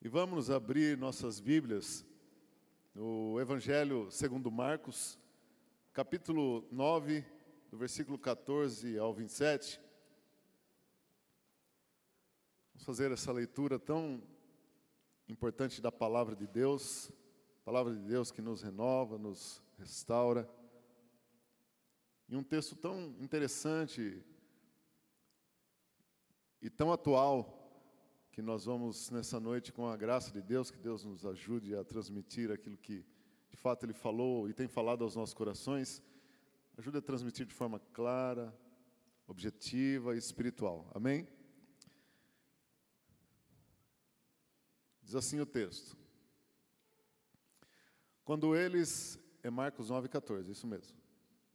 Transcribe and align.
E 0.00 0.08
vamos 0.08 0.48
abrir 0.48 0.96
nossas 0.96 1.40
Bíblias 1.40 2.06
no 2.94 3.36
Evangelho 3.40 4.08
segundo 4.12 4.48
Marcos, 4.48 5.18
capítulo 5.92 6.64
9, 6.70 7.24
do 7.68 7.76
versículo 7.76 8.16
14 8.16 8.96
ao 8.96 9.12
27. 9.12 9.80
Vamos 12.72 12.86
fazer 12.86 13.10
essa 13.10 13.32
leitura 13.32 13.76
tão 13.76 14.22
importante 15.28 15.82
da 15.82 15.90
palavra 15.90 16.36
de 16.36 16.46
Deus, 16.46 17.10
palavra 17.64 17.92
de 17.92 18.02
Deus 18.02 18.30
que 18.30 18.40
nos 18.40 18.62
renova, 18.62 19.18
nos 19.18 19.60
restaura. 19.80 20.48
E 22.28 22.36
um 22.36 22.44
texto 22.44 22.76
tão 22.76 23.16
interessante 23.18 24.24
e 26.62 26.70
tão 26.70 26.92
atual 26.92 27.57
que 28.38 28.42
nós 28.42 28.66
vamos 28.66 29.10
nessa 29.10 29.40
noite, 29.40 29.72
com 29.72 29.88
a 29.88 29.96
graça 29.96 30.30
de 30.30 30.40
Deus, 30.40 30.70
que 30.70 30.78
Deus 30.78 31.04
nos 31.04 31.26
ajude 31.26 31.74
a 31.74 31.82
transmitir 31.82 32.52
aquilo 32.52 32.76
que 32.76 33.04
de 33.50 33.56
fato 33.56 33.84
Ele 33.84 33.92
falou 33.92 34.48
e 34.48 34.54
tem 34.54 34.68
falado 34.68 35.02
aos 35.02 35.16
nossos 35.16 35.34
corações, 35.34 36.00
ajude 36.76 36.98
a 36.98 37.02
transmitir 37.02 37.44
de 37.46 37.52
forma 37.52 37.80
clara, 37.92 38.56
objetiva 39.26 40.14
e 40.14 40.18
espiritual. 40.18 40.88
Amém? 40.94 41.26
Diz 45.02 45.16
assim 45.16 45.40
o 45.40 45.46
texto. 45.46 45.96
Quando 48.24 48.54
eles, 48.54 49.18
é 49.42 49.50
Marcos 49.50 49.90
9, 49.90 50.08
14, 50.08 50.52
isso 50.52 50.64
mesmo, 50.64 50.96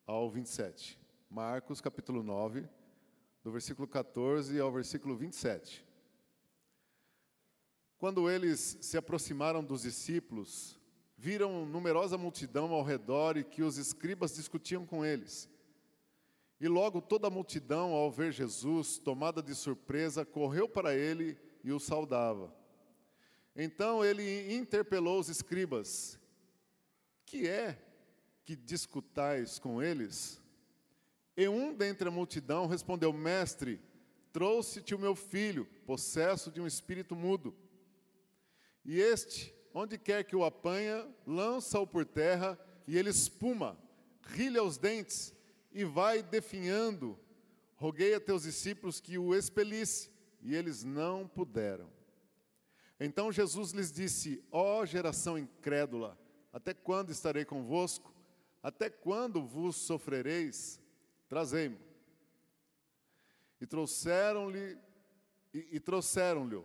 ao 0.05 0.29
27. 0.29 0.99
Marcos 1.29 1.79
capítulo 1.79 2.21
9, 2.21 2.67
do 3.41 3.53
versículo 3.53 3.87
14 3.87 4.59
ao 4.59 4.69
versículo 4.69 5.15
27. 5.15 5.92
Quando 8.03 8.29
eles 8.29 8.77
se 8.81 8.97
aproximaram 8.97 9.63
dos 9.63 9.83
discípulos, 9.83 10.77
viram 11.17 11.65
numerosa 11.65 12.17
multidão 12.17 12.69
ao 12.73 12.83
redor 12.83 13.37
e 13.37 13.45
que 13.45 13.63
os 13.63 13.77
escribas 13.77 14.35
discutiam 14.35 14.85
com 14.85 15.05
eles. 15.05 15.49
E 16.59 16.67
logo 16.67 17.01
toda 17.01 17.27
a 17.27 17.29
multidão, 17.29 17.93
ao 17.93 18.11
ver 18.11 18.33
Jesus, 18.33 18.97
tomada 18.97 19.41
de 19.41 19.55
surpresa, 19.55 20.25
correu 20.25 20.67
para 20.67 20.93
ele 20.93 21.37
e 21.63 21.71
o 21.71 21.79
saudava. 21.79 22.53
Então 23.55 24.03
ele 24.03 24.53
interpelou 24.53 25.17
os 25.17 25.29
escribas: 25.29 26.19
Que 27.25 27.47
é 27.47 27.81
que 28.43 28.53
discutais 28.53 29.57
com 29.59 29.81
eles? 29.81 30.41
E 31.37 31.47
um 31.47 31.73
dentre 31.73 32.09
a 32.09 32.11
multidão 32.11 32.67
respondeu: 32.67 33.13
Mestre, 33.13 33.79
trouxe-te 34.33 34.93
o 34.93 34.99
meu 34.99 35.15
filho, 35.15 35.65
possesso 35.85 36.51
de 36.51 36.59
um 36.59 36.67
espírito 36.67 37.15
mudo. 37.15 37.55
E 38.85 38.99
este, 38.99 39.53
onde 39.73 39.97
quer 39.97 40.23
que 40.23 40.35
o 40.35 40.43
apanha, 40.43 41.07
lança-o 41.25 41.87
por 41.87 42.05
terra 42.05 42.59
e 42.87 42.97
ele 42.97 43.09
espuma, 43.09 43.77
rilha 44.21 44.63
os 44.63 44.77
dentes 44.77 45.33
e 45.71 45.83
vai 45.83 46.21
definhando. 46.21 47.17
Roguei 47.75 48.13
a 48.13 48.19
teus 48.19 48.43
discípulos 48.43 48.99
que 48.99 49.17
o 49.17 49.33
expelisse, 49.33 50.11
e 50.41 50.55
eles 50.55 50.83
não 50.83 51.27
puderam. 51.27 51.89
Então 52.99 53.31
Jesus 53.31 53.71
lhes 53.71 53.91
disse: 53.91 54.43
Ó 54.51 54.81
oh, 54.81 54.85
geração 54.85 55.37
incrédula, 55.37 56.17
até 56.51 56.73
quando 56.73 57.11
estarei 57.11 57.43
convosco? 57.43 58.13
Até 58.61 58.89
quando 58.89 59.45
vos 59.45 59.75
sofrereis? 59.75 60.79
Trazei-mo. 61.27 61.79
E 63.59 63.65
trouxeram-lhe 63.65 64.77
e, 65.53 65.67
e 65.71 65.79
trouxeram-lhe 65.79 66.63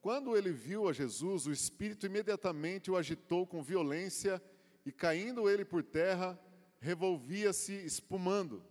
quando 0.00 0.36
ele 0.36 0.50
viu 0.50 0.88
a 0.88 0.92
Jesus, 0.92 1.46
o 1.46 1.52
Espírito 1.52 2.06
imediatamente 2.06 2.90
o 2.90 2.96
agitou 2.96 3.46
com 3.46 3.62
violência 3.62 4.42
e, 4.84 4.90
caindo 4.90 5.48
ele 5.48 5.64
por 5.64 5.82
terra, 5.82 6.38
revolvia-se 6.80 7.74
espumando. 7.84 8.64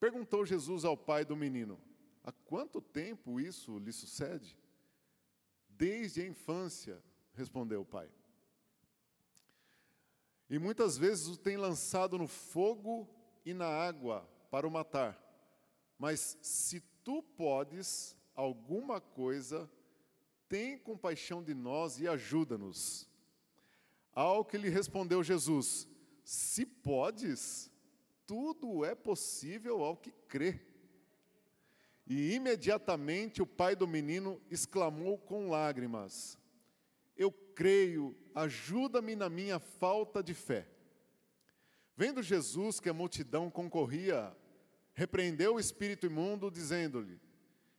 Perguntou 0.00 0.44
Jesus 0.44 0.84
ao 0.84 0.96
pai 0.96 1.24
do 1.24 1.36
menino: 1.36 1.80
Há 2.24 2.32
quanto 2.32 2.80
tempo 2.80 3.40
isso 3.40 3.78
lhe 3.78 3.92
sucede? 3.92 4.58
Desde 5.68 6.22
a 6.22 6.26
infância, 6.26 7.02
respondeu 7.34 7.82
o 7.82 7.86
pai. 7.86 8.10
E 10.48 10.58
muitas 10.58 10.98
vezes 10.98 11.28
o 11.28 11.36
tem 11.36 11.56
lançado 11.56 12.18
no 12.18 12.26
fogo 12.26 13.08
e 13.44 13.54
na 13.54 13.68
água 13.68 14.28
para 14.50 14.66
o 14.66 14.70
matar. 14.70 15.18
Mas 15.96 16.36
se 16.42 16.80
tu 17.04 17.22
podes 17.22 18.16
alguma 18.34 19.00
coisa, 19.00 19.70
tem 20.50 20.76
compaixão 20.76 21.40
de 21.40 21.54
nós 21.54 22.00
e 22.00 22.08
ajuda-nos. 22.08 23.08
Ao 24.12 24.44
que 24.44 24.58
lhe 24.58 24.68
respondeu 24.68 25.22
Jesus: 25.22 25.88
Se 26.24 26.66
podes, 26.66 27.70
tudo 28.26 28.84
é 28.84 28.94
possível 28.94 29.82
ao 29.82 29.96
que 29.96 30.10
crê. 30.28 30.60
E 32.04 32.34
imediatamente 32.34 33.40
o 33.40 33.46
pai 33.46 33.76
do 33.76 33.86
menino 33.86 34.42
exclamou 34.50 35.16
com 35.16 35.48
lágrimas: 35.48 36.36
Eu 37.16 37.30
creio, 37.30 38.16
ajuda-me 38.34 39.14
na 39.14 39.30
minha 39.30 39.60
falta 39.60 40.20
de 40.20 40.34
fé. 40.34 40.68
Vendo 41.96 42.22
Jesus 42.22 42.80
que 42.80 42.88
a 42.88 42.94
multidão 42.94 43.48
concorria, 43.48 44.36
repreendeu 44.94 45.54
o 45.54 45.60
espírito 45.60 46.06
imundo, 46.06 46.50
dizendo-lhe: 46.50 47.20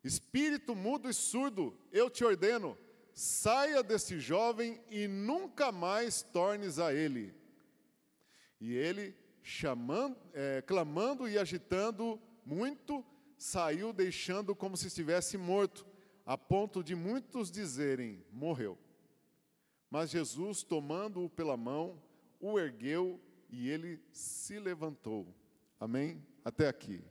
Espírito 0.04 0.76
mudo 0.76 1.10
e 1.10 1.14
surdo, 1.14 1.78
eu 1.92 2.10
te 2.10 2.24
ordeno, 2.24 2.78
saia 3.14 3.84
desse 3.84 4.20
jovem 4.20 4.82
e 4.90 5.08
nunca 5.08 5.72
mais 5.72 6.22
tornes 6.22 6.80
a 6.80 6.94
ele. 6.94 7.34
E 8.60 8.74
ele, 8.74 9.16
chamando, 9.44 10.18
é, 10.34 10.62
clamando 10.62 11.28
e 11.28 11.38
agitando 11.38 12.20
muito, 12.46 13.06
saiu 13.38 13.94
deixando 13.94 14.56
como 14.56 14.76
se 14.78 14.88
estivesse 14.88 15.38
morto, 15.38 15.86
a 16.26 16.38
ponto 16.38 16.84
de 16.84 16.96
muitos 16.96 17.52
dizerem: 17.52 18.24
morreu. 18.32 18.78
Mas 19.90 20.10
Jesus, 20.10 20.64
tomando-o 20.64 21.30
pela 21.30 21.58
mão, 21.58 22.02
o 22.40 22.58
ergueu 22.60 23.20
e 23.50 23.70
ele 23.70 24.02
se 24.12 24.58
levantou. 24.58 25.28
Amém? 25.80 26.26
Até 26.46 26.68
aqui. 26.68 27.04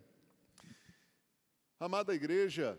Amada 1.82 2.14
igreja, 2.14 2.78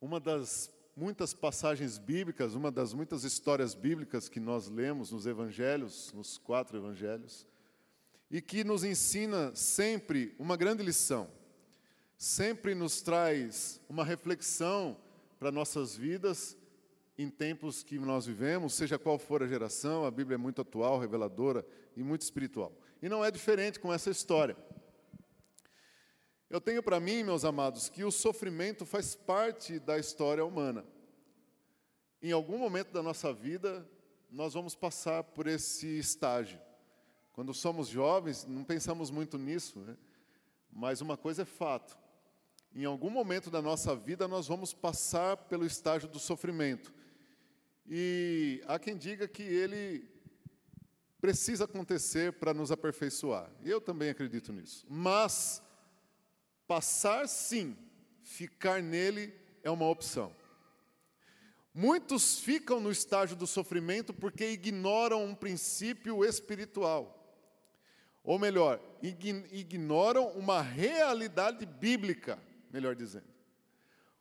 uma 0.00 0.20
das 0.20 0.72
muitas 0.96 1.34
passagens 1.34 1.98
bíblicas, 1.98 2.54
uma 2.54 2.70
das 2.70 2.94
muitas 2.94 3.24
histórias 3.24 3.74
bíblicas 3.74 4.28
que 4.28 4.38
nós 4.38 4.68
lemos 4.68 5.10
nos 5.10 5.26
evangelhos, 5.26 6.12
nos 6.12 6.38
quatro 6.38 6.78
evangelhos, 6.78 7.44
e 8.30 8.40
que 8.40 8.62
nos 8.62 8.84
ensina 8.84 9.52
sempre 9.52 10.32
uma 10.38 10.56
grande 10.56 10.80
lição, 10.80 11.28
sempre 12.16 12.72
nos 12.72 13.02
traz 13.02 13.80
uma 13.88 14.04
reflexão 14.04 14.96
para 15.36 15.50
nossas 15.50 15.96
vidas 15.96 16.56
em 17.18 17.28
tempos 17.28 17.82
que 17.82 17.98
nós 17.98 18.26
vivemos, 18.26 18.74
seja 18.74 18.96
qual 18.96 19.18
for 19.18 19.42
a 19.42 19.48
geração, 19.48 20.04
a 20.04 20.10
Bíblia 20.12 20.36
é 20.36 20.38
muito 20.38 20.62
atual, 20.62 21.00
reveladora 21.00 21.66
e 21.96 22.04
muito 22.04 22.22
espiritual. 22.22 22.72
E 23.02 23.08
não 23.08 23.24
é 23.24 23.30
diferente 23.32 23.80
com 23.80 23.92
essa 23.92 24.08
história. 24.08 24.56
Eu 26.50 26.62
tenho 26.62 26.82
para 26.82 26.98
mim, 26.98 27.22
meus 27.22 27.44
amados, 27.44 27.90
que 27.90 28.02
o 28.04 28.10
sofrimento 28.10 28.86
faz 28.86 29.14
parte 29.14 29.78
da 29.78 29.98
história 29.98 30.42
humana. 30.42 30.82
Em 32.22 32.32
algum 32.32 32.56
momento 32.56 32.90
da 32.90 33.02
nossa 33.02 33.34
vida, 33.34 33.86
nós 34.30 34.54
vamos 34.54 34.74
passar 34.74 35.22
por 35.22 35.46
esse 35.46 35.86
estágio. 35.98 36.58
Quando 37.34 37.52
somos 37.52 37.88
jovens, 37.88 38.46
não 38.46 38.64
pensamos 38.64 39.10
muito 39.10 39.36
nisso, 39.36 39.78
né? 39.80 39.94
mas 40.72 41.02
uma 41.02 41.18
coisa 41.18 41.42
é 41.42 41.44
fato: 41.44 41.98
em 42.74 42.86
algum 42.86 43.10
momento 43.10 43.50
da 43.50 43.60
nossa 43.60 43.94
vida, 43.94 44.26
nós 44.26 44.48
vamos 44.48 44.72
passar 44.72 45.36
pelo 45.36 45.66
estágio 45.66 46.08
do 46.08 46.18
sofrimento. 46.18 46.94
E 47.86 48.62
há 48.66 48.78
quem 48.78 48.96
diga 48.96 49.28
que 49.28 49.42
ele 49.42 50.08
precisa 51.20 51.64
acontecer 51.64 52.32
para 52.32 52.54
nos 52.54 52.72
aperfeiçoar. 52.72 53.50
Eu 53.62 53.82
também 53.82 54.08
acredito 54.08 54.50
nisso. 54.50 54.86
Mas 54.88 55.62
Passar, 56.68 57.26
sim, 57.26 57.74
ficar 58.22 58.82
nele 58.82 59.34
é 59.62 59.70
uma 59.70 59.88
opção. 59.88 60.36
Muitos 61.72 62.38
ficam 62.40 62.78
no 62.78 62.90
estágio 62.90 63.34
do 63.34 63.46
sofrimento 63.46 64.12
porque 64.12 64.50
ignoram 64.50 65.24
um 65.24 65.34
princípio 65.34 66.22
espiritual. 66.22 67.14
Ou 68.22 68.38
melhor, 68.38 68.78
ignoram 69.00 70.28
uma 70.32 70.60
realidade 70.60 71.64
bíblica, 71.64 72.38
melhor 72.70 72.94
dizendo. 72.94 73.32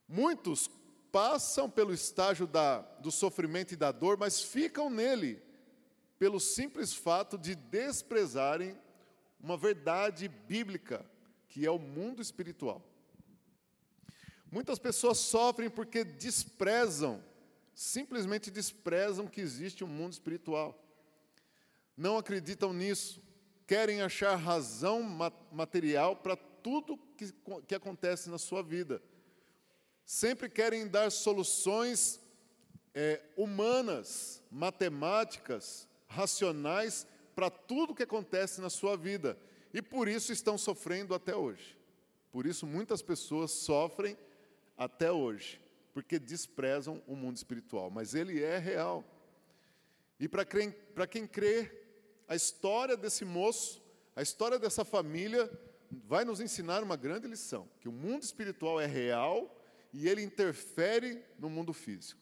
Muitos 0.07 0.69
passam 1.11 1.69
pelo 1.69 1.93
estágio 1.93 2.47
da, 2.47 2.79
do 2.79 3.11
sofrimento 3.11 3.73
e 3.73 3.77
da 3.77 3.91
dor, 3.91 4.17
mas 4.17 4.41
ficam 4.41 4.89
nele 4.89 5.41
pelo 6.17 6.39
simples 6.39 6.93
fato 6.93 7.37
de 7.37 7.55
desprezarem 7.55 8.79
uma 9.37 9.57
verdade 9.57 10.29
bíblica 10.29 11.05
que 11.57 11.65
é 11.65 11.71
o 11.71 11.79
mundo 11.79 12.21
espiritual. 12.21 12.83
Muitas 14.51 14.77
pessoas 14.77 15.17
sofrem 15.17 15.71
porque 15.71 16.03
desprezam 16.03 17.19
simplesmente 17.73 18.51
desprezam 18.51 19.25
que 19.27 19.41
existe 19.41 19.83
um 19.83 19.87
mundo 19.87 20.13
espiritual. 20.13 20.79
Não 21.95 22.15
acreditam 22.15 22.73
nisso, 22.73 23.19
querem 23.65 24.03
achar 24.03 24.35
razão 24.35 25.01
material 25.51 26.15
para 26.15 26.35
tudo 26.35 26.95
que, 27.17 27.33
que 27.67 27.73
acontece 27.73 28.29
na 28.29 28.37
sua 28.37 28.61
vida. 28.61 29.01
Sempre 30.05 30.49
querem 30.49 30.87
dar 30.87 31.11
soluções 31.11 32.19
é, 32.93 33.19
humanas, 33.35 34.43
matemáticas, 34.51 35.87
racionais 36.07 37.07
para 37.35 37.49
tudo 37.49 37.95
que 37.95 38.03
acontece 38.03 38.61
na 38.61 38.69
sua 38.69 38.95
vida. 38.95 39.37
E 39.77 39.81
por 39.81 40.07
isso 40.07 40.33
estão 40.33 40.57
sofrendo 40.57 41.13
até 41.13 41.35
hoje. 41.35 41.77
Por 42.31 42.47
isso 42.47 42.65
muitas 42.65 43.03
pessoas 43.03 43.51
sofrem 43.51 44.17
até 44.75 45.11
hoje, 45.11 45.61
porque 45.93 46.17
desprezam 46.17 46.99
o 47.05 47.15
mundo 47.15 47.37
espiritual. 47.37 47.91
Mas 47.91 48.15
ele 48.15 48.41
é 48.43 48.57
real. 48.57 49.05
E 50.19 50.27
para 50.27 50.43
quem, 50.43 51.27
crê, 51.27 51.71
a 52.27 52.35
história 52.35 52.97
desse 52.97 53.23
moço, 53.23 53.79
a 54.15 54.23
história 54.23 54.57
dessa 54.57 54.83
família, 54.83 55.47
vai 55.91 56.25
nos 56.25 56.41
ensinar 56.41 56.81
uma 56.81 56.95
grande 56.95 57.27
lição: 57.27 57.69
que 57.79 57.87
o 57.87 57.91
mundo 57.91 58.23
espiritual 58.23 58.81
é 58.81 58.87
real 58.87 59.63
e 59.93 60.09
ele 60.09 60.23
interfere 60.23 61.23
no 61.37 61.51
mundo 61.51 61.71
físico. 61.71 62.19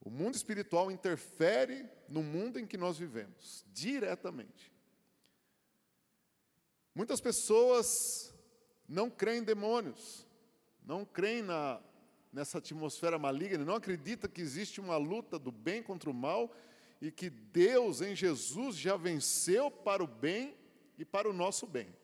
O 0.00 0.10
mundo 0.10 0.34
espiritual 0.34 0.90
interfere 0.90 1.88
no 2.08 2.24
mundo 2.24 2.58
em 2.58 2.66
que 2.66 2.76
nós 2.76 2.98
vivemos, 2.98 3.64
diretamente. 3.72 4.74
Muitas 6.96 7.20
pessoas 7.20 8.34
não 8.88 9.10
creem 9.10 9.40
em 9.40 9.44
demônios, 9.44 10.26
não 10.82 11.04
creem 11.04 11.42
na, 11.42 11.78
nessa 12.32 12.56
atmosfera 12.56 13.18
maligna, 13.18 13.66
não 13.66 13.74
acreditam 13.74 14.30
que 14.30 14.40
existe 14.40 14.80
uma 14.80 14.96
luta 14.96 15.38
do 15.38 15.52
bem 15.52 15.82
contra 15.82 16.08
o 16.08 16.14
mal 16.14 16.50
e 16.98 17.10
que 17.10 17.28
Deus 17.28 18.00
em 18.00 18.16
Jesus 18.16 18.78
já 18.78 18.96
venceu 18.96 19.70
para 19.70 20.02
o 20.02 20.06
bem 20.06 20.56
e 20.96 21.04
para 21.04 21.28
o 21.28 21.34
nosso 21.34 21.66
bem. 21.66 21.94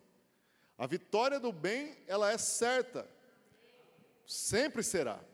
A 0.77 0.87
vitória 0.87 1.41
do 1.41 1.53
bem, 1.55 1.97
ela 2.07 2.31
é 2.31 2.37
certa, 2.37 3.09
sempre 4.27 4.83
será. 4.83 5.25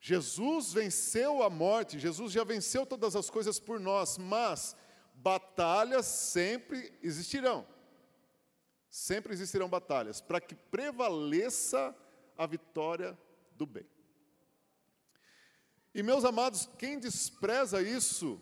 Jesus 0.00 0.72
venceu 0.72 1.40
a 1.44 1.48
morte, 1.48 2.00
Jesus 2.00 2.32
já 2.32 2.42
venceu 2.42 2.84
todas 2.84 3.14
as 3.14 3.30
coisas 3.30 3.60
por 3.60 3.78
nós, 3.78 4.18
mas 4.18 4.74
batalhas 5.14 6.06
sempre 6.06 6.92
existirão. 7.00 7.64
Sempre 8.90 9.32
existirão 9.32 9.68
batalhas 9.68 10.20
para 10.20 10.40
que 10.40 10.54
prevaleça 10.54 11.96
a 12.36 12.46
vitória 12.46 13.16
do 13.52 13.64
bem. 13.64 13.86
E 15.94 16.02
meus 16.02 16.24
amados, 16.24 16.68
quem 16.78 16.98
despreza 16.98 17.80
isso, 17.80 18.40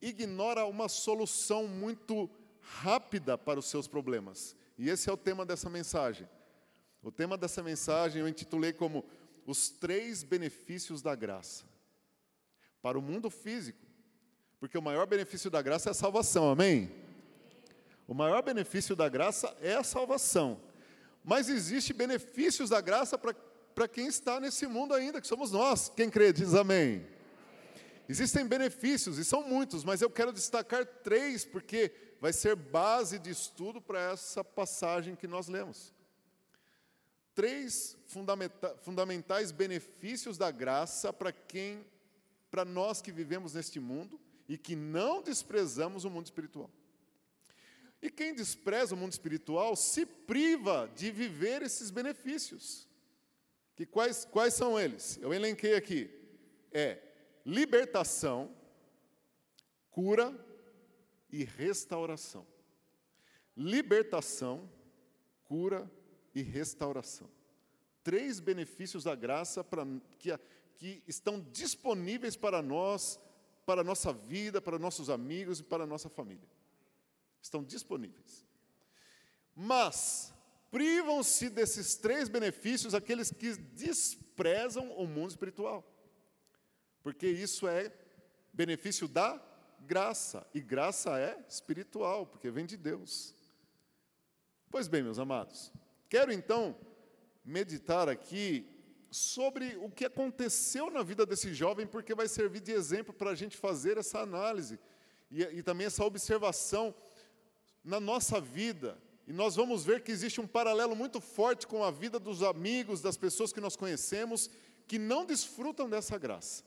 ignora 0.00 0.66
uma 0.66 0.88
solução 0.88 1.66
muito 1.66 2.30
rápida 2.60 3.38
para 3.38 3.58
os 3.58 3.66
seus 3.66 3.86
problemas. 3.86 4.54
E 4.76 4.88
esse 4.88 5.08
é 5.08 5.12
o 5.12 5.16
tema 5.16 5.46
dessa 5.46 5.70
mensagem. 5.70 6.28
O 7.02 7.12
tema 7.12 7.36
dessa 7.36 7.62
mensagem 7.62 8.20
eu 8.20 8.28
intitulei 8.28 8.72
como 8.72 9.04
os 9.46 9.68
três 9.68 10.22
benefícios 10.22 11.02
da 11.02 11.14
graça 11.14 11.64
para 12.80 12.98
o 12.98 13.02
mundo 13.02 13.30
físico, 13.30 13.86
porque 14.58 14.76
o 14.76 14.82
maior 14.82 15.06
benefício 15.06 15.50
da 15.50 15.62
graça 15.62 15.90
é 15.90 15.92
a 15.92 15.94
salvação, 15.94 16.50
amém? 16.50 17.03
O 18.06 18.14
maior 18.14 18.42
benefício 18.42 18.94
da 18.94 19.08
graça 19.08 19.56
é 19.60 19.74
a 19.74 19.82
salvação, 19.82 20.60
mas 21.22 21.48
existe 21.48 21.92
benefícios 21.92 22.70
da 22.70 22.80
graça 22.80 23.16
para 23.16 23.88
quem 23.88 24.06
está 24.06 24.38
nesse 24.38 24.66
mundo 24.66 24.92
ainda, 24.92 25.20
que 25.20 25.26
somos 25.26 25.50
nós. 25.50 25.88
Quem 25.88 26.10
crê 26.10 26.32
diz 26.32 26.54
amém. 26.54 27.06
Existem 28.08 28.46
benefícios, 28.46 29.16
e 29.16 29.24
são 29.24 29.42
muitos, 29.48 29.82
mas 29.82 30.02
eu 30.02 30.10
quero 30.10 30.32
destacar 30.32 30.84
três, 30.84 31.44
porque 31.44 31.90
vai 32.20 32.32
ser 32.32 32.54
base 32.54 33.18
de 33.18 33.30
estudo 33.30 33.80
para 33.80 34.12
essa 34.12 34.44
passagem 34.44 35.16
que 35.16 35.26
nós 35.26 35.48
lemos 35.48 35.94
três 37.34 37.96
fundamenta 38.06 38.76
fundamentais 38.82 39.50
benefícios 39.50 40.38
da 40.38 40.50
graça 40.50 41.12
para 41.12 41.32
quem, 41.32 41.84
para 42.50 42.64
nós 42.64 43.02
que 43.02 43.10
vivemos 43.10 43.54
neste 43.54 43.80
mundo 43.80 44.20
e 44.48 44.56
que 44.56 44.76
não 44.76 45.20
desprezamos 45.20 46.04
o 46.04 46.10
mundo 46.10 46.26
espiritual. 46.26 46.70
E 48.04 48.10
quem 48.10 48.34
despreza 48.34 48.94
o 48.94 48.98
mundo 48.98 49.12
espiritual 49.12 49.74
se 49.74 50.04
priva 50.04 50.92
de 50.94 51.10
viver 51.10 51.62
esses 51.62 51.90
benefícios. 51.90 52.86
Que 53.74 53.86
quais, 53.86 54.26
quais 54.26 54.52
são 54.52 54.78
eles? 54.78 55.18
Eu 55.22 55.32
elenquei 55.32 55.74
aqui. 55.74 56.10
É 56.70 57.00
libertação, 57.46 58.54
cura 59.90 60.38
e 61.30 61.44
restauração. 61.44 62.46
Libertação, 63.56 64.70
cura 65.44 65.90
e 66.34 66.42
restauração. 66.42 67.30
Três 68.02 68.38
benefícios 68.38 69.04
da 69.04 69.14
graça 69.14 69.64
para, 69.64 69.86
que, 70.18 70.38
que 70.74 71.02
estão 71.08 71.40
disponíveis 71.40 72.36
para 72.36 72.60
nós, 72.60 73.18
para 73.64 73.80
a 73.80 73.84
nossa 73.84 74.12
vida, 74.12 74.60
para 74.60 74.78
nossos 74.78 75.08
amigos 75.08 75.60
e 75.60 75.62
para 75.62 75.84
a 75.84 75.86
nossa 75.86 76.10
família. 76.10 76.52
Estão 77.44 77.62
disponíveis. 77.62 78.46
Mas 79.54 80.32
privam-se 80.70 81.50
desses 81.50 81.94
três 81.94 82.26
benefícios 82.28 82.94
aqueles 82.94 83.30
que 83.30 83.54
desprezam 83.54 84.90
o 84.92 85.06
mundo 85.06 85.30
espiritual. 85.30 85.84
Porque 87.02 87.28
isso 87.28 87.68
é 87.68 87.92
benefício 88.50 89.06
da 89.06 89.38
graça, 89.80 90.46
e 90.54 90.60
graça 90.60 91.18
é 91.18 91.44
espiritual, 91.46 92.26
porque 92.26 92.50
vem 92.50 92.64
de 92.64 92.78
Deus. 92.78 93.34
Pois 94.70 94.88
bem, 94.88 95.02
meus 95.02 95.18
amados, 95.18 95.70
Quero 96.14 96.32
então 96.32 96.76
meditar 97.44 98.08
aqui 98.08 98.64
sobre 99.10 99.76
o 99.78 99.90
que 99.90 100.04
aconteceu 100.04 100.88
na 100.88 101.02
vida 101.02 101.26
desse 101.26 101.52
jovem, 101.52 101.86
porque 101.86 102.14
vai 102.14 102.28
servir 102.28 102.60
de 102.60 102.70
exemplo 102.70 103.12
para 103.12 103.30
a 103.30 103.34
gente 103.34 103.56
fazer 103.56 103.98
essa 103.98 104.20
análise 104.20 104.78
e, 105.28 105.42
e 105.42 105.62
também 105.62 105.88
essa 105.88 106.04
observação 106.04 106.94
na 107.84 108.00
nossa 108.00 108.40
vida. 108.40 108.98
E 109.26 109.32
nós 109.32 109.56
vamos 109.56 109.84
ver 109.84 110.02
que 110.02 110.12
existe 110.12 110.40
um 110.40 110.46
paralelo 110.46 110.96
muito 110.96 111.20
forte 111.20 111.66
com 111.66 111.84
a 111.84 111.90
vida 111.90 112.18
dos 112.18 112.42
amigos, 112.42 113.00
das 113.00 113.16
pessoas 113.16 113.52
que 113.52 113.60
nós 113.60 113.76
conhecemos, 113.76 114.50
que 114.86 114.98
não 114.98 115.24
desfrutam 115.24 115.88
dessa 115.88 116.18
graça. 116.18 116.64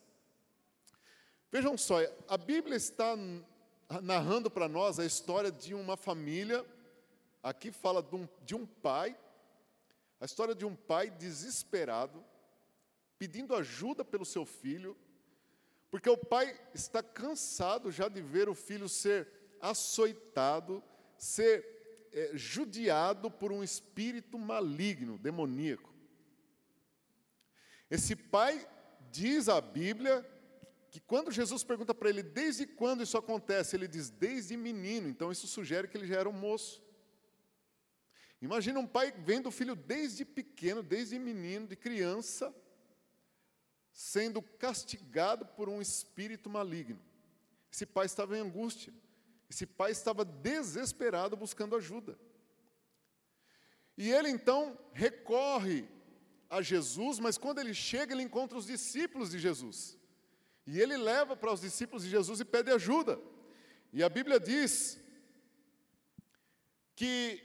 Vejam 1.51 1.77
só, 1.77 1.97
a 2.27 2.37
Bíblia 2.37 2.75
está 2.75 3.15
narrando 4.01 4.49
para 4.49 4.67
nós 4.67 4.99
a 4.99 5.05
história 5.05 5.51
de 5.51 5.73
uma 5.73 5.95
família, 5.95 6.65
aqui 7.41 7.71
fala 7.71 8.03
de 8.03 8.15
um, 8.15 8.27
de 8.43 8.55
um 8.55 8.65
pai 8.65 9.15
a 10.19 10.25
história 10.25 10.55
de 10.55 10.65
um 10.65 10.75
pai 10.75 11.09
desesperado, 11.11 12.23
pedindo 13.19 13.55
ajuda 13.55 14.03
pelo 14.03 14.25
seu 14.25 14.45
filho, 14.45 14.97
porque 15.89 16.09
o 16.09 16.17
pai 16.17 16.59
está 16.73 17.01
cansado 17.01 17.91
já 17.91 18.09
de 18.09 18.21
ver 18.21 18.49
o 18.49 18.55
filho 18.55 18.89
ser 18.89 19.27
açoitado, 19.61 20.83
ser 21.17 22.09
é, 22.11 22.31
judiado 22.35 23.29
por 23.29 23.51
um 23.51 23.63
espírito 23.63 24.37
maligno, 24.37 25.17
demoníaco. 25.17 25.93
Esse 27.89 28.15
pai 28.15 28.67
diz 29.11 29.47
a 29.47 29.61
Bíblia 29.61 30.25
que 30.89 30.99
quando 30.99 31.31
Jesus 31.31 31.63
pergunta 31.63 31.93
para 31.93 32.09
ele 32.09 32.23
desde 32.23 32.65
quando 32.65 33.03
isso 33.03 33.17
acontece, 33.17 33.75
ele 33.75 33.87
diz 33.87 34.09
desde 34.09 34.57
menino, 34.57 35.07
então 35.07 35.31
isso 35.31 35.47
sugere 35.47 35.87
que 35.87 35.97
ele 35.97 36.07
já 36.07 36.19
era 36.19 36.29
um 36.29 36.33
moço. 36.33 36.83
Imagina 38.41 38.79
um 38.79 38.87
pai 38.87 39.11
vendo 39.11 39.47
o 39.47 39.51
filho 39.51 39.75
desde 39.75 40.23
pequeno, 40.23 40.83
desde 40.83 41.17
menino, 41.17 41.67
de 41.67 41.75
criança, 41.75 42.53
sendo 43.91 44.41
castigado 44.41 45.45
por 45.45 45.67
um 45.67 45.81
espírito 45.81 46.49
maligno. 46.49 46.99
Esse 47.71 47.85
pai 47.85 48.05
estava 48.05 48.37
em 48.37 48.41
angústia. 48.41 48.93
Esse 49.49 49.65
pai 49.65 49.91
estava 49.91 50.25
desesperado 50.25 51.37
buscando 51.37 51.75
ajuda. 51.75 52.17
E 53.97 54.11
ele 54.11 54.29
então 54.29 54.77
recorre 54.93 55.87
a 56.49 56.61
Jesus, 56.61 57.19
mas 57.19 57.37
quando 57.37 57.59
ele 57.59 57.73
chega, 57.73 58.13
ele 58.13 58.23
encontra 58.23 58.57
os 58.57 58.65
discípulos 58.65 59.31
de 59.31 59.39
Jesus. 59.39 59.97
E 60.65 60.79
ele 60.79 60.97
leva 60.97 61.35
para 61.35 61.51
os 61.51 61.61
discípulos 61.61 62.03
de 62.03 62.09
Jesus 62.09 62.39
e 62.39 62.45
pede 62.45 62.71
ajuda. 62.71 63.19
E 63.91 64.03
a 64.03 64.09
Bíblia 64.09 64.39
diz 64.39 64.99
que 66.95 67.41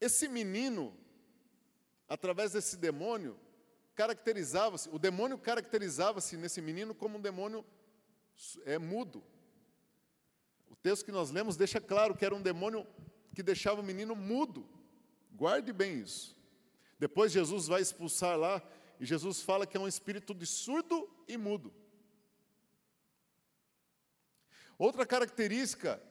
esse 0.00 0.28
menino, 0.28 0.96
através 2.08 2.52
desse 2.52 2.76
demônio, 2.76 3.38
caracterizava-se, 3.94 4.88
o 4.90 4.98
demônio 4.98 5.38
caracterizava-se 5.38 6.36
nesse 6.36 6.60
menino 6.60 6.94
como 6.94 7.18
um 7.18 7.20
demônio 7.20 7.64
é, 8.64 8.78
mudo. 8.78 9.22
O 10.72 10.76
texto 10.76 11.04
que 11.04 11.12
nós 11.12 11.30
lemos 11.30 11.54
deixa 11.54 11.80
claro 11.80 12.16
que 12.16 12.24
era 12.24 12.34
um 12.34 12.40
demônio 12.40 12.86
que 13.34 13.42
deixava 13.42 13.82
o 13.82 13.84
menino 13.84 14.16
mudo. 14.16 14.66
Guarde 15.32 15.70
bem 15.70 16.00
isso. 16.00 16.34
Depois 16.98 17.30
Jesus 17.30 17.66
vai 17.68 17.82
expulsar 17.82 18.38
lá 18.38 18.62
e 18.98 19.04
Jesus 19.04 19.42
fala 19.42 19.66
que 19.66 19.76
é 19.76 19.80
um 19.80 19.86
espírito 19.86 20.34
de 20.34 20.46
surdo 20.46 21.08
e 21.28 21.36
mudo. 21.36 21.72
Outra 24.78 25.04
característica 25.04 26.02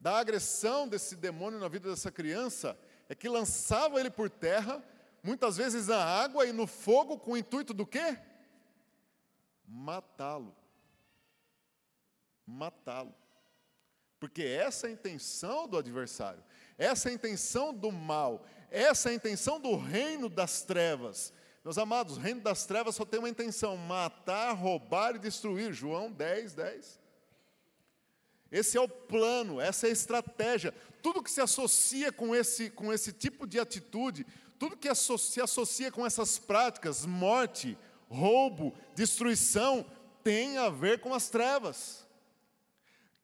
da 0.00 0.18
agressão 0.18 0.88
desse 0.88 1.14
demônio 1.14 1.60
na 1.60 1.68
vida 1.68 1.90
dessa 1.90 2.10
criança 2.10 2.78
é 3.08 3.14
que 3.14 3.28
lançava 3.28 4.00
ele 4.00 4.10
por 4.10 4.30
terra, 4.30 4.82
muitas 5.22 5.58
vezes 5.58 5.88
na 5.88 6.02
água 6.02 6.46
e 6.46 6.52
no 6.52 6.66
fogo, 6.66 7.18
com 7.18 7.32
o 7.32 7.36
intuito 7.36 7.74
do 7.74 7.86
quê? 7.86 8.18
Matá-lo. 9.66 10.56
Matá-lo. 12.46 13.14
Porque 14.18 14.42
essa 14.42 14.86
é 14.86 14.90
a 14.90 14.92
intenção 14.92 15.68
do 15.68 15.76
adversário, 15.76 16.42
essa 16.78 17.08
é 17.08 17.12
a 17.12 17.14
intenção 17.14 17.72
do 17.72 17.92
mal, 17.92 18.46
essa 18.70 19.10
é 19.10 19.12
a 19.12 19.14
intenção 19.14 19.60
do 19.60 19.76
reino 19.76 20.28
das 20.28 20.62
trevas. 20.62 21.32
Meus 21.62 21.78
amados, 21.78 22.16
o 22.16 22.20
reino 22.20 22.40
das 22.40 22.64
trevas 22.64 22.94
só 22.94 23.04
tem 23.04 23.18
uma 23.18 23.28
intenção: 23.28 23.76
matar, 23.76 24.52
roubar 24.52 25.16
e 25.16 25.18
destruir. 25.18 25.72
João 25.72 26.10
10, 26.10 26.54
10. 26.54 27.00
Esse 28.52 28.78
é 28.78 28.80
o 28.80 28.88
plano, 28.88 29.60
essa 29.60 29.86
é 29.86 29.90
a 29.90 29.92
estratégia. 29.92 30.72
Tudo 31.02 31.22
que 31.22 31.30
se 31.30 31.40
associa 31.40 32.12
com 32.12 32.34
esse, 32.34 32.70
com 32.70 32.92
esse 32.92 33.12
tipo 33.12 33.46
de 33.46 33.58
atitude, 33.58 34.24
tudo 34.58 34.76
que 34.76 34.92
se 34.94 35.40
associa 35.40 35.90
com 35.90 36.06
essas 36.06 36.38
práticas, 36.38 37.04
morte, 37.04 37.76
roubo, 38.08 38.72
destruição, 38.94 39.84
tem 40.22 40.58
a 40.58 40.70
ver 40.70 41.00
com 41.00 41.12
as 41.12 41.28
trevas. 41.28 42.05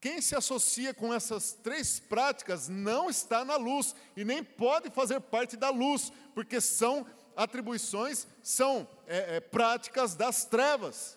Quem 0.03 0.21
se 0.21 0.35
associa 0.35 0.93
com 0.93 1.15
essas 1.15 1.53
três 1.53 2.01
práticas 2.01 2.69
não 2.69 3.09
está 3.09 3.45
na 3.45 3.55
luz 3.55 3.95
e 4.17 4.25
nem 4.25 4.43
pode 4.43 4.91
fazer 4.91 5.21
parte 5.21 5.57
da 5.57 5.71
luz, 5.71 6.13
porque 6.35 6.61
são 6.61 7.07
atribuições, 7.37 8.27
são 8.43 8.89
é, 9.07 9.37
é, 9.37 9.41
práticas 9.41 10.17
das 10.17 10.45
trevas. 10.45 11.17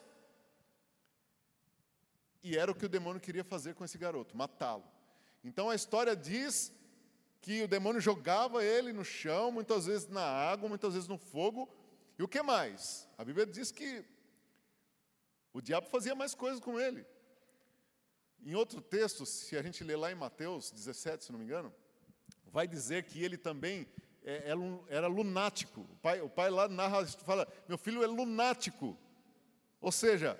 E 2.43 2.55
era 2.55 2.71
o 2.71 2.75
que 2.75 2.85
o 2.85 2.89
demônio 2.89 3.19
queria 3.19 3.43
fazer 3.43 3.73
com 3.73 3.83
esse 3.83 3.97
garoto, 3.97 4.37
matá-lo. 4.37 4.83
Então 5.43 5.71
a 5.71 5.73
história 5.73 6.15
diz 6.15 6.71
que 7.41 7.63
o 7.63 7.67
demônio 7.67 7.99
jogava 7.99 8.63
ele 8.63 8.93
no 8.93 9.03
chão, 9.03 9.51
muitas 9.51 9.87
vezes 9.87 10.07
na 10.09 10.21
água, 10.21 10.69
muitas 10.69 10.93
vezes 10.93 11.09
no 11.09 11.17
fogo. 11.17 11.67
E 12.19 12.23
o 12.23 12.27
que 12.27 12.43
mais? 12.43 13.09
A 13.17 13.25
Bíblia 13.25 13.47
diz 13.47 13.71
que 13.71 14.05
o 15.51 15.59
diabo 15.59 15.87
fazia 15.87 16.13
mais 16.13 16.35
coisas 16.35 16.59
com 16.59 16.79
ele. 16.79 17.03
Em 18.43 18.55
outro 18.55 18.81
texto, 18.81 19.25
se 19.25 19.57
a 19.57 19.61
gente 19.61 19.83
ler 19.83 19.95
lá 19.95 20.11
em 20.11 20.15
Mateus 20.15 20.71
17, 20.71 21.25
se 21.25 21.31
não 21.31 21.39
me 21.39 21.45
engano, 21.45 21.73
vai 22.45 22.67
dizer 22.67 23.03
que 23.03 23.23
ele 23.23 23.37
também 23.37 23.87
é, 24.23 24.51
é 24.51 24.53
era 24.87 25.07
lunático. 25.07 25.81
O 25.81 25.95
pai, 25.97 26.21
o 26.21 26.29
pai 26.29 26.49
lá 26.49 26.67
narra, 26.67 27.05
fala, 27.05 27.47
meu 27.67 27.77
filho 27.77 28.03
é 28.03 28.07
lunático. 28.07 28.97
Ou 29.81 29.91
seja, 29.91 30.39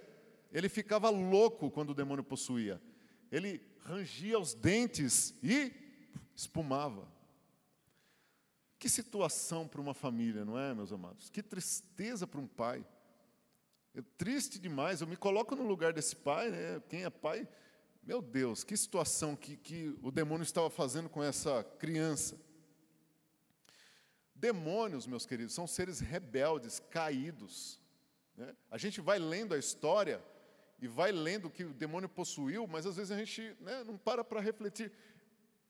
ele 0.51 0.69
ficava 0.69 1.09
louco 1.09 1.69
quando 1.69 1.91
o 1.91 1.93
demônio 1.93 2.23
possuía. 2.23 2.81
Ele 3.31 3.61
rangia 3.81 4.39
os 4.39 4.53
dentes 4.53 5.33
e 5.43 5.71
espumava. 6.35 7.07
Que 8.79 8.89
situação 8.89 9.67
para 9.67 9.81
uma 9.81 9.93
família, 9.93 10.45
não 10.45 10.59
é, 10.59 10.73
meus 10.73 10.91
amados? 10.91 11.29
Que 11.29 11.41
tristeza 11.41 12.27
para 12.27 12.39
um 12.39 12.47
pai. 12.47 12.85
É 13.93 14.01
triste 14.17 14.59
demais. 14.59 15.01
Eu 15.01 15.07
me 15.07 15.15
coloco 15.15 15.55
no 15.55 15.63
lugar 15.63 15.93
desse 15.93 16.15
pai, 16.15 16.49
né? 16.49 16.81
Quem 16.89 17.03
é 17.03 17.09
pai 17.09 17.47
meu 18.05 18.21
Deus, 18.21 18.63
que 18.63 18.77
situação 18.77 19.35
que, 19.35 19.57
que 19.57 19.97
o 20.03 20.11
demônio 20.11 20.43
estava 20.43 20.69
fazendo 20.69 21.09
com 21.09 21.23
essa 21.23 21.63
criança. 21.79 22.39
Demônios, 24.35 25.07
meus 25.07 25.25
queridos, 25.25 25.55
são 25.55 25.65
seres 25.65 25.99
rebeldes, 26.01 26.79
caídos. 26.91 27.81
Né? 28.37 28.55
A 28.69 28.77
gente 28.77 29.01
vai 29.01 29.17
lendo 29.17 29.55
a 29.55 29.57
história 29.57 30.23
e 30.79 30.87
vai 30.87 31.11
lendo 31.11 31.45
o 31.45 31.49
que 31.49 31.63
o 31.63 31.73
demônio 31.73 32.07
possuiu, 32.07 32.67
mas 32.67 32.85
às 32.85 32.95
vezes 32.95 33.11
a 33.11 33.17
gente 33.17 33.57
né, 33.59 33.83
não 33.83 33.97
para 33.97 34.23
para 34.23 34.39
refletir. 34.39 34.91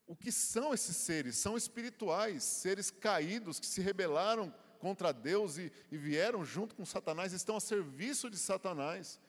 O 0.06 0.14
que 0.14 0.30
são 0.30 0.74
esses 0.74 0.98
seres? 0.98 1.38
São 1.38 1.56
espirituais, 1.56 2.44
seres 2.44 2.92
caídos 2.92 3.62
que 3.62 3.66
se 3.66 3.80
rebelaram 3.80 4.54
contra 4.78 5.14
Deus 5.14 5.58
e, 5.58 5.72
e 5.90 5.98
vieram 5.98 6.44
junto 6.44 6.76
com 6.76 6.86
Satanás, 6.86 7.32
estão 7.32 7.56
a 7.56 7.62
serviço 7.62 8.30
de 8.30 8.38
Satanás. 8.38 9.22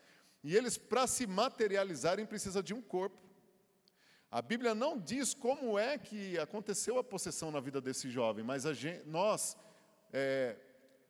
E 0.46 0.56
eles, 0.56 0.78
para 0.78 1.08
se 1.08 1.26
materializarem, 1.26 2.24
precisam 2.24 2.62
de 2.62 2.72
um 2.72 2.80
corpo. 2.80 3.18
A 4.30 4.40
Bíblia 4.40 4.76
não 4.76 4.96
diz 4.96 5.34
como 5.34 5.76
é 5.76 5.98
que 5.98 6.38
aconteceu 6.38 7.00
a 7.00 7.02
possessão 7.02 7.50
na 7.50 7.58
vida 7.58 7.80
desse 7.80 8.08
jovem, 8.08 8.44
mas 8.44 8.62
gente, 8.62 9.04
nós, 9.08 9.56
é, 10.12 10.56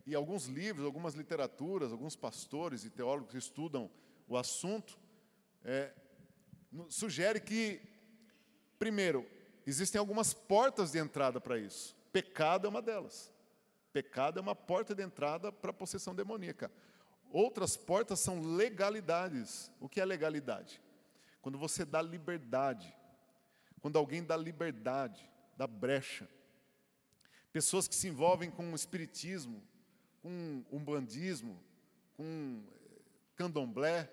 e 0.07 0.15
alguns 0.15 0.47
livros, 0.47 0.87
algumas 0.87 1.13
literaturas, 1.13 1.93
alguns 1.93 2.17
pastores 2.17 2.87
e 2.87 2.89
teólogos 2.89 3.33
que 3.33 3.37
estudam 3.37 3.91
o 4.27 4.39
assunto, 4.39 4.99
é, 5.63 5.93
sugere 6.89 7.39
que, 7.39 7.83
primeiro, 8.79 9.27
existem 9.67 9.99
algumas 9.99 10.33
portas 10.33 10.93
de 10.93 10.99
entrada 10.99 11.39
para 11.43 11.59
isso. 11.59 11.95
Pecado 12.11 12.67
é 12.67 12.71
uma 12.71 12.81
delas. 12.81 13.31
Pecado 13.93 14.39
é 14.39 14.41
uma 14.41 14.57
porta 14.57 14.95
de 14.95 15.03
entrada 15.03 15.53
para 15.53 15.73
a 15.73 15.75
possessão 15.75 16.15
demoníaca. 16.15 16.73
Outras 17.37 17.77
portas 17.77 18.21
são 18.21 18.41
legalidades. 18.41 19.71
O 19.79 19.91
que 19.91 20.01
é 20.01 20.05
legalidade? 20.07 20.81
Quando 21.43 21.59
você 21.59 21.85
dá 21.85 22.01
liberdade. 22.01 22.97
Quando 23.83 23.99
alguém 23.99 24.25
dá 24.25 24.35
liberdade, 24.35 25.31
dá 25.55 25.67
brecha. 25.67 26.27
Pessoas 27.53 27.87
que 27.87 27.95
se 27.95 28.09
envolvem 28.09 28.51
com 28.51 28.73
o 28.73 28.75
espiritismo, 28.75 29.63
com 30.23 30.65
umbandismo, 30.73 31.63
com 32.17 32.65
eh, 32.73 33.03
candomblé, 33.35 34.11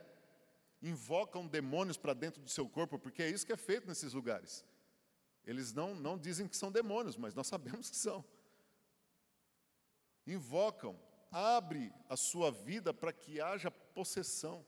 invocam 0.82 1.48
demônios 1.48 1.96
para 1.96 2.14
dentro 2.14 2.42
do 2.42 2.50
seu 2.50 2.68
corpo, 2.68 3.00
porque 3.00 3.24
é 3.24 3.30
isso 3.30 3.46
que 3.46 3.54
é 3.54 3.58
feito 3.58 3.88
nesses 3.88 4.12
lugares. 4.12 4.66
Eles 5.46 5.72
não, 5.72 5.96
não 5.96 6.18
dizem 6.18 6.46
que 6.46 6.58
são 6.58 6.70
demônios, 6.70 7.16
mas 7.16 7.34
nós 7.34 7.48
sabemos 7.48 7.90
que 7.90 7.96
são. 7.96 8.22
Invocam 10.28 11.00
abre 11.34 11.92
a 12.08 12.16
sua 12.16 12.52
vida 12.52 12.94
para 12.94 13.12
que 13.12 13.42
haja 13.42 13.72
possessão. 13.72 14.64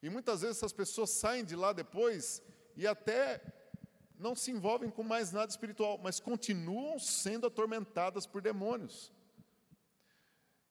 E 0.00 0.08
muitas 0.08 0.40
vezes 0.40 0.56
essas 0.56 0.72
pessoas 0.72 1.10
saem 1.10 1.44
de 1.44 1.56
lá 1.56 1.72
depois 1.72 2.40
e 2.76 2.86
até 2.86 3.42
não 4.18 4.36
se 4.36 4.52
envolvem 4.52 4.88
com 4.88 5.02
mais 5.02 5.32
nada 5.32 5.50
espiritual, 5.50 5.98
mas 5.98 6.20
continuam 6.20 6.98
sendo 6.98 7.46
atormentadas 7.46 8.24
por 8.24 8.40
demônios. 8.40 9.12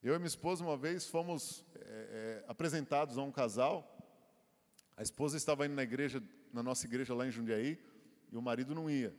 Eu 0.01 0.15
e 0.15 0.18
minha 0.18 0.27
esposa, 0.27 0.63
uma 0.63 0.77
vez, 0.77 1.06
fomos 1.06 1.63
é, 1.75 1.80
é, 1.82 2.46
apresentados 2.48 3.18
a 3.18 3.22
um 3.22 3.32
casal. 3.32 3.86
A 4.98 5.03
esposa 5.03 5.38
estava 5.38 5.65
indo 5.65 5.75
na 5.75 5.84
igreja, 5.84 6.24
na 6.51 6.63
nossa 6.63 6.88
igreja 6.88 7.13
lá 7.13 7.27
em 7.27 7.32
Jundiaí, 7.32 7.77
e 8.32 8.38
o 8.38 8.41
marido 8.41 8.74
não 8.74 8.89
ia. 8.89 9.13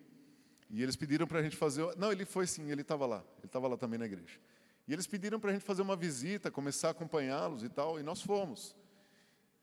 E 0.68 0.82
eles 0.82 0.96
pediram 0.96 1.26
para 1.26 1.38
a 1.38 1.42
gente 1.42 1.56
fazer. 1.56 1.94
Não, 1.96 2.10
ele 2.10 2.24
foi 2.24 2.46
sim, 2.46 2.70
ele 2.70 2.80
estava 2.80 3.06
lá. 3.06 3.22
Ele 3.38 3.46
estava 3.46 3.68
lá 3.68 3.76
também 3.76 3.98
na 3.98 4.06
igreja. 4.06 4.40
E 4.86 4.92
eles 4.92 5.06
pediram 5.06 5.38
para 5.38 5.50
a 5.50 5.52
gente 5.52 5.64
fazer 5.64 5.82
uma 5.82 5.96
visita, 5.96 6.50
começar 6.50 6.88
a 6.88 6.90
acompanhá-los 6.90 7.62
e 7.62 7.68
tal, 7.68 8.00
e 8.00 8.02
nós 8.02 8.20
fomos. 8.20 8.76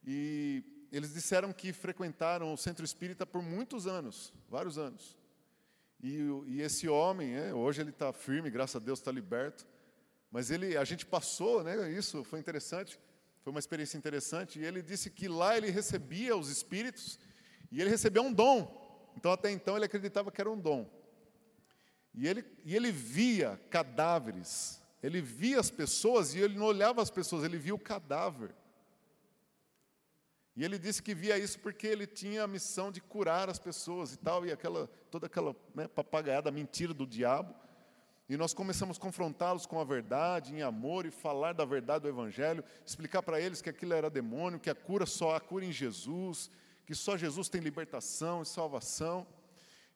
E 0.05 0.63
eles 0.91 1.13
disseram 1.13 1.51
que 1.51 1.73
frequentaram 1.73 2.53
o 2.53 2.57
centro 2.57 2.85
espírita 2.85 3.25
por 3.25 3.41
muitos 3.41 3.85
anos, 3.85 4.33
vários 4.49 4.77
anos. 4.77 5.17
E, 6.01 6.19
e 6.47 6.61
esse 6.61 6.87
homem, 6.87 7.35
é, 7.35 7.53
hoje 7.53 7.81
ele 7.81 7.89
está 7.89 8.13
firme, 8.13 8.49
graças 8.49 8.77
a 8.77 8.79
Deus 8.79 8.99
está 8.99 9.11
liberto. 9.11 9.67
Mas 10.31 10.49
ele, 10.49 10.77
a 10.77 10.83
gente 10.83 11.05
passou, 11.05 11.63
né? 11.63 11.91
Isso 11.91 12.23
foi 12.23 12.39
interessante, 12.39 12.99
foi 13.41 13.51
uma 13.51 13.59
experiência 13.59 13.97
interessante. 13.97 14.59
E 14.59 14.65
ele 14.65 14.81
disse 14.81 15.09
que 15.09 15.27
lá 15.27 15.57
ele 15.57 15.69
recebia 15.69 16.35
os 16.37 16.49
espíritos 16.49 17.19
e 17.71 17.81
ele 17.81 17.89
recebia 17.89 18.21
um 18.21 18.31
dom. 18.31 19.11
Então 19.17 19.31
até 19.31 19.51
então 19.51 19.75
ele 19.75 19.85
acreditava 19.85 20.31
que 20.31 20.39
era 20.39 20.49
um 20.49 20.59
dom. 20.59 20.89
E 22.13 22.27
ele, 22.27 22.43
e 22.63 22.75
ele 22.75 22.91
via 22.91 23.59
cadáveres 23.69 24.78
ele 25.01 25.21
via 25.21 25.59
as 25.59 25.69
pessoas 25.69 26.33
e 26.33 26.39
ele 26.39 26.57
não 26.57 26.65
olhava 26.65 27.01
as 27.01 27.09
pessoas, 27.09 27.43
ele 27.43 27.57
via 27.57 27.73
o 27.73 27.79
cadáver. 27.79 28.53
E 30.55 30.63
ele 30.63 30.77
disse 30.77 31.01
que 31.01 31.15
via 31.15 31.37
isso 31.37 31.57
porque 31.59 31.87
ele 31.87 32.05
tinha 32.05 32.43
a 32.43 32.47
missão 32.47 32.91
de 32.91 32.99
curar 32.99 33.49
as 33.49 33.57
pessoas 33.57 34.13
e 34.13 34.17
tal, 34.17 34.45
e 34.45 34.51
aquela, 34.51 34.87
toda 35.09 35.27
aquela 35.27 35.55
né, 35.73 35.87
papagaiada 35.87 36.51
mentira 36.51 36.93
do 36.93 37.07
diabo. 37.07 37.55
E 38.27 38.35
nós 38.35 38.53
começamos 38.53 38.97
a 38.97 38.99
confrontá-los 38.99 39.65
com 39.65 39.79
a 39.79 39.85
verdade, 39.85 40.53
em 40.53 40.61
amor, 40.61 41.05
e 41.05 41.11
falar 41.11 41.53
da 41.53 41.63
verdade 41.63 42.03
do 42.03 42.09
Evangelho, 42.09 42.61
explicar 42.85 43.23
para 43.23 43.39
eles 43.39 43.61
que 43.61 43.69
aquilo 43.69 43.93
era 43.93 44.09
demônio, 44.09 44.59
que 44.59 44.69
a 44.69 44.75
cura 44.75 45.05
só 45.05 45.33
há 45.33 45.39
cura 45.39 45.63
em 45.63 45.71
Jesus, 45.71 46.51
que 46.85 46.93
só 46.93 47.15
Jesus 47.15 47.47
tem 47.47 47.61
libertação 47.61 48.41
e 48.41 48.45
salvação. 48.45 49.25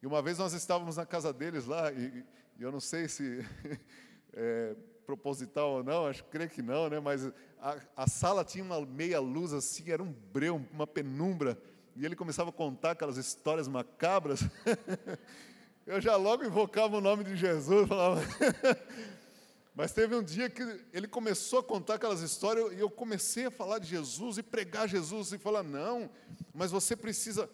E 0.01 0.07
uma 0.07 0.21
vez 0.21 0.37
nós 0.37 0.53
estávamos 0.53 0.95
na 0.95 1.05
casa 1.05 1.33
deles 1.33 1.65
lá, 1.65 1.91
e, 1.91 2.25
e 2.57 2.63
eu 2.63 2.71
não 2.71 2.79
sei 2.79 3.09
se 3.09 3.45
é, 4.31 4.75
proposital 5.05 5.71
ou 5.71 5.83
não, 5.83 6.07
acho 6.07 6.23
creio 6.25 6.49
que 6.49 6.61
não, 6.61 6.89
né? 6.89 6.99
Mas 6.99 7.31
a, 7.59 7.77
a 7.95 8.07
sala 8.07 8.43
tinha 8.43 8.63
uma 8.63 8.81
meia 8.85 9.19
luz 9.19 9.53
assim, 9.53 9.89
era 9.89 10.03
um 10.03 10.11
breu, 10.11 10.61
uma 10.71 10.85
penumbra, 10.87 11.57
e 11.95 12.05
ele 12.05 12.15
começava 12.15 12.49
a 12.49 12.53
contar 12.53 12.91
aquelas 12.91 13.17
histórias 13.17 13.67
macabras. 13.67 14.41
Eu 15.85 15.99
já 15.99 16.15
logo 16.15 16.45
invocava 16.45 16.97
o 16.97 17.01
nome 17.01 17.25
de 17.25 17.35
Jesus, 17.35 17.87
falava. 17.87 18.21
Mas 19.75 19.91
teve 19.91 20.15
um 20.15 20.23
dia 20.23 20.49
que 20.49 20.61
ele 20.93 21.07
começou 21.07 21.59
a 21.59 21.63
contar 21.63 21.95
aquelas 21.95 22.21
histórias 22.21 22.71
e 22.73 22.79
eu 22.79 22.91
comecei 22.91 23.47
a 23.47 23.51
falar 23.51 23.79
de 23.79 23.87
Jesus 23.87 24.37
e 24.37 24.43
pregar 24.43 24.87
Jesus 24.87 25.31
e 25.33 25.37
falar: 25.39 25.63
não, 25.63 26.11
mas 26.53 26.69
você 26.69 26.95
precisa. 26.95 27.49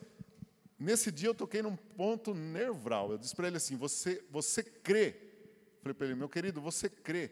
Nesse 0.77 1.13
dia 1.13 1.29
eu 1.29 1.33
toquei 1.33 1.61
num 1.61 1.77
ponto 1.77 2.33
nerval. 2.33 3.13
Eu 3.13 3.17
disse 3.17 3.33
para 3.33 3.47
ele 3.47 3.55
assim: 3.55 3.77
você, 3.77 4.21
você 4.29 4.61
crê? 4.61 5.15
Falei 5.81 5.93
para 5.93 6.07
ele: 6.07 6.15
meu 6.15 6.27
querido, 6.27 6.59
você 6.59 6.89
crê 6.89 7.31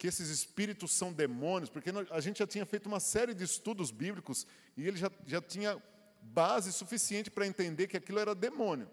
que 0.00 0.06
esses 0.06 0.30
espíritos 0.30 0.92
são 0.92 1.12
demônios? 1.12 1.68
Porque 1.68 1.90
a 2.10 2.20
gente 2.20 2.38
já 2.38 2.46
tinha 2.46 2.64
feito 2.64 2.86
uma 2.86 2.98
série 2.98 3.34
de 3.34 3.44
estudos 3.44 3.90
bíblicos 3.90 4.46
e 4.74 4.88
ele 4.88 4.96
já, 4.96 5.10
já 5.26 5.42
tinha 5.42 5.80
base 6.22 6.72
suficiente 6.72 7.30
para 7.30 7.46
entender 7.46 7.86
que 7.86 7.98
aquilo 7.98 8.18
era 8.18 8.34
demônio. 8.34 8.88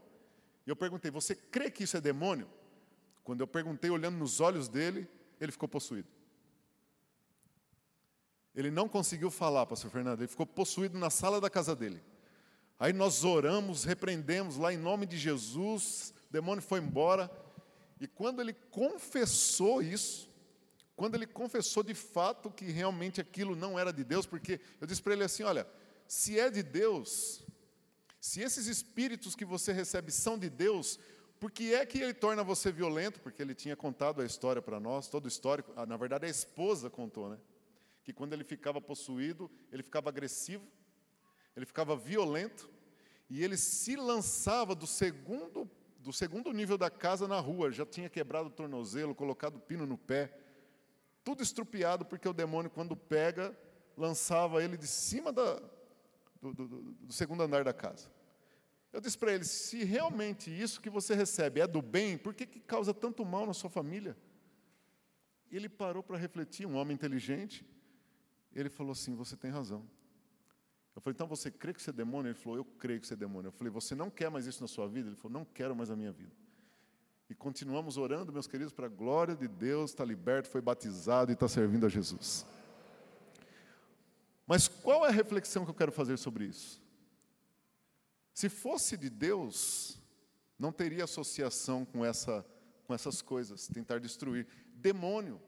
E 0.65 0.69
eu 0.69 0.75
perguntei: 0.75 1.09
você 1.09 1.33
crê 1.33 1.71
que 1.71 1.85
isso 1.85 1.95
é 1.95 2.01
demônio? 2.01 2.49
Quando 3.23 3.39
eu 3.39 3.47
perguntei, 3.47 3.89
olhando 3.89 4.17
nos 4.17 4.41
olhos 4.41 4.67
dele, 4.67 5.07
ele 5.39 5.49
ficou 5.49 5.69
possuído. 5.69 6.09
Ele 8.53 8.69
não 8.69 8.89
conseguiu 8.89 9.31
falar, 9.31 9.65
pastor 9.65 9.89
Fernando, 9.89 10.19
ele 10.19 10.27
ficou 10.27 10.45
possuído 10.45 10.99
na 10.99 11.09
sala 11.09 11.39
da 11.39 11.49
casa 11.49 11.73
dele. 11.73 12.03
Aí 12.77 12.91
nós 12.91 13.23
oramos, 13.23 13.85
repreendemos 13.85 14.57
lá 14.57 14.73
em 14.73 14.77
nome 14.77 15.05
de 15.05 15.17
Jesus, 15.17 16.13
o 16.29 16.33
demônio 16.33 16.61
foi 16.61 16.81
embora. 16.81 17.31
E 17.97 18.07
quando 18.07 18.41
ele 18.41 18.51
confessou 18.53 19.81
isso, 19.81 20.27
quando 20.97 21.13
ele 21.13 21.27
confessou 21.27 21.83
de 21.83 21.93
fato 21.93 22.49
que 22.49 22.65
realmente 22.65 23.21
aquilo 23.21 23.55
não 23.55 23.77
era 23.77 23.93
de 23.93 24.03
Deus, 24.03 24.25
porque 24.25 24.59
eu 24.81 24.87
disse 24.87 25.01
para 25.01 25.13
ele 25.13 25.23
assim: 25.23 25.43
olha, 25.43 25.65
se 26.07 26.39
é 26.39 26.49
de 26.49 26.63
Deus, 26.63 27.45
se 28.19 28.41
esses 28.41 28.65
espíritos 28.65 29.35
que 29.35 29.45
você 29.45 29.71
recebe 29.71 30.11
são 30.11 30.39
de 30.39 30.49
Deus, 30.49 30.99
por 31.39 31.51
que 31.51 31.71
é 31.71 31.85
que 31.85 31.99
ele 31.99 32.15
torna 32.15 32.43
você 32.43 32.71
violento? 32.71 33.21
Porque 33.21 33.39
ele 33.43 33.53
tinha 33.53 33.75
contado 33.75 34.23
a 34.23 34.25
história 34.25 34.59
para 34.59 34.79
nós, 34.79 35.07
todo 35.07 35.25
o 35.25 35.27
histórico. 35.27 35.71
Ah, 35.75 35.85
na 35.85 35.95
verdade, 35.97 36.25
a 36.25 36.29
esposa 36.29 36.89
contou, 36.89 37.29
né? 37.29 37.37
Que 38.03 38.11
quando 38.11 38.33
ele 38.33 38.43
ficava 38.43 38.81
possuído, 38.81 39.51
ele 39.71 39.83
ficava 39.83 40.09
agressivo, 40.09 40.65
ele 41.55 41.67
ficava 41.67 41.95
violento, 41.95 42.67
e 43.29 43.43
ele 43.43 43.55
se 43.55 43.95
lançava 43.95 44.73
do 44.73 44.87
segundo, 44.87 45.69
do 45.99 46.11
segundo 46.11 46.51
nível 46.51 46.75
da 46.75 46.89
casa 46.89 47.27
na 47.27 47.39
rua. 47.39 47.71
Já 47.71 47.85
tinha 47.85 48.09
quebrado 48.09 48.47
o 48.47 48.51
tornozelo, 48.51 49.13
colocado 49.13 49.57
o 49.57 49.59
pino 49.59 49.85
no 49.85 49.97
pé, 49.97 50.46
tudo 51.27 51.43
estrupiado, 51.43 52.05
porque 52.05 52.25
o 52.25 52.31
demônio, 52.31 52.71
quando 52.71 52.95
pega, 52.95 53.53
lançava 53.97 54.63
ele 54.63 54.77
de 54.77 54.87
cima 54.87 55.33
da, 55.33 55.61
do, 56.41 56.53
do, 56.53 56.67
do 56.93 57.11
segundo 57.11 57.43
andar 57.43 57.65
da 57.65 57.73
casa. 57.73 58.09
Eu 58.93 59.01
disse 59.01 59.17
para 59.17 59.33
ele: 59.33 59.43
se 59.43 59.83
realmente 59.83 60.49
isso 60.49 60.79
que 60.79 60.89
você 60.89 61.13
recebe 61.13 61.59
é 61.59 61.67
do 61.67 61.81
bem, 61.81 62.17
por 62.17 62.33
que, 62.33 62.45
que 62.45 62.61
causa 62.61 62.93
tanto 62.93 63.25
mal 63.25 63.45
na 63.45 63.53
sua 63.53 63.69
família? 63.69 64.15
Ele 65.51 65.67
parou 65.67 66.01
para 66.01 66.15
refletir, 66.15 66.65
um 66.65 66.77
homem 66.77 66.95
inteligente. 66.95 67.67
Ele 68.55 68.69
falou 68.69 68.93
assim: 68.93 69.13
Você 69.13 69.35
tem 69.35 69.51
razão. 69.51 69.85
Eu 70.95 71.01
falei: 71.01 71.13
Então 71.13 71.27
você 71.27 71.51
crê 71.51 71.73
que 71.73 71.81
você 71.81 71.89
é 71.89 71.93
demônio? 71.93 72.29
Ele 72.29 72.39
falou: 72.39 72.57
Eu 72.57 72.63
creio 72.63 73.01
que 73.01 73.05
você 73.05 73.15
é 73.15 73.17
demônio. 73.17 73.49
Eu 73.49 73.51
falei: 73.51 73.69
Você 73.73 73.93
não 73.95 74.09
quer 74.09 74.31
mais 74.31 74.45
isso 74.45 74.61
na 74.61 74.67
sua 74.69 74.87
vida? 74.87 75.09
Ele 75.09 75.17
falou: 75.17 75.39
Não 75.39 75.43
quero 75.43 75.75
mais 75.75 75.89
na 75.89 75.97
minha 75.97 76.13
vida. 76.13 76.31
E 77.29 77.35
continuamos 77.35 77.97
orando, 77.97 78.31
meus 78.31 78.47
queridos, 78.47 78.71
para 78.71 78.85
a 78.85 78.89
glória 78.89 79.35
de 79.35 79.47
Deus, 79.47 79.91
está 79.91 80.05
liberto, 80.05 80.49
foi 80.49 80.61
batizado 80.61 81.31
e 81.31 81.33
está 81.33 81.47
servindo 81.47 81.85
a 81.85 81.89
Jesus. 81.89 82.45
Mas 84.45 84.67
qual 84.67 85.05
é 85.05 85.09
a 85.09 85.11
reflexão 85.11 85.65
que 85.65 85.71
eu 85.71 85.75
quero 85.75 85.91
fazer 85.91 86.17
sobre 86.17 86.45
isso? 86.45 86.81
Se 88.33 88.47
fosse 88.47 88.95
de 88.95 89.09
Deus, 89.09 89.97
não 90.57 90.71
teria 90.71 91.03
associação 91.03 91.83
com, 91.83 92.05
essa, 92.05 92.45
com 92.85 92.93
essas 92.93 93.21
coisas, 93.21 93.67
tentar 93.67 93.99
destruir. 93.99 94.47
Demônio. 94.73 95.41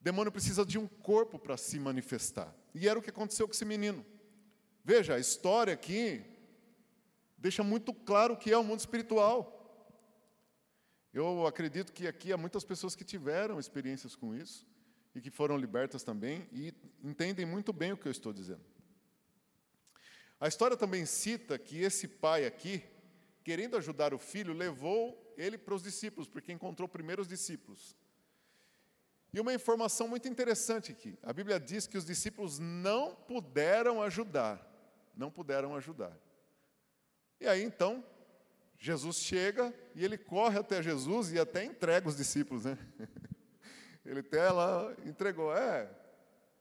Demônio 0.00 0.30
precisa 0.30 0.64
de 0.64 0.78
um 0.78 0.86
corpo 0.86 1.38
para 1.38 1.56
se 1.56 1.80
manifestar. 1.80 2.54
E 2.72 2.86
era 2.86 2.98
o 2.98 3.02
que 3.02 3.10
aconteceu 3.10 3.48
com 3.48 3.54
esse 3.54 3.64
menino. 3.64 4.04
Veja, 4.84 5.14
a 5.14 5.18
história 5.18 5.74
aqui 5.74 6.22
deixa 7.36 7.64
muito 7.64 7.92
claro 7.92 8.34
o 8.34 8.36
que 8.36 8.52
é 8.52 8.58
o 8.58 8.62
mundo 8.62 8.80
espiritual. 8.80 9.63
Eu 11.14 11.46
acredito 11.46 11.92
que 11.92 12.08
aqui 12.08 12.32
há 12.32 12.36
muitas 12.36 12.64
pessoas 12.64 12.96
que 12.96 13.04
tiveram 13.04 13.60
experiências 13.60 14.16
com 14.16 14.34
isso 14.34 14.66
e 15.14 15.20
que 15.20 15.30
foram 15.30 15.56
libertas 15.56 16.02
também 16.02 16.48
e 16.50 16.74
entendem 17.04 17.46
muito 17.46 17.72
bem 17.72 17.92
o 17.92 17.96
que 17.96 18.08
eu 18.08 18.10
estou 18.10 18.32
dizendo. 18.32 18.64
A 20.40 20.48
história 20.48 20.76
também 20.76 21.06
cita 21.06 21.56
que 21.56 21.80
esse 21.80 22.08
pai 22.08 22.44
aqui, 22.44 22.82
querendo 23.44 23.76
ajudar 23.76 24.12
o 24.12 24.18
filho, 24.18 24.52
levou 24.52 25.32
ele 25.38 25.56
para 25.56 25.74
os 25.74 25.84
discípulos, 25.84 26.28
porque 26.28 26.52
encontrou 26.52 26.88
primeiro 26.88 27.22
os 27.22 27.28
discípulos. 27.28 27.96
E 29.32 29.38
uma 29.38 29.54
informação 29.54 30.08
muito 30.08 30.26
interessante 30.26 30.90
aqui: 30.90 31.16
a 31.22 31.32
Bíblia 31.32 31.60
diz 31.60 31.86
que 31.86 31.96
os 31.96 32.04
discípulos 32.04 32.58
não 32.58 33.14
puderam 33.14 34.02
ajudar, 34.02 34.60
não 35.16 35.30
puderam 35.30 35.76
ajudar. 35.76 36.18
E 37.40 37.46
aí 37.46 37.62
então, 37.62 38.04
Jesus 38.78 39.16
chega 39.16 39.74
e 39.94 40.04
ele 40.04 40.18
corre 40.18 40.58
até 40.58 40.82
Jesus 40.82 41.32
e 41.32 41.38
até 41.38 41.64
entrega 41.64 42.08
os 42.08 42.16
discípulos, 42.16 42.64
né? 42.64 42.78
Ele 44.04 44.20
até 44.20 44.50
lá 44.50 44.94
entregou, 45.06 45.56
é, 45.56 45.90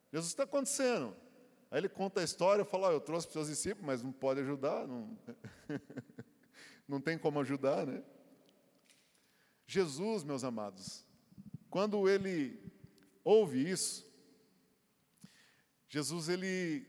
Jesus 0.09 0.31
está 0.31 0.43
acontecendo. 0.43 1.13
Aí 1.69 1.79
ele 1.79 1.89
conta 1.89 2.21
a 2.21 2.23
história, 2.23 2.63
fala, 2.63 2.89
oh, 2.89 2.91
eu 2.91 3.01
trouxe 3.01 3.27
para 3.27 3.31
os 3.31 3.33
seus 3.33 3.57
discípulos, 3.57 3.85
mas 3.85 4.01
não 4.03 4.11
pode 4.11 4.39
ajudar, 4.39 4.87
não, 4.87 5.17
não 6.87 7.01
tem 7.01 7.17
como 7.17 7.41
ajudar, 7.41 7.85
né? 7.85 8.01
Jesus, 9.65 10.23
meus 10.23 10.43
amados, 10.43 11.03
quando 11.69 12.07
ele 12.07 12.61
ouve 13.23 13.67
isso, 13.69 14.07
Jesus, 15.89 16.29
ele, 16.29 16.85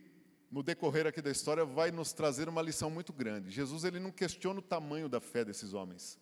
no 0.55 0.63
decorrer 0.63 1.07
aqui 1.07 1.21
da 1.21 1.31
história, 1.31 1.65
vai 1.65 1.91
nos 1.91 2.13
trazer 2.13 2.49
uma 2.49 2.63
lição 2.63 2.89
muito 2.89 3.13
grande. 3.13 3.51
Jesus, 3.51 3.83
ele 3.85 3.99
não 3.99 4.13
questiona 4.13 4.61
o 4.61 4.63
tamanho 4.63 5.09
da 5.09 5.21
fé 5.21 5.45
desses 5.45 5.75
homens. 5.75 6.19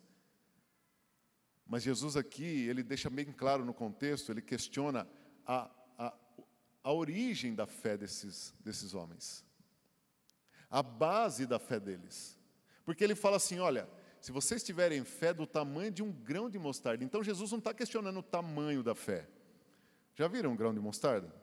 Mas 1.65 1.83
Jesus 1.83 2.17
aqui, 2.17 2.67
ele 2.67 2.83
deixa 2.83 3.09
bem 3.09 3.31
claro 3.31 3.63
no 3.63 3.73
contexto, 3.73 4.31
ele 4.31 4.41
questiona 4.41 5.07
a 5.45 5.69
a 6.83 6.91
origem 6.91 7.55
da 7.55 7.65
fé 7.65 7.95
desses, 7.95 8.53
desses 8.59 8.93
homens, 8.93 9.45
a 10.69 10.83
base 10.83 11.45
da 11.45 11.57
fé 11.57 11.79
deles. 11.79 12.37
Porque 12.83 13.03
ele 13.03 13.15
fala 13.15 13.37
assim: 13.37 13.59
olha, 13.59 13.87
se 14.19 14.31
vocês 14.31 14.61
tiverem 14.61 15.03
fé 15.05 15.33
do 15.33 15.47
tamanho 15.47 15.91
de 15.91 16.03
um 16.03 16.11
grão 16.11 16.49
de 16.49 16.59
mostarda, 16.59 17.03
então 17.03 17.23
Jesus 17.23 17.51
não 17.51 17.59
está 17.59 17.73
questionando 17.73 18.19
o 18.19 18.23
tamanho 18.23 18.83
da 18.83 18.93
fé. 18.93 19.27
Já 20.15 20.27
viram 20.27 20.51
um 20.51 20.55
grão 20.55 20.73
de 20.73 20.79
mostarda? 20.79 21.33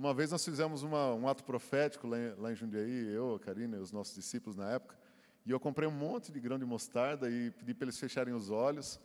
Uma 0.00 0.14
vez 0.14 0.30
nós 0.30 0.42
fizemos 0.42 0.82
uma, 0.82 1.12
um 1.12 1.28
ato 1.28 1.44
profético 1.44 2.06
lá 2.06 2.18
em, 2.18 2.34
lá 2.38 2.50
em 2.50 2.54
Jundiaí, 2.54 3.12
eu, 3.12 3.34
a 3.34 3.38
Karina 3.38 3.76
e 3.76 3.80
os 3.80 3.92
nossos 3.92 4.14
discípulos 4.14 4.56
na 4.56 4.66
época, 4.70 4.96
e 5.44 5.50
eu 5.50 5.60
comprei 5.60 5.86
um 5.86 5.92
monte 5.92 6.32
de 6.32 6.40
grão 6.40 6.58
de 6.58 6.64
mostarda 6.64 7.28
e 7.30 7.50
pedi 7.50 7.74
para 7.74 7.84
eles 7.84 7.98
fecharem 7.98 8.32
os 8.32 8.48
olhos, 8.48 8.98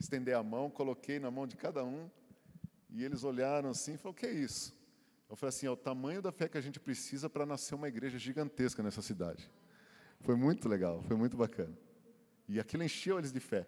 estender 0.00 0.34
a 0.34 0.42
mão, 0.42 0.70
coloquei 0.70 1.18
na 1.18 1.30
mão 1.30 1.46
de 1.46 1.54
cada 1.54 1.84
um, 1.84 2.08
e 2.88 3.04
eles 3.04 3.24
olharam 3.24 3.68
assim 3.68 3.92
e 3.92 3.96
falaram: 3.98 4.12
O 4.12 4.14
que 4.14 4.24
é 4.24 4.32
isso? 4.32 4.74
Eu 5.28 5.36
falei 5.36 5.50
assim: 5.50 5.66
É 5.66 5.70
o 5.70 5.76
tamanho 5.76 6.22
da 6.22 6.32
fé 6.32 6.48
que 6.48 6.56
a 6.56 6.62
gente 6.62 6.80
precisa 6.80 7.28
para 7.28 7.44
nascer 7.44 7.74
uma 7.74 7.86
igreja 7.86 8.18
gigantesca 8.18 8.82
nessa 8.82 9.02
cidade. 9.02 9.52
Foi 10.20 10.34
muito 10.34 10.66
legal, 10.66 11.02
foi 11.02 11.14
muito 11.18 11.36
bacana. 11.36 11.76
E 12.48 12.58
aquilo 12.58 12.82
encheu 12.82 13.18
eles 13.18 13.34
de 13.34 13.40
fé. 13.40 13.66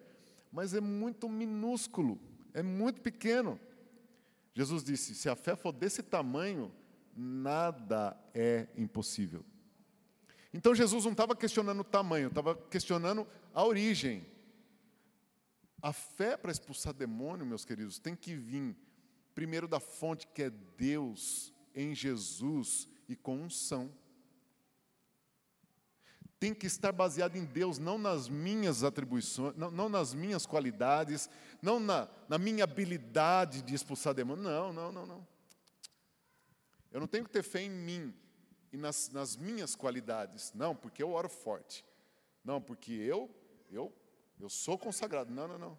Mas 0.51 0.73
é 0.73 0.81
muito 0.81 1.29
minúsculo, 1.29 2.19
é 2.55 2.63
muito 2.63 3.01
pequeno. 3.01 3.59
Jesus 4.53 4.83
disse: 4.83 5.15
Se 5.15 5.29
a 5.29 5.35
fé 5.35 5.55
for 5.55 5.71
desse 5.71 6.03
tamanho, 6.03 6.71
nada 7.15 8.17
é 8.33 8.67
impossível. 8.75 9.45
Então 10.53 10.75
Jesus 10.75 11.05
não 11.05 11.11
estava 11.11 11.35
questionando 11.35 11.79
o 11.79 11.85
tamanho, 11.85 12.27
estava 12.27 12.55
questionando 12.55 13.27
a 13.53 13.63
origem. 13.65 14.25
A 15.81 15.93
fé 15.93 16.37
para 16.37 16.51
expulsar 16.51 16.93
demônio, 16.93 17.45
meus 17.45 17.65
queridos, 17.65 17.97
tem 17.97 18.15
que 18.15 18.35
vir 18.35 18.75
primeiro 19.33 19.67
da 19.67 19.79
fonte 19.79 20.27
que 20.27 20.43
é 20.43 20.49
Deus 20.77 21.53
em 21.73 21.95
Jesus 21.95 22.87
e 23.07 23.15
com 23.15 23.41
unção. 23.41 23.91
Tem 26.41 26.55
que 26.55 26.65
estar 26.65 26.91
baseado 26.91 27.35
em 27.35 27.45
Deus, 27.45 27.77
não 27.77 27.99
nas 27.99 28.27
minhas 28.27 28.83
atribuições, 28.83 29.55
não, 29.55 29.69
não 29.69 29.87
nas 29.87 30.11
minhas 30.11 30.43
qualidades, 30.43 31.29
não 31.61 31.79
na, 31.79 32.09
na 32.27 32.39
minha 32.39 32.63
habilidade 32.63 33.61
de 33.61 33.75
expulsar 33.75 34.15
demônios. 34.15 34.47
Não, 34.47 34.73
não, 34.73 34.91
não, 34.91 35.05
não. 35.05 35.27
Eu 36.91 36.99
não 36.99 37.05
tenho 37.05 37.25
que 37.25 37.29
ter 37.29 37.43
fé 37.43 37.61
em 37.61 37.69
mim 37.69 38.11
e 38.73 38.77
nas, 38.77 39.09
nas 39.09 39.37
minhas 39.37 39.75
qualidades. 39.75 40.51
Não, 40.55 40.75
porque 40.75 41.03
eu 41.03 41.11
oro 41.11 41.29
forte. 41.29 41.85
Não, 42.43 42.59
porque 42.59 42.91
eu, 42.91 43.29
eu, 43.69 43.93
eu 44.39 44.49
sou 44.49 44.79
consagrado. 44.79 45.31
Não, 45.31 45.47
não, 45.47 45.59
não. 45.59 45.77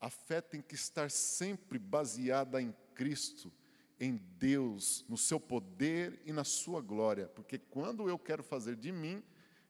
A 0.00 0.10
fé 0.10 0.40
tem 0.40 0.60
que 0.60 0.74
estar 0.74 1.08
sempre 1.08 1.78
baseada 1.78 2.60
em 2.60 2.74
Cristo, 2.96 3.52
em 3.98 4.16
Deus, 4.38 5.04
no 5.08 5.16
seu 5.16 5.38
poder 5.38 6.20
e 6.24 6.32
na 6.32 6.44
sua 6.44 6.80
glória, 6.80 7.28
porque 7.28 7.58
quando 7.58 8.08
eu 8.08 8.18
quero 8.18 8.42
fazer 8.42 8.76
de 8.76 8.90
mim, 8.90 9.22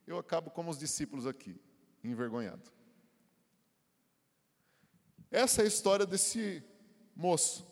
eu 0.07 0.17
acabo 0.17 0.49
como 0.49 0.69
os 0.69 0.77
discípulos 0.77 1.25
aqui, 1.25 1.59
envergonhado. 2.03 2.71
Essa 5.31 5.61
é 5.61 5.65
a 5.65 5.67
história 5.67 6.05
desse 6.05 6.63
moço, 7.15 7.67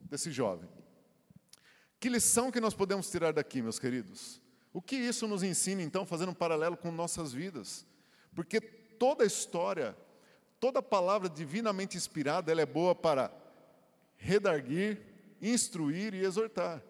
desse 0.00 0.30
jovem. 0.30 0.68
Que 2.00 2.08
lição 2.08 2.50
que 2.50 2.60
nós 2.60 2.74
podemos 2.74 3.10
tirar 3.10 3.32
daqui, 3.32 3.60
meus 3.60 3.78
queridos? 3.78 4.40
O 4.72 4.80
que 4.80 4.96
isso 4.96 5.26
nos 5.26 5.42
ensina, 5.42 5.82
então, 5.82 6.06
fazendo 6.06 6.30
um 6.30 6.34
paralelo 6.34 6.76
com 6.76 6.92
nossas 6.92 7.32
vidas? 7.32 7.84
Porque 8.34 8.60
toda 8.60 9.24
história, 9.24 9.96
toda 10.60 10.82
palavra 10.82 11.28
divinamente 11.28 11.96
inspirada, 11.96 12.52
ela 12.52 12.60
é 12.60 12.66
boa 12.66 12.94
para 12.94 13.32
redarguir, 14.16 15.00
instruir 15.40 16.14
e 16.14 16.24
exortar. 16.24 16.82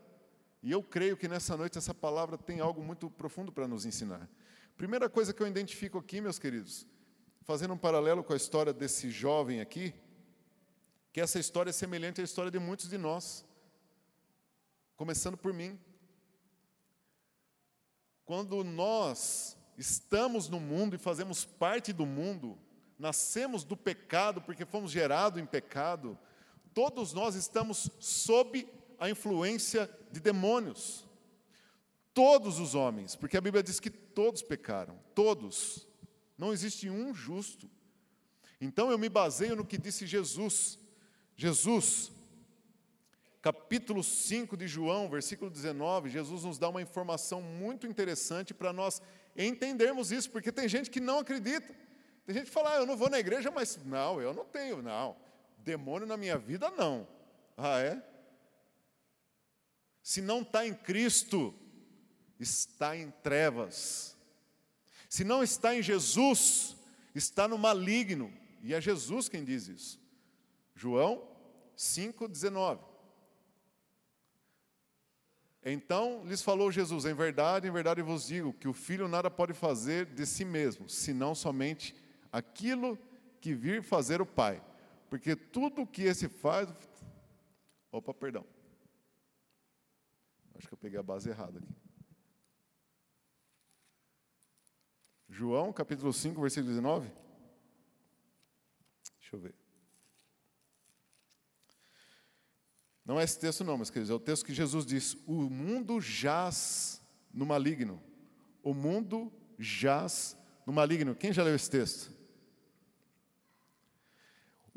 E 0.62 0.72
eu 0.72 0.82
creio 0.82 1.16
que 1.16 1.28
nessa 1.28 1.56
noite 1.56 1.78
essa 1.78 1.94
palavra 1.94 2.36
tem 2.36 2.60
algo 2.60 2.82
muito 2.82 3.08
profundo 3.10 3.52
para 3.52 3.68
nos 3.68 3.84
ensinar. 3.84 4.28
Primeira 4.76 5.08
coisa 5.08 5.32
que 5.32 5.42
eu 5.42 5.46
identifico 5.46 5.98
aqui, 5.98 6.20
meus 6.20 6.38
queridos, 6.38 6.86
fazendo 7.42 7.74
um 7.74 7.78
paralelo 7.78 8.22
com 8.22 8.32
a 8.32 8.36
história 8.36 8.72
desse 8.72 9.10
jovem 9.10 9.60
aqui, 9.60 9.94
que 11.12 11.20
essa 11.20 11.38
história 11.38 11.70
é 11.70 11.72
semelhante 11.72 12.20
à 12.20 12.24
história 12.24 12.50
de 12.50 12.58
muitos 12.58 12.88
de 12.88 12.98
nós, 12.98 13.44
começando 14.96 15.36
por 15.36 15.52
mim. 15.52 15.78
Quando 18.24 18.62
nós 18.62 19.56
estamos 19.76 20.48
no 20.48 20.60
mundo 20.60 20.94
e 20.94 20.98
fazemos 20.98 21.44
parte 21.44 21.92
do 21.92 22.04
mundo, 22.04 22.58
nascemos 22.98 23.64
do 23.64 23.76
pecado 23.76 24.42
porque 24.42 24.66
fomos 24.66 24.90
gerados 24.90 25.40
em 25.40 25.46
pecado, 25.46 26.18
todos 26.78 27.12
nós 27.12 27.34
estamos 27.34 27.90
sob 27.98 28.64
a 29.00 29.10
influência 29.10 29.90
de 30.12 30.20
demônios. 30.20 31.04
Todos 32.14 32.60
os 32.60 32.76
homens, 32.76 33.16
porque 33.16 33.36
a 33.36 33.40
Bíblia 33.40 33.64
diz 33.64 33.80
que 33.80 33.90
todos 33.90 34.42
pecaram, 34.42 34.96
todos. 35.12 35.88
Não 36.38 36.52
existe 36.52 36.88
um 36.88 37.12
justo. 37.12 37.68
Então 38.60 38.92
eu 38.92 38.96
me 38.96 39.08
baseio 39.08 39.56
no 39.56 39.64
que 39.64 39.76
disse 39.76 40.06
Jesus. 40.06 40.78
Jesus, 41.36 42.12
capítulo 43.42 44.04
5 44.04 44.56
de 44.56 44.68
João, 44.68 45.10
versículo 45.10 45.50
19, 45.50 46.10
Jesus 46.10 46.44
nos 46.44 46.60
dá 46.60 46.68
uma 46.68 46.80
informação 46.80 47.42
muito 47.42 47.88
interessante 47.88 48.54
para 48.54 48.72
nós 48.72 49.02
entendermos 49.36 50.12
isso, 50.12 50.30
porque 50.30 50.52
tem 50.52 50.68
gente 50.68 50.90
que 50.90 51.00
não 51.00 51.18
acredita. 51.18 51.74
Tem 52.24 52.36
gente 52.36 52.44
que 52.44 52.52
fala, 52.52 52.74
ah, 52.74 52.76
eu 52.76 52.86
não 52.86 52.96
vou 52.96 53.10
na 53.10 53.18
igreja, 53.18 53.50
mas 53.50 53.76
não, 53.84 54.20
eu 54.20 54.32
não 54.32 54.44
tenho, 54.44 54.80
não. 54.80 55.26
Demônio 55.68 56.06
na 56.06 56.16
minha 56.16 56.38
vida, 56.38 56.70
não. 56.70 57.06
Ah, 57.54 57.78
é? 57.78 58.02
Se 60.02 60.22
não 60.22 60.40
está 60.40 60.66
em 60.66 60.72
Cristo, 60.72 61.54
está 62.40 62.96
em 62.96 63.10
trevas. 63.10 64.16
Se 65.10 65.24
não 65.24 65.42
está 65.42 65.74
em 65.74 65.82
Jesus, 65.82 66.74
está 67.14 67.46
no 67.46 67.58
maligno. 67.58 68.32
E 68.62 68.72
é 68.72 68.80
Jesus 68.80 69.28
quem 69.28 69.44
diz 69.44 69.68
isso. 69.68 70.00
João 70.74 71.28
5,19. 71.76 72.80
Então 75.62 76.24
lhes 76.24 76.40
falou 76.40 76.72
Jesus: 76.72 77.04
Em 77.04 77.12
verdade, 77.12 77.68
em 77.68 77.70
verdade 77.70 78.00
vos 78.00 78.28
digo 78.28 78.54
que 78.54 78.68
o 78.68 78.72
filho 78.72 79.06
nada 79.06 79.30
pode 79.30 79.52
fazer 79.52 80.06
de 80.06 80.24
si 80.24 80.46
mesmo, 80.46 80.88
senão 80.88 81.34
somente 81.34 81.94
aquilo 82.32 82.98
que 83.38 83.52
vir 83.52 83.82
fazer 83.82 84.22
o 84.22 84.26
Pai. 84.26 84.62
Porque 85.08 85.34
tudo 85.34 85.86
que 85.86 86.02
esse 86.02 86.28
faz. 86.28 86.68
Opa, 87.90 88.12
perdão. 88.12 88.44
Acho 90.54 90.68
que 90.68 90.74
eu 90.74 90.78
peguei 90.78 90.98
a 90.98 91.02
base 91.02 91.30
errada 91.30 91.58
aqui. 91.58 91.74
João, 95.28 95.72
capítulo 95.72 96.12
5, 96.12 96.40
versículo 96.40 96.68
19. 96.70 97.08
Deixa 99.20 99.36
eu 99.36 99.40
ver. 99.40 99.54
Não 103.04 103.18
é 103.18 103.24
esse 103.24 103.38
texto, 103.38 103.64
não, 103.64 103.78
mas 103.78 103.88
queridos, 103.88 104.10
é 104.10 104.14
o 104.14 104.20
texto 104.20 104.44
que 104.44 104.52
Jesus 104.52 104.84
diz: 104.84 105.14
O 105.26 105.48
mundo 105.48 106.00
jaz 106.00 107.00
no 107.32 107.46
maligno. 107.46 108.02
O 108.62 108.74
mundo 108.74 109.32
jaz 109.58 110.36
no 110.66 110.72
maligno. 110.72 111.14
Quem 111.14 111.32
já 111.32 111.42
leu 111.42 111.54
esse 111.54 111.70
texto? 111.70 112.17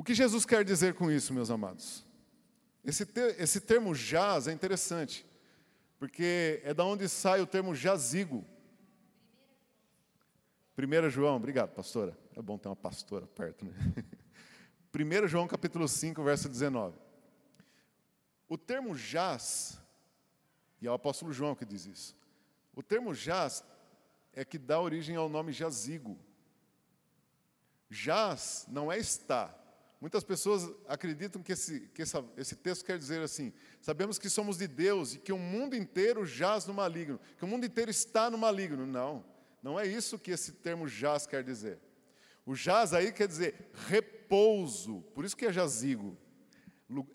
O 0.02 0.04
que 0.04 0.16
Jesus 0.16 0.48
quer 0.48 0.66
dizer 0.66 0.96
com 0.96 1.12
isso, 1.12 1.32
meus 1.32 1.52
amados? 1.52 2.04
Esse, 2.84 3.06
te, 3.06 3.22
esse 3.38 3.62
termo 3.62 3.94
jaz 3.94 4.48
é 4.48 4.52
interessante 4.52 5.24
porque 6.00 6.60
é 6.64 6.74
da 6.74 6.84
onde 6.84 7.08
sai 7.08 7.40
o 7.40 7.46
termo 7.46 7.76
jazigo. 7.76 8.44
1 10.76 11.10
João, 11.12 11.36
obrigado, 11.36 11.76
pastora. 11.76 12.18
É 12.36 12.42
bom 12.42 12.58
ter 12.58 12.68
uma 12.68 12.76
pastora 12.76 13.28
perto, 13.28 13.64
né? 13.64 13.74
1 15.24 15.28
João 15.28 15.48
capítulo 15.48 15.88
5, 15.88 16.24
verso 16.24 16.50
19. 16.50 16.98
O 18.50 18.58
termo 18.58 18.96
jaz, 18.96 19.80
e 20.82 20.88
é 20.88 20.90
o 20.90 20.96
apóstolo 20.96 21.32
João 21.32 21.54
que 21.54 21.64
diz 21.64 21.86
isso. 21.86 22.18
O 22.74 22.82
termo 22.82 23.14
jaz 23.14 23.64
é 24.34 24.44
que 24.44 24.58
dá 24.58 24.82
origem 24.82 25.16
ao 25.16 25.30
nome 25.30 25.52
jazigo. 25.52 26.18
Jaz 27.88 28.66
não 28.68 28.92
é 28.92 28.98
estar, 28.98 29.61
Muitas 30.02 30.24
pessoas 30.24 30.68
acreditam 30.88 31.44
que, 31.44 31.52
esse, 31.52 31.82
que 31.94 32.02
essa, 32.02 32.26
esse 32.36 32.56
texto 32.56 32.84
quer 32.84 32.98
dizer 32.98 33.22
assim: 33.22 33.54
sabemos 33.80 34.18
que 34.18 34.32
somos 34.32 34.58
de 34.58 34.68
Deus 34.68 35.14
e 35.14 35.20
que 35.20 35.32
o 35.32 35.38
mundo 35.38 35.76
inteiro 35.76 36.26
jaz 36.26 36.66
no 36.66 36.74
maligno, 36.74 37.20
que 37.38 37.46
o 37.46 37.48
mundo 37.48 37.68
inteiro 37.68 37.92
está 37.92 38.28
no 38.28 38.38
maligno. 38.38 38.88
Não, 38.88 39.24
não 39.62 39.80
é 39.80 39.86
isso 39.86 40.18
que 40.18 40.32
esse 40.32 40.54
termo 40.54 40.88
jaz 40.88 41.28
quer 41.28 41.44
dizer. 41.44 41.80
O 42.44 42.56
jaz 42.56 42.96
aí 42.96 43.12
quer 43.12 43.28
dizer 43.28 43.70
repouso, 43.88 45.04
por 45.14 45.24
isso 45.24 45.38
que 45.38 45.46
é 45.46 45.54
jazigo. 45.54 46.18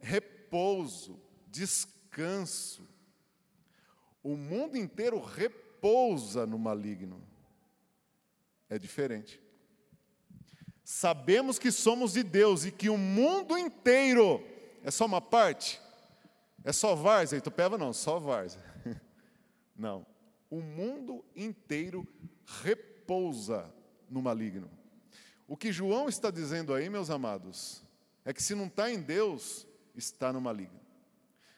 Repouso, 0.00 1.20
descanso. 1.48 2.88
O 4.22 4.36
mundo 4.36 4.78
inteiro 4.78 5.20
repousa 5.20 6.46
no 6.46 6.56
maligno. 6.56 7.20
É 8.68 8.78
diferente. 8.78 9.44
Sabemos 10.88 11.58
que 11.58 11.72
somos 11.72 12.12
de 12.12 12.22
Deus 12.22 12.64
e 12.64 12.70
que 12.70 12.88
o 12.88 12.96
mundo 12.96 13.58
inteiro 13.58 14.40
é 14.84 14.90
só 14.92 15.04
uma 15.04 15.20
parte? 15.20 15.80
É 16.62 16.72
só 16.72 16.94
várzea? 16.94 17.38
Itupeva 17.38 17.76
não, 17.76 17.92
só 17.92 18.20
várzea. 18.20 18.62
Não. 19.76 20.06
O 20.48 20.60
mundo 20.60 21.24
inteiro 21.34 22.06
repousa 22.62 23.68
no 24.08 24.22
maligno. 24.22 24.70
O 25.48 25.56
que 25.56 25.72
João 25.72 26.08
está 26.08 26.30
dizendo 26.30 26.72
aí, 26.72 26.88
meus 26.88 27.10
amados, 27.10 27.82
é 28.24 28.32
que 28.32 28.40
se 28.40 28.54
não 28.54 28.66
está 28.66 28.88
em 28.88 29.00
Deus, 29.00 29.66
está 29.92 30.32
no 30.32 30.40
maligno. 30.40 30.80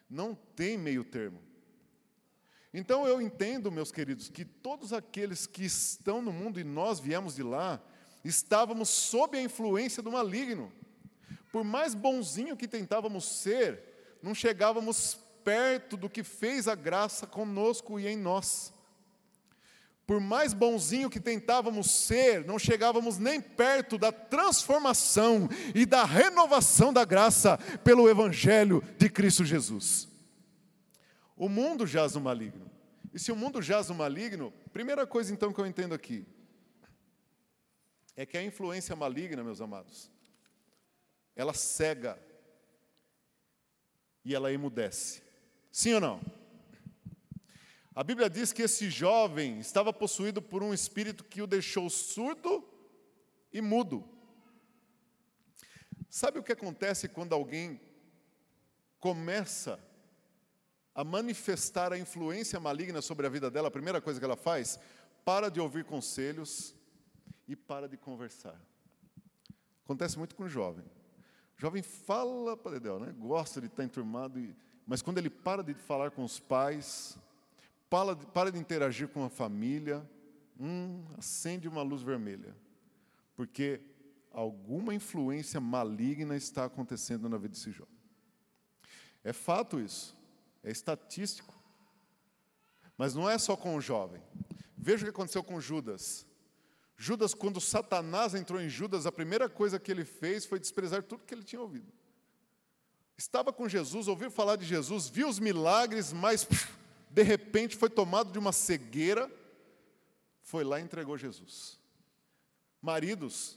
Não 0.09 0.35
tem 0.35 0.79
meio 0.79 1.05
termo. 1.05 1.43
Então 2.73 3.07
eu 3.07 3.21
entendo, 3.21 3.71
meus 3.71 3.93
queridos, 3.93 4.31
que 4.31 4.47
todos 4.47 4.95
aqueles 4.95 5.47
que 5.47 5.67
estão 5.67 6.23
no 6.23 6.33
mundo 6.33 6.59
e 6.59 6.65
nós 6.65 6.99
viemos 6.99 7.35
de 7.37 7.43
lá, 7.43 7.79
estávamos 8.25 8.89
sob 8.89 9.39
a 9.39 9.43
influência 9.43 10.03
do 10.03 10.13
maligno. 10.13 10.73
Por 11.53 11.65
mais 11.65 11.95
bonzinho 11.95 12.57
que 12.57 12.69
tentávamos 12.69 13.25
ser, 13.25 14.19
não 14.23 14.35
chegávamos 14.35 15.19
perto 15.45 15.97
do 15.97 16.11
que 16.11 16.23
fez 16.23 16.69
a 16.69 16.75
graça 16.75 17.27
conosco 17.27 17.99
e 17.99 18.07
em 18.07 18.17
nós. 18.17 18.73
Por 20.07 20.21
mais 20.21 20.55
bonzinho 20.55 21.11
que 21.11 21.21
tentávamos 21.21 21.91
ser, 21.91 22.45
não 22.47 22.59
chegávamos 22.59 23.19
nem 23.19 23.41
perto 23.41 23.99
da 23.99 24.11
transformação 24.11 25.49
e 25.75 25.85
da 25.85 26.05
renovação 26.05 26.93
da 26.93 27.05
graça 27.05 27.59
pelo 27.85 28.09
Evangelho 28.09 28.83
de 28.97 29.11
Cristo 29.11 29.45
Jesus. 29.45 30.09
O 31.37 31.49
mundo 31.49 31.87
jaz 31.87 32.15
no 32.15 32.23
maligno. 32.23 32.71
E 33.13 33.19
se 33.19 33.31
o 33.31 33.37
mundo 33.37 33.61
jaz 33.61 33.89
no 33.91 33.95
maligno, 33.95 34.53
primeira 34.73 35.07
coisa 35.07 35.33
então 35.33 35.53
que 35.53 35.61
eu 35.61 35.67
entendo 35.67 35.95
aqui, 35.95 36.27
é 38.19 38.27
que 38.27 38.37
a 38.37 38.43
influência 38.43 38.97
maligna, 38.97 39.45
meus 39.45 39.61
amados, 39.61 40.11
ela 41.37 41.55
cega 41.55 42.21
e 44.25 44.35
ela 44.35 44.53
emudece. 44.53 45.23
Sim 45.71 45.95
ou 45.95 46.01
não? 46.01 46.21
A 47.95 48.03
Bíblia 48.03 48.29
diz 48.29 48.53
que 48.53 48.63
esse 48.63 48.91
jovem 48.91 49.61
estava 49.61 49.93
possuído 49.93 50.43
por 50.43 50.65
um 50.65 50.75
espírito 50.75 51.23
que 51.23 51.41
o 51.41 51.47
deixou 51.47 51.89
surdo 51.89 52.69
e 53.53 53.61
mudo. 53.61 54.05
Sabe 56.11 56.41
o 56.41 56.43
que 56.43 56.51
acontece 56.51 57.09
quando 57.09 57.35
alguém 57.35 57.81
começa 58.99 59.79
a 60.93 61.05
manifestar 61.05 61.93
a 61.93 61.99
influência 61.99 62.59
maligna 62.59 63.01
sobre 63.01 63.29
a 63.29 63.31
vida 63.31 63.49
dela? 63.49 63.69
A 63.69 63.71
primeira 63.71 64.01
coisa 64.01 64.19
que 64.19 64.25
ela 64.25 64.37
faz, 64.37 64.77
para 65.25 65.49
de 65.49 65.61
ouvir 65.61 65.85
conselhos, 65.85 66.75
e 67.49 67.57
para 67.57 67.89
de 67.89 67.97
conversar. 67.97 68.61
Acontece 69.85 70.19
muito 70.19 70.37
com 70.37 70.45
o 70.45 70.49
jovem. 70.49 70.85
O 71.57 71.61
jovem 71.61 71.83
fala 71.83 72.57
para 72.57 72.73
Dedéu, 72.73 73.01
né? 73.01 73.13
gosta 73.19 73.61
de 73.61 73.67
estar 73.67 73.83
enturmado, 73.83 74.39
mas 74.87 75.03
quando 75.03 75.19
ele 75.19 75.31
para 75.31 75.65
de 75.65 75.75
falar 75.75 76.11
com 76.11 76.23
os 76.23 76.39
pais, 76.39 77.19
para 77.91 78.15
de, 78.15 78.27
para 78.27 78.53
de 78.53 78.59
interagir 78.59 79.09
com 79.09 79.25
a 79.25 79.31
família, 79.31 80.09
hum, 80.61 81.03
acende 81.17 81.67
uma 81.67 81.83
luz 81.83 82.03
vermelha. 82.03 82.55
Porque 83.35 83.81
alguma 84.31 84.95
influência 84.95 85.61
maligna 85.61 86.37
está 86.37 86.67
acontecendo 86.67 87.29
na 87.29 87.39
vida 87.39 87.55
desse 87.55 87.71
jovem. 87.71 87.97
É 89.25 89.33
fato 89.33 89.81
isso, 89.81 90.17
é 90.63 90.71
estatístico. 90.71 91.57
Mas 92.97 93.15
não 93.15 93.29
é 93.29 93.39
só 93.39 93.57
com 93.57 93.75
o 93.75 93.81
jovem. 93.81 94.21
Veja 94.77 95.03
o 95.03 95.07
que 95.07 95.11
aconteceu 95.11 95.43
com 95.43 95.61
Judas. 95.61 96.28
Judas, 97.01 97.33
quando 97.33 97.61
Satanás 97.61 98.35
entrou 98.35 98.61
em 98.61 98.69
Judas, 98.69 99.07
a 99.07 99.13
primeira 99.13 99.49
coisa 99.49 99.79
que 99.79 99.91
ele 99.91 100.05
fez 100.05 100.45
foi 100.45 100.59
desprezar 100.59 101.01
tudo 101.05 101.25
que 101.25 101.33
ele 101.33 101.45
tinha 101.45 101.63
ouvido. 101.63 101.93
Estava 103.17 103.53
com 103.53 103.69
Jesus, 103.69 104.09
ouviu 104.09 104.33
falar 104.33 104.57
de 104.57 104.67
Jesus, 104.67 105.09
viu 105.09 105.29
os 105.29 105.39
milagres, 105.39 106.13
mas 106.13 106.47
de 107.09 107.23
repente 107.23 107.77
foi 107.77 107.89
tomado 107.89 108.33
de 108.33 108.39
uma 108.39 108.53
cegueira, 108.53 109.31
foi 110.43 110.65
lá 110.65 110.81
e 110.81 110.83
entregou 110.83 111.17
Jesus. 111.17 111.79
Maridos, 112.83 113.57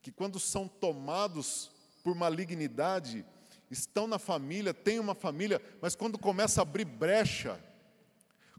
que 0.00 0.10
quando 0.10 0.40
são 0.40 0.66
tomados 0.66 1.70
por 2.02 2.14
malignidade, 2.14 3.26
estão 3.70 4.06
na 4.06 4.18
família, 4.18 4.72
têm 4.72 4.98
uma 4.98 5.14
família, 5.14 5.60
mas 5.82 5.94
quando 5.94 6.18
começa 6.18 6.60
a 6.60 6.62
abrir 6.62 6.86
brecha, 6.86 7.62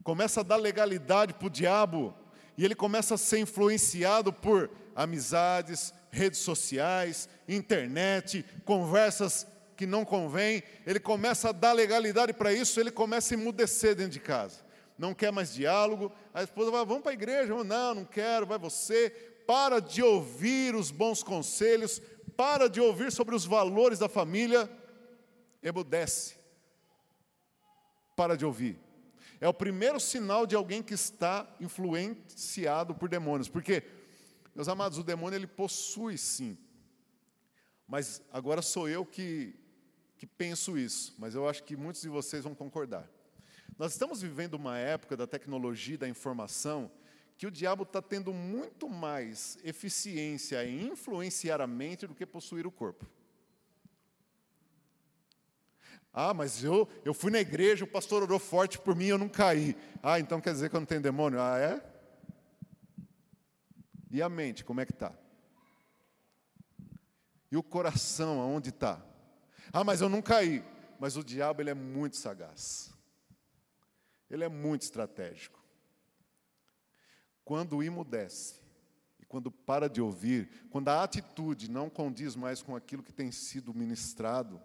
começa 0.04 0.42
a 0.42 0.44
dar 0.44 0.58
legalidade 0.58 1.34
para 1.34 1.48
o 1.48 1.50
diabo, 1.50 2.14
e 2.58 2.66
ele 2.66 2.76
começa 2.76 3.16
a 3.16 3.18
ser 3.18 3.40
influenciado 3.40 4.34
por 4.34 4.70
amizades, 4.96 5.94
redes 6.10 6.40
sociais, 6.40 7.30
internet, 7.48 8.44
conversas 8.66 9.46
que 9.76 9.86
não 9.86 10.04
convêm, 10.04 10.64
ele 10.86 11.00
começa 11.00 11.50
a 11.50 11.52
dar 11.52 11.74
legalidade 11.74 12.34
para 12.34 12.52
isso, 12.52 12.80
ele 12.80 12.90
começa 12.90 13.34
a 13.34 13.38
emudecer 13.38 13.94
dentro 13.94 14.14
de 14.14 14.20
casa. 14.20 14.66
Não 14.98 15.14
quer 15.14 15.32
mais 15.32 15.54
diálogo, 15.54 16.12
a 16.34 16.42
esposa 16.42 16.72
vai, 16.72 16.84
vamos 16.84 17.04
para 17.04 17.12
a 17.12 17.14
igreja, 17.14 17.54
não, 17.64 17.94
não 17.94 18.06
quero, 18.06 18.48
vai 18.48 18.58
você, 18.58 19.12
para 19.46 19.80
de 19.80 20.02
ouvir 20.02 20.74
os 20.74 20.90
bons 20.90 21.22
conselhos, 21.22 22.02
para 22.36 22.68
de 22.68 22.82
ouvir 22.82 23.12
sobre 23.12 23.36
os 23.36 23.46
valores 23.46 24.00
da 24.00 24.10
família, 24.10 24.68
emudece. 25.62 26.36
Para 28.16 28.36
de 28.36 28.44
ouvir. 28.44 28.87
É 29.40 29.48
o 29.48 29.54
primeiro 29.54 30.00
sinal 30.00 30.48
de 30.48 30.56
alguém 30.56 30.82
que 30.82 30.94
está 30.94 31.48
influenciado 31.60 32.96
por 32.96 33.08
demônios. 33.08 33.48
Porque, 33.48 33.84
meus 34.56 34.68
amados, 34.68 34.98
o 34.98 35.04
demônio 35.04 35.38
ele 35.38 35.48
possui 35.48 36.18
sim. 36.18 36.58
Mas 37.88 38.22
agora 38.32 38.62
sou 38.62 38.90
eu 38.90 39.06
que, 39.06 39.56
que 40.18 40.26
penso 40.26 40.78
isso. 40.78 41.16
Mas 41.20 41.36
eu 41.36 41.48
acho 41.48 41.64
que 41.64 41.76
muitos 41.76 42.02
de 42.02 42.10
vocês 42.10 42.44
vão 42.44 42.56
concordar. 42.56 43.08
Nós 43.78 43.92
estamos 43.92 44.22
vivendo 44.22 44.56
uma 44.56 44.78
época 44.78 45.16
da 45.16 45.28
tecnologia 45.28 45.98
da 45.98 46.10
informação 46.10 46.92
que 47.38 47.46
o 47.46 47.52
diabo 47.52 47.84
está 47.84 48.02
tendo 48.02 48.34
muito 48.34 48.90
mais 48.90 49.60
eficiência 49.64 50.66
em 50.66 50.88
influenciar 50.88 51.62
a 51.62 51.68
mente 51.68 52.08
do 52.08 52.16
que 52.16 52.26
possuir 52.26 52.66
o 52.66 52.72
corpo. 52.72 53.06
Ah, 56.20 56.34
mas 56.34 56.64
eu, 56.64 56.90
eu 57.06 57.14
fui 57.14 57.30
na 57.30 57.40
igreja, 57.40 57.86
o 57.86 57.88
pastor 57.88 58.24
orou 58.24 58.40
forte 58.40 58.80
por 58.80 58.96
mim, 58.96 59.06
eu 59.06 59.20
não 59.20 59.30
caí. 59.30 59.78
Ah, 60.02 60.20
então 60.20 60.42
quer 60.42 60.52
dizer 60.52 60.68
que 60.68 60.76
eu 60.76 60.80
não 60.80 60.88
tenho 60.88 61.00
demônio? 61.00 61.40
Ah, 61.40 61.60
é? 61.60 61.80
E 64.10 64.20
a 64.20 64.28
mente, 64.28 64.66
como 64.66 64.82
é 64.82 64.86
que 64.88 64.94
está? 64.94 65.14
E 67.52 67.56
o 67.56 67.62
coração, 67.62 68.42
aonde 68.42 68.70
está? 68.70 69.00
Ah, 69.72 69.84
mas 69.84 70.02
eu 70.02 70.10
não 70.10 70.20
caí. 70.20 70.66
Mas 71.00 71.18
o 71.18 71.24
diabo, 71.24 71.62
ele 71.62 71.70
é 71.70 71.76
muito 71.76 72.18
sagaz. 72.18 72.92
Ele 74.28 74.44
é 74.44 74.50
muito 74.50 74.82
estratégico. 74.82 75.64
Quando 77.46 77.84
imudece, 77.84 78.56
e 79.20 79.26
quando 79.28 79.52
para 79.52 79.88
de 79.88 80.02
ouvir, 80.02 80.50
quando 80.72 80.90
a 80.90 81.04
atitude 81.04 81.70
não 81.70 81.92
condiz 81.92 82.36
mais 82.36 82.60
com 82.60 82.76
aquilo 82.76 83.04
que 83.04 83.14
tem 83.14 83.32
sido 83.32 83.72
ministrado, 83.72 84.60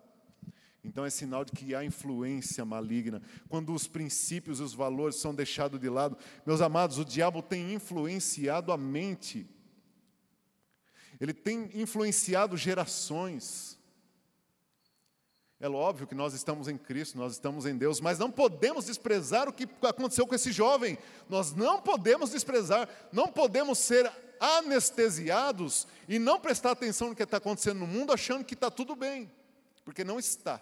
então 0.85 1.05
é 1.05 1.11
sinal 1.11 1.45
de 1.45 1.53
que 1.53 1.75
há 1.75 1.85
influência 1.85 2.65
maligna. 2.65 3.23
Quando 3.49 3.73
os 3.73 3.87
princípios 3.87 4.59
e 4.59 4.63
os 4.63 4.75
valores 4.75 5.17
são 5.17 5.35
deixados 5.35 5.81
de 5.81 5.89
lado, 5.89 6.19
meus 6.45 6.61
amados, 6.61 6.99
o 6.99 7.05
diabo 7.05 7.41
tem 7.41 7.73
influenciado 7.73 8.73
a 8.73 8.77
mente. 8.77 9.49
Ele 11.21 11.33
tem 11.33 11.71
influenciado 11.75 12.57
gerações. 12.57 13.79
É 15.61 15.69
óbvio 15.69 16.09
que 16.09 16.17
nós 16.17 16.35
estamos 16.35 16.67
em 16.67 16.77
Cristo, 16.77 17.17
nós 17.17 17.35
estamos 17.35 17.65
em 17.65 17.77
Deus, 17.79 18.01
mas 18.01 18.19
não 18.19 18.29
podemos 18.29 18.87
desprezar 18.87 19.49
o 19.49 19.53
que 19.53 19.69
aconteceu 19.83 20.27
com 20.27 20.35
esse 20.35 20.51
jovem. 20.51 20.99
Nós 21.29 21.53
não 21.53 21.81
podemos 21.81 22.31
desprezar, 22.31 22.89
não 23.13 23.29
podemos 23.29 23.79
ser 23.79 24.11
anestesiados 24.41 25.87
e 26.09 26.19
não 26.19 26.41
prestar 26.41 26.73
atenção 26.73 27.11
no 27.11 27.15
que 27.15 27.23
está 27.23 27.37
acontecendo 27.37 27.79
no 27.79 27.87
mundo 27.87 28.13
achando 28.13 28.45
que 28.45 28.55
está 28.55 28.69
tudo 28.69 28.97
bem, 28.97 29.31
porque 29.85 30.03
não 30.03 30.19
está. 30.19 30.61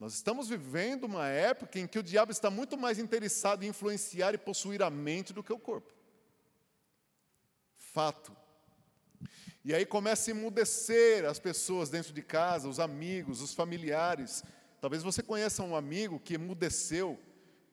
Nós 0.00 0.14
estamos 0.14 0.48
vivendo 0.48 1.04
uma 1.04 1.28
época 1.28 1.78
em 1.78 1.86
que 1.86 1.98
o 1.98 2.02
diabo 2.02 2.32
está 2.32 2.50
muito 2.50 2.78
mais 2.78 2.98
interessado 2.98 3.62
em 3.62 3.68
influenciar 3.68 4.32
e 4.32 4.38
possuir 4.38 4.82
a 4.82 4.88
mente 4.88 5.30
do 5.30 5.42
que 5.42 5.52
o 5.52 5.58
corpo. 5.58 5.92
Fato. 7.76 8.34
E 9.62 9.74
aí 9.74 9.84
começa 9.84 10.30
a 10.30 10.32
emudecer 10.32 11.26
as 11.26 11.38
pessoas 11.38 11.90
dentro 11.90 12.14
de 12.14 12.22
casa, 12.22 12.66
os 12.66 12.80
amigos, 12.80 13.42
os 13.42 13.52
familiares. 13.52 14.42
Talvez 14.80 15.02
você 15.02 15.22
conheça 15.22 15.62
um 15.62 15.76
amigo 15.76 16.18
que 16.18 16.32
emudeceu, 16.32 17.20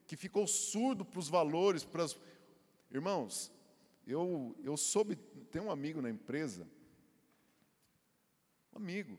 que 0.05 0.17
ficou 0.17 0.45
surdo 0.45 1.05
para 1.05 1.19
os 1.19 1.29
valores, 1.29 1.85
para. 1.85 2.05
Irmãos, 2.91 3.49
eu, 4.05 4.53
eu 4.65 4.75
soube, 4.75 5.15
tem 5.49 5.61
um 5.61 5.71
amigo 5.71 6.01
na 6.01 6.09
empresa, 6.09 6.67
um 8.73 8.77
amigo, 8.77 9.17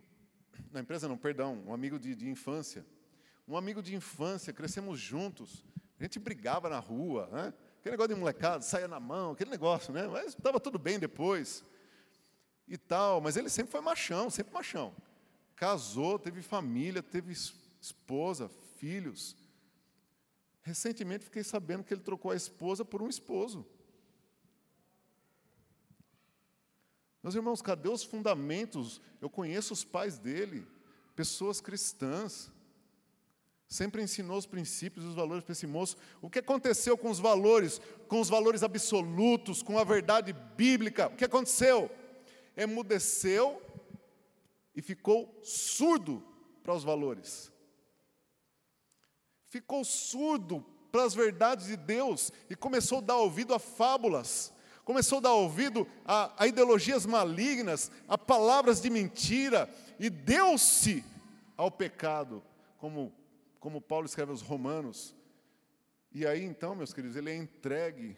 na 0.71 0.81
empresa 0.81 1.09
não, 1.09 1.17
perdão, 1.17 1.63
um 1.67 1.73
amigo 1.73 1.99
de, 1.99 2.15
de 2.15 2.29
infância, 2.29 2.85
um 3.49 3.57
amigo 3.57 3.83
de 3.83 3.95
infância, 3.95 4.53
crescemos 4.53 5.01
juntos, 5.01 5.65
a 5.99 6.03
gente 6.03 6.19
brigava 6.19 6.69
na 6.69 6.79
rua, 6.79 7.29
né? 7.33 7.55
aquele 7.81 7.93
negócio 7.93 8.15
de 8.15 8.21
molecada, 8.21 8.63
saia 8.63 8.87
na 8.87 9.01
mão, 9.01 9.33
aquele 9.33 9.51
negócio, 9.51 9.93
né? 9.93 10.07
mas 10.07 10.35
estava 10.35 10.61
tudo 10.61 10.79
bem 10.79 10.99
depois, 10.99 11.65
e 12.67 12.77
tal, 12.77 13.23
mas 13.23 13.39
ele 13.39 13.49
sempre 13.49 13.73
foi 13.73 13.81
machão, 13.81 14.29
sempre 14.29 14.53
machão, 14.53 14.95
casou, 15.57 16.19
teve 16.19 16.43
família, 16.43 17.03
teve 17.03 17.33
esposa, 17.81 18.51
filhos, 18.77 19.35
recentemente 20.61 21.25
fiquei 21.25 21.43
sabendo 21.43 21.83
que 21.83 21.95
ele 21.95 22.03
trocou 22.03 22.31
a 22.31 22.37
esposa 22.37 22.85
por 22.85 23.01
um 23.01 23.09
esposo, 23.09 23.67
meus 27.23 27.35
irmãos, 27.35 27.61
cadê 27.61 27.89
os 27.89 28.05
fundamentos? 28.05 29.01
Eu 29.21 29.29
conheço 29.29 29.75
os 29.75 29.85
pais 29.85 30.19
dele, 30.19 30.67
pessoas 31.17 31.61
cristãs, 31.61 32.51
Sempre 33.69 34.03
ensinou 34.03 34.39
os 34.39 34.47
princípios 34.47 35.05
e 35.05 35.09
os 35.09 35.15
valores 35.15 35.45
para 35.45 35.53
esse 35.53 35.67
moço. 35.67 35.99
O 36.23 36.31
que 36.31 36.39
aconteceu 36.39 36.97
com 36.97 37.11
os 37.11 37.19
valores, 37.19 37.79
com 38.09 38.19
os 38.19 38.31
valores 38.31 38.63
absolutos, 38.63 39.63
com 39.63 39.79
a 39.79 39.85
verdade 39.85 40.33
bíblica? 40.57 41.09
O 41.09 41.17
que 41.17 41.25
aconteceu? 41.27 41.91
Emudeceu 42.57 43.63
e 44.75 44.81
ficou 44.81 45.39
surdo 45.43 46.25
para 46.63 46.73
os 46.73 46.83
valores. 46.83 47.53
Ficou 49.51 49.85
surdo 49.85 50.65
para 50.91 51.05
as 51.05 51.15
verdades 51.15 51.67
de 51.67 51.77
Deus 51.77 52.33
e 52.49 52.57
começou 52.57 52.99
a 52.99 53.03
dar 53.03 53.17
ouvido 53.17 53.53
a 53.53 53.59
fábulas, 53.59 54.51
começou 54.83 55.19
a 55.19 55.23
dar 55.23 55.33
ouvido 55.35 55.87
a, 56.07 56.33
a 56.43 56.47
ideologias 56.47 57.05
malignas, 57.05 57.91
a 58.09 58.17
palavras 58.17 58.81
de 58.81 58.89
mentira 58.89 59.69
e 59.99 60.09
deu-se 60.09 61.05
ao 61.55 61.71
pecado, 61.71 62.43
como 62.79 63.13
como 63.59 63.81
Paulo 63.81 64.07
escreve 64.07 64.31
aos 64.31 64.43
Romanos. 64.43 65.15
E 66.13 66.27
aí 66.27 66.43
então, 66.45 66.75
meus 66.75 66.93
queridos, 66.93 67.17
ele 67.17 67.31
é 67.31 67.37
entregue 67.37 68.17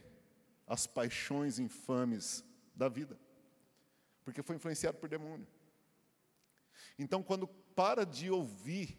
às 0.66 0.86
paixões 0.86 1.58
infames 1.58 2.44
da 2.74 2.88
vida, 2.88 3.18
porque 4.24 4.42
foi 4.42 4.56
influenciado 4.56 4.98
por 4.98 5.08
demônio. 5.08 5.46
Então, 6.98 7.22
quando 7.22 7.46
para 7.46 8.04
de 8.04 8.30
ouvir 8.30 8.98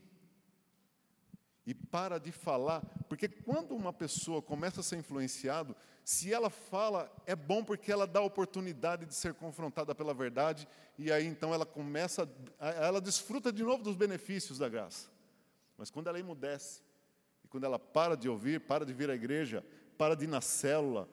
e 1.65 1.73
para 1.73 2.19
de 2.19 2.31
falar, 2.31 2.81
porque 3.07 3.29
quando 3.29 3.75
uma 3.75 3.93
pessoa 3.93 4.41
começa 4.41 4.81
a 4.81 4.83
ser 4.83 4.97
influenciado, 4.97 5.75
se 6.03 6.33
ela 6.33 6.49
fala, 6.49 7.11
é 7.25 7.35
bom 7.35 7.63
porque 7.63 7.91
ela 7.91 8.07
dá 8.07 8.19
a 8.19 8.23
oportunidade 8.23 9.05
de 9.05 9.13
ser 9.13 9.33
confrontada 9.35 9.93
pela 9.93 10.13
verdade, 10.13 10.67
e 10.97 11.11
aí 11.11 11.25
então 11.25 11.53
ela 11.53 11.65
começa, 11.65 12.29
ela 12.59 12.99
desfruta 12.99 13.53
de 13.53 13.63
novo 13.63 13.83
dos 13.83 13.95
benefícios 13.95 14.57
da 14.57 14.67
graça. 14.67 15.09
Mas 15.81 15.89
quando 15.89 16.05
ela 16.05 16.19
emudece, 16.19 16.83
e 17.43 17.47
quando 17.47 17.63
ela 17.63 17.79
para 17.79 18.15
de 18.15 18.29
ouvir, 18.29 18.59
para 18.59 18.85
de 18.85 18.93
vir 18.93 19.09
à 19.09 19.15
igreja, 19.15 19.65
para 19.97 20.15
de 20.15 20.25
ir 20.25 20.27
na 20.27 20.39
célula, 20.39 21.09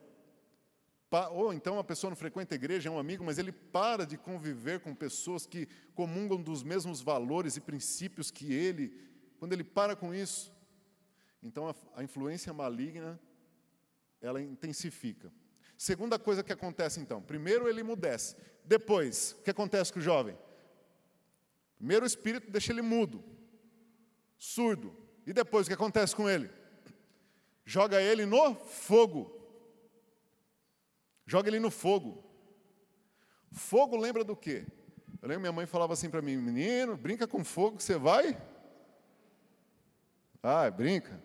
ou 1.31 1.51
então 1.51 1.79
a 1.79 1.83
pessoa 1.83 2.11
não 2.11 2.15
frequenta 2.15 2.53
a 2.53 2.55
igreja, 2.55 2.87
é 2.87 2.91
um 2.91 2.99
amigo, 2.99 3.23
mas 3.23 3.39
ele 3.39 3.51
para 3.51 4.05
de 4.05 4.15
conviver 4.15 4.79
com 4.79 4.93
pessoas 4.93 5.47
que 5.47 5.67
comungam 5.95 6.39
dos 6.39 6.61
mesmos 6.61 7.01
valores 7.01 7.55
e 7.55 7.61
princípios 7.61 8.29
que 8.29 8.53
ele, 8.53 8.95
quando 9.39 9.53
ele 9.53 9.63
para 9.63 9.95
com 9.95 10.13
isso, 10.13 10.53
então 11.41 11.67
a, 11.67 11.73
a 11.95 12.03
influência 12.03 12.53
maligna, 12.53 13.19
ela 14.21 14.39
intensifica. 14.39 15.33
Segunda 15.75 16.19
coisa 16.19 16.43
que 16.43 16.53
acontece 16.53 16.99
então: 16.99 17.23
primeiro 17.23 17.67
ele 17.67 17.79
emudece. 17.79 18.35
Depois, 18.63 19.35
o 19.39 19.41
que 19.41 19.49
acontece 19.49 19.91
com 19.91 19.97
o 19.97 20.03
jovem? 20.03 20.37
Primeiro 21.75 22.03
o 22.03 22.07
espírito 22.07 22.51
deixa 22.51 22.71
ele 22.71 22.83
mudo, 22.83 23.38
surdo. 24.39 24.95
E 25.27 25.33
depois 25.33 25.67
o 25.67 25.69
que 25.69 25.75
acontece 25.75 26.15
com 26.15 26.27
ele? 26.27 26.49
Joga 27.65 28.01
ele 28.01 28.25
no 28.25 28.55
fogo. 28.55 29.35
Joga 31.27 31.49
ele 31.49 31.59
no 31.59 31.69
fogo. 31.69 32.23
Fogo 33.51 33.95
lembra 33.95 34.23
do 34.23 34.35
quê? 34.35 34.65
Eu 35.21 35.27
lembro 35.27 35.41
minha 35.41 35.51
mãe 35.51 35.65
falava 35.67 35.93
assim 35.93 36.09
para 36.09 36.21
mim, 36.21 36.37
menino, 36.37 36.95
brinca 36.95 37.27
com 37.27 37.43
fogo 37.43 37.77
que 37.77 37.83
você 37.83 37.97
vai. 37.97 38.41
Ah, 40.41 40.71
brinca. 40.71 41.21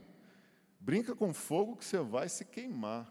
Brinca 0.80 1.14
com 1.14 1.32
fogo 1.32 1.76
que 1.76 1.84
você 1.84 1.98
vai 1.98 2.28
se 2.28 2.44
queimar. 2.44 3.10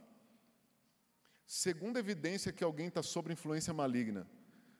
Segunda 1.46 2.00
evidência 2.00 2.52
que 2.52 2.63
alguém 2.63 2.88
está 2.88 3.02
sob 3.02 3.32
influência 3.32 3.74
maligna. 3.74 4.28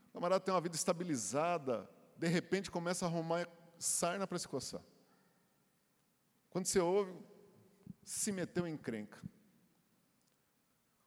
O 0.10 0.14
camarada 0.14 0.44
tem 0.44 0.54
uma 0.54 0.62
vida 0.62 0.76
estabilizada, 0.76 1.90
de 2.18 2.28
repente 2.28 2.70
começa 2.70 3.06
a 3.06 3.08
arrumar 3.08 3.48
sarna 3.80 4.28
para 4.28 4.38
se 4.38 4.48
coçar. 4.48 4.82
Quando 6.54 6.68
você 6.68 6.80
ouve, 6.80 7.12
se 8.04 8.32
meteu 8.32 8.68
em 8.68 8.78
crenca. 8.78 9.20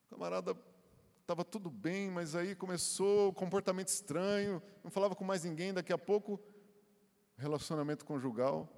O 0.04 0.10
camarada 0.10 0.58
estava 1.20 1.44
tudo 1.44 1.70
bem, 1.70 2.10
mas 2.10 2.34
aí 2.34 2.56
começou 2.56 3.28
o 3.28 3.32
comportamento 3.32 3.86
estranho, 3.86 4.60
não 4.82 4.90
falava 4.90 5.14
com 5.14 5.24
mais 5.24 5.44
ninguém, 5.44 5.72
daqui 5.72 5.92
a 5.92 5.98
pouco, 5.98 6.40
relacionamento 7.36 8.04
conjugal, 8.04 8.68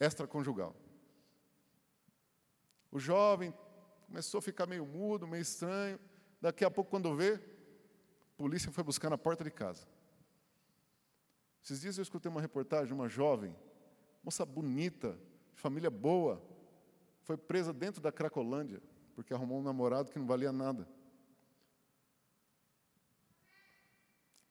extraconjugal. 0.00 0.74
O 2.90 2.98
jovem 2.98 3.54
começou 4.08 4.38
a 4.38 4.42
ficar 4.42 4.66
meio 4.66 4.84
mudo, 4.84 5.28
meio 5.28 5.42
estranho, 5.42 5.96
daqui 6.40 6.64
a 6.64 6.70
pouco, 6.72 6.90
quando 6.90 7.14
vê, 7.14 7.34
a 7.34 8.36
polícia 8.36 8.72
foi 8.72 8.82
buscar 8.82 9.10
na 9.10 9.16
porta 9.16 9.44
de 9.44 9.50
casa. 9.52 9.86
Esses 11.62 11.82
dias 11.82 11.96
eu 11.96 12.02
escutei 12.02 12.28
uma 12.28 12.40
reportagem 12.40 12.88
de 12.88 12.94
uma 12.94 13.08
jovem, 13.08 13.54
moça 14.24 14.44
bonita, 14.44 15.16
de 15.56 15.62
família 15.62 15.90
boa, 15.90 16.40
foi 17.22 17.36
presa 17.36 17.72
dentro 17.72 18.00
da 18.00 18.12
Cracolândia, 18.12 18.80
porque 19.14 19.32
arrumou 19.32 19.58
um 19.58 19.62
namorado 19.62 20.12
que 20.12 20.18
não 20.18 20.26
valia 20.26 20.52
nada. 20.52 20.86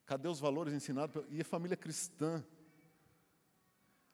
Cadê 0.06 0.28
os 0.28 0.40
valores 0.40 0.74
ensinados? 0.74 1.24
E 1.30 1.42
a 1.42 1.46
família 1.46 1.78
cristã. 1.78 2.44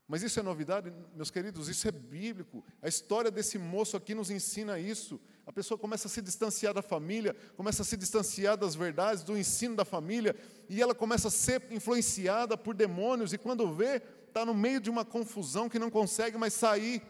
Mas 0.07 0.21
isso 0.21 0.37
é 0.39 0.43
novidade, 0.43 0.91
meus 1.15 1.31
queridos, 1.31 1.69
isso 1.69 1.87
é 1.87 1.91
bíblico. 1.91 2.63
A 2.81 2.89
história 2.89 3.31
desse 3.31 3.57
moço 3.57 3.95
aqui 3.95 4.13
nos 4.13 4.29
ensina 4.29 4.77
isso. 4.77 5.19
A 5.45 5.53
pessoa 5.53 5.77
começa 5.77 6.09
a 6.09 6.11
se 6.11 6.21
distanciar 6.21 6.73
da 6.73 6.81
família, 6.81 7.33
começa 7.55 7.81
a 7.81 7.85
se 7.85 7.95
distanciar 7.95 8.57
das 8.57 8.75
verdades, 8.75 9.23
do 9.23 9.37
ensino 9.37 9.77
da 9.77 9.85
família, 9.85 10.35
e 10.67 10.81
ela 10.81 10.93
começa 10.93 11.29
a 11.29 11.31
ser 11.31 11.65
influenciada 11.71 12.57
por 12.57 12.75
demônios, 12.75 13.31
e 13.31 13.37
quando 13.37 13.73
vê, 13.73 14.01
está 14.31 14.45
no 14.45 14.53
meio 14.53 14.79
de 14.79 14.89
uma 14.89 15.05
confusão 15.05 15.69
que 15.69 15.77
não 15.77 15.89
consegue 15.89 16.37
mais 16.37 16.53
sair. 16.53 17.03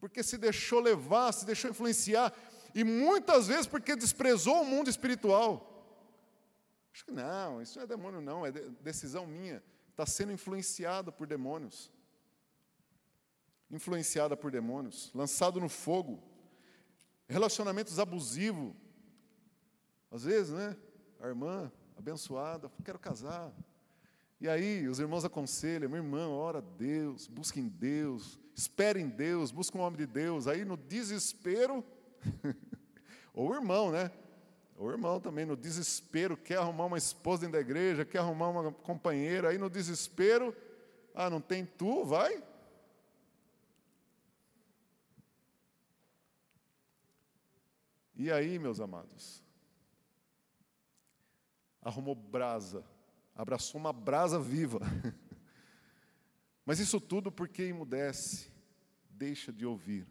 Porque 0.00 0.22
se 0.22 0.36
deixou 0.36 0.80
levar, 0.80 1.32
se 1.32 1.46
deixou 1.46 1.70
influenciar, 1.70 2.32
e 2.74 2.82
muitas 2.82 3.46
vezes 3.46 3.66
porque 3.66 3.94
desprezou 3.94 4.62
o 4.62 4.66
mundo 4.66 4.90
espiritual. 4.90 5.70
Acho 6.92 7.04
que 7.04 7.12
não, 7.12 7.60
isso 7.60 7.78
não 7.78 7.84
é 7.84 7.86
demônio, 7.86 8.20
não, 8.20 8.46
é 8.46 8.52
decisão 8.52 9.26
minha. 9.26 9.62
Está 9.90 10.06
sendo 10.06 10.32
influenciada 10.32 11.12
por 11.12 11.26
demônios. 11.26 11.90
Influenciada 13.70 14.36
por 14.36 14.50
demônios, 14.50 15.10
lançado 15.14 15.60
no 15.60 15.68
fogo. 15.68 16.22
Relacionamentos 17.28 17.98
abusivos. 17.98 18.74
Às 20.10 20.24
vezes, 20.24 20.52
né? 20.52 20.76
A 21.20 21.28
irmã 21.28 21.72
abençoada, 21.96 22.70
quero 22.84 22.98
casar. 22.98 23.52
E 24.44 24.48
aí, 24.50 24.86
os 24.86 25.00
irmãos 25.00 25.24
aconselham, 25.24 25.88
minha 25.88 26.02
irmã, 26.02 26.28
ora 26.28 26.58
a 26.58 26.60
Deus, 26.60 27.26
busque 27.26 27.58
em 27.58 27.66
Deus, 27.66 28.38
espere 28.54 29.00
em 29.00 29.08
Deus, 29.08 29.50
busque 29.50 29.74
o 29.74 29.80
nome 29.80 29.96
de 29.96 30.04
Deus. 30.04 30.46
Aí, 30.46 30.66
no 30.66 30.76
desespero, 30.76 31.82
ou 33.32 33.48
o 33.48 33.54
irmão, 33.54 33.90
né? 33.90 34.10
O 34.76 34.90
irmão 34.90 35.18
também, 35.18 35.46
no 35.46 35.56
desespero, 35.56 36.36
quer 36.36 36.58
arrumar 36.58 36.84
uma 36.84 36.98
esposa 36.98 37.40
dentro 37.40 37.54
da 37.54 37.60
igreja, 37.60 38.04
quer 38.04 38.18
arrumar 38.18 38.50
uma 38.50 38.70
companheira, 38.70 39.48
aí 39.48 39.56
no 39.56 39.70
desespero, 39.70 40.54
ah, 41.14 41.30
não 41.30 41.40
tem 41.40 41.64
tu, 41.64 42.04
vai. 42.04 42.44
E 48.14 48.30
aí, 48.30 48.58
meus 48.58 48.78
amados, 48.78 49.42
arrumou 51.80 52.14
brasa, 52.14 52.84
abraçou 53.34 53.80
uma 53.80 53.92
brasa 53.92 54.38
viva. 54.38 54.80
Mas 56.64 56.78
isso 56.78 57.00
tudo 57.00 57.30
porque 57.30 57.62
emudece, 57.62 58.50
deixa 59.10 59.52
de 59.52 59.66
ouvir. 59.66 60.06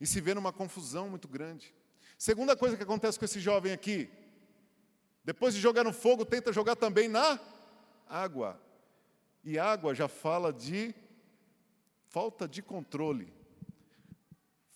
E 0.00 0.06
se 0.06 0.20
vê 0.20 0.34
numa 0.34 0.52
confusão 0.52 1.08
muito 1.08 1.28
grande. 1.28 1.74
Segunda 2.18 2.56
coisa 2.56 2.76
que 2.76 2.82
acontece 2.82 3.18
com 3.18 3.24
esse 3.24 3.38
jovem 3.38 3.72
aqui, 3.72 4.10
depois 5.24 5.54
de 5.54 5.60
jogar 5.60 5.84
no 5.84 5.92
fogo, 5.92 6.24
tenta 6.24 6.52
jogar 6.52 6.76
também 6.76 7.08
na 7.08 7.38
água. 8.08 8.60
E 9.44 9.58
água 9.58 9.94
já 9.94 10.08
fala 10.08 10.52
de 10.52 10.94
falta 12.08 12.48
de 12.48 12.60
controle, 12.60 13.32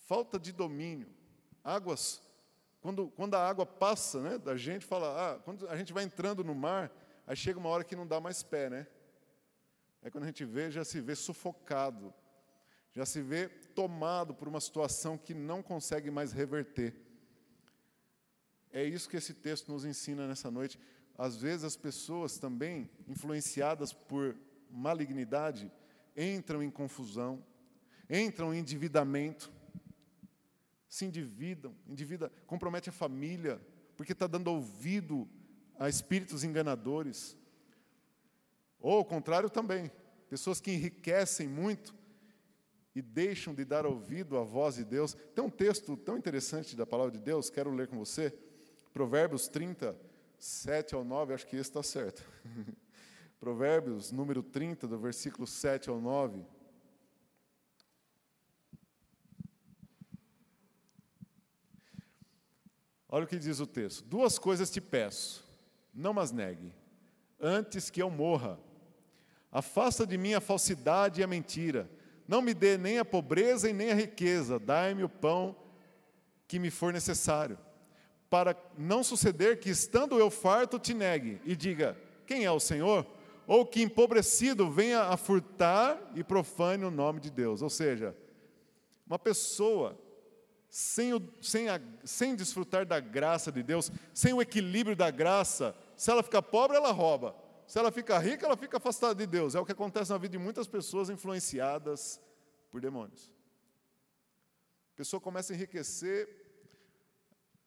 falta 0.07 0.39
de 0.39 0.53
domínio. 0.53 1.09
Águas, 1.63 2.23
quando, 2.81 3.09
quando 3.09 3.35
a 3.35 3.47
água 3.47 3.67
passa 3.67 4.21
né, 4.21 4.39
da 4.39 4.57
gente, 4.57 4.87
fala, 4.87 5.33
ah, 5.33 5.39
quando 5.41 5.69
a 5.69 5.77
gente 5.77 5.93
vai 5.93 6.05
entrando 6.05 6.45
no 6.45 6.55
mar, 6.55 6.93
aí 7.27 7.37
chega 7.37 7.59
uma 7.59 7.69
hora 7.69 7.85
que 7.85 7.97
não 7.97 8.07
dá 8.07 8.21
mais 8.21 8.43
pé, 8.43 8.71
né? 8.71 8.87
Aí 10.03 10.11
quando 10.11 10.25
a 10.25 10.27
gente 10.27 10.45
vê, 10.45 10.71
já 10.71 10.85
se 10.85 11.01
vê 11.01 11.15
sufocado, 11.15 12.13
já 12.93 13.07
se 13.07 13.23
vê 13.23 13.49
tomado 13.49 14.35
por 14.35 14.47
uma 14.47 14.61
situação 14.61 15.17
que 15.17 15.35
não 15.35 15.63
consegue 15.63 16.11
mais 16.11 16.33
reverter. 16.33 16.95
É 18.71 18.85
isso 18.85 19.09
que 19.09 19.17
esse 19.17 19.33
texto 19.33 19.71
nos 19.73 19.85
ensina 19.85 20.27
nessa 20.27 20.51
noite. 20.51 20.79
Às 21.17 21.37
vezes 21.37 21.65
as 21.65 21.77
pessoas 21.77 22.39
também, 22.39 22.91
influenciadas 23.07 23.93
por 23.93 24.37
malignidade, 24.71 25.71
entram 26.17 26.63
em 26.63 26.71
confusão, 26.71 27.45
entram 28.11 28.53
em 28.53 28.59
endividamento, 28.59 29.51
se 30.89 31.05
endividam, 31.05 31.75
endivida, 31.87 32.31
compromete 32.47 32.89
a 32.89 32.93
família, 32.93 33.61
porque 33.97 34.13
está 34.13 34.27
dando 34.27 34.49
ouvido 34.49 35.29
a 35.79 35.89
espíritos 35.89 36.45
enganadores. 36.45 37.37
Ou 38.79 38.99
ao 38.99 39.05
contrário 39.05 39.49
também, 39.49 39.91
pessoas 40.29 40.61
que 40.61 40.73
enriquecem 40.73 41.49
muito 41.49 41.95
e 42.95 43.03
deixam 43.03 43.55
de 43.55 43.65
dar 43.65 43.85
ouvido 43.87 44.39
à 44.39 44.45
voz 44.45 44.77
de 44.77 44.85
Deus. 44.85 45.15
Tem 45.35 45.45
um 45.45 45.51
texto 45.51 45.97
tão 45.97 46.17
interessante 46.17 46.77
da 46.77 46.87
palavra 46.87 47.13
de 47.13 47.21
Deus, 47.21 47.51
quero 47.51 47.71
ler 47.71 47.89
com 47.89 47.99
você. 47.99 48.33
Provérbios 48.93 49.49
30, 49.49 49.97
7 50.39 50.95
ao 50.95 51.05
9, 51.05 51.35
acho 51.35 51.47
que 51.47 51.57
esse 51.57 51.71
está 51.71 51.83
certo. 51.83 52.23
Provérbios, 53.41 54.13
número 54.13 54.43
30, 54.43 54.87
do 54.87 54.99
versículo 54.99 55.47
7 55.47 55.91
ao 55.91 56.01
9. 56.01 56.45
Olha 63.09 63.25
o 63.25 63.29
que 63.29 63.39
diz 63.39 63.61
o 63.61 63.67
texto: 63.67 64.05
Duas 64.05 64.39
coisas 64.41 64.71
te 64.71 64.81
peço, 64.81 65.43
não 65.94 66.18
as 66.18 66.33
negue, 66.33 66.72
antes 67.40 67.90
que 67.90 68.02
eu 68.02 68.11
morra. 68.11 68.59
Afasta 69.52 70.07
de 70.07 70.18
mim 70.18 70.35
a 70.35 70.40
falsidade 70.40 71.20
e 71.20 71.24
a 71.24 71.26
mentira. 71.26 71.88
Não 72.26 72.42
me 72.42 72.54
dê 72.54 72.76
nem 72.76 72.98
a 72.98 73.04
pobreza 73.04 73.68
e 73.68 73.72
nem 73.72 73.92
a 73.92 73.94
riqueza, 73.94 74.59
dai-me 74.59 75.04
o 75.04 75.09
pão 75.09 75.54
que 76.48 76.59
me 76.59 76.70
for 76.70 76.92
necessário 76.92 77.59
para 78.35 78.57
não 78.76 79.04
suceder 79.04 79.61
que, 79.61 79.70
estando 79.70 80.18
eu 80.18 80.28
farto, 80.28 80.76
te 80.76 80.92
negue 80.92 81.40
e 81.45 81.55
diga: 81.55 81.97
Quem 82.26 82.45
é 82.45 82.51
o 82.51 82.59
Senhor? 82.59 83.07
Ou 83.47 83.64
que 83.64 83.80
empobrecido 83.80 84.68
venha 84.68 85.03
a 85.03 85.16
furtar 85.16 86.01
e 86.16 86.24
profane 86.24 86.84
o 86.84 86.90
nome 86.90 87.20
de 87.20 87.30
Deus. 87.30 87.62
Ou 87.62 87.70
seja, 87.70 88.12
uma 89.07 89.20
pessoa 89.20 89.97
sem, 90.68 91.14
o, 91.14 91.22
sem, 91.40 91.68
a, 91.68 91.80
sem 92.03 92.34
desfrutar 92.34 92.84
da 92.84 92.99
graça 92.99 93.53
de 93.53 93.62
Deus, 93.62 93.92
sem 94.12 94.32
o 94.32 94.42
equilíbrio 94.42 94.97
da 94.97 95.12
graça, 95.12 95.72
se 95.97 96.11
ela 96.11 96.22
fica 96.22 96.42
pobre, 96.42 96.76
ela 96.76 96.92
rouba. 96.92 97.36
Se 97.66 97.78
ela 97.78 97.90
fica 97.90 98.18
rica, 98.18 98.45
ela 98.47 98.57
fica 98.57 98.76
afastada 98.76 99.14
de 99.14 99.26
Deus. 99.26 99.55
É 99.55 99.61
o 99.61 99.64
que 99.64 99.72
acontece 99.72 100.11
na 100.11 100.18
vida 100.18 100.32
de 100.32 100.38
muitas 100.38 100.66
pessoas 100.66 101.09
influenciadas 101.09 102.20
por 102.70 102.80
demônios. 102.80 103.30
A 104.92 104.97
pessoa 104.97 105.20
começa 105.20 105.53
a 105.53 105.57
enriquecer 105.57 106.45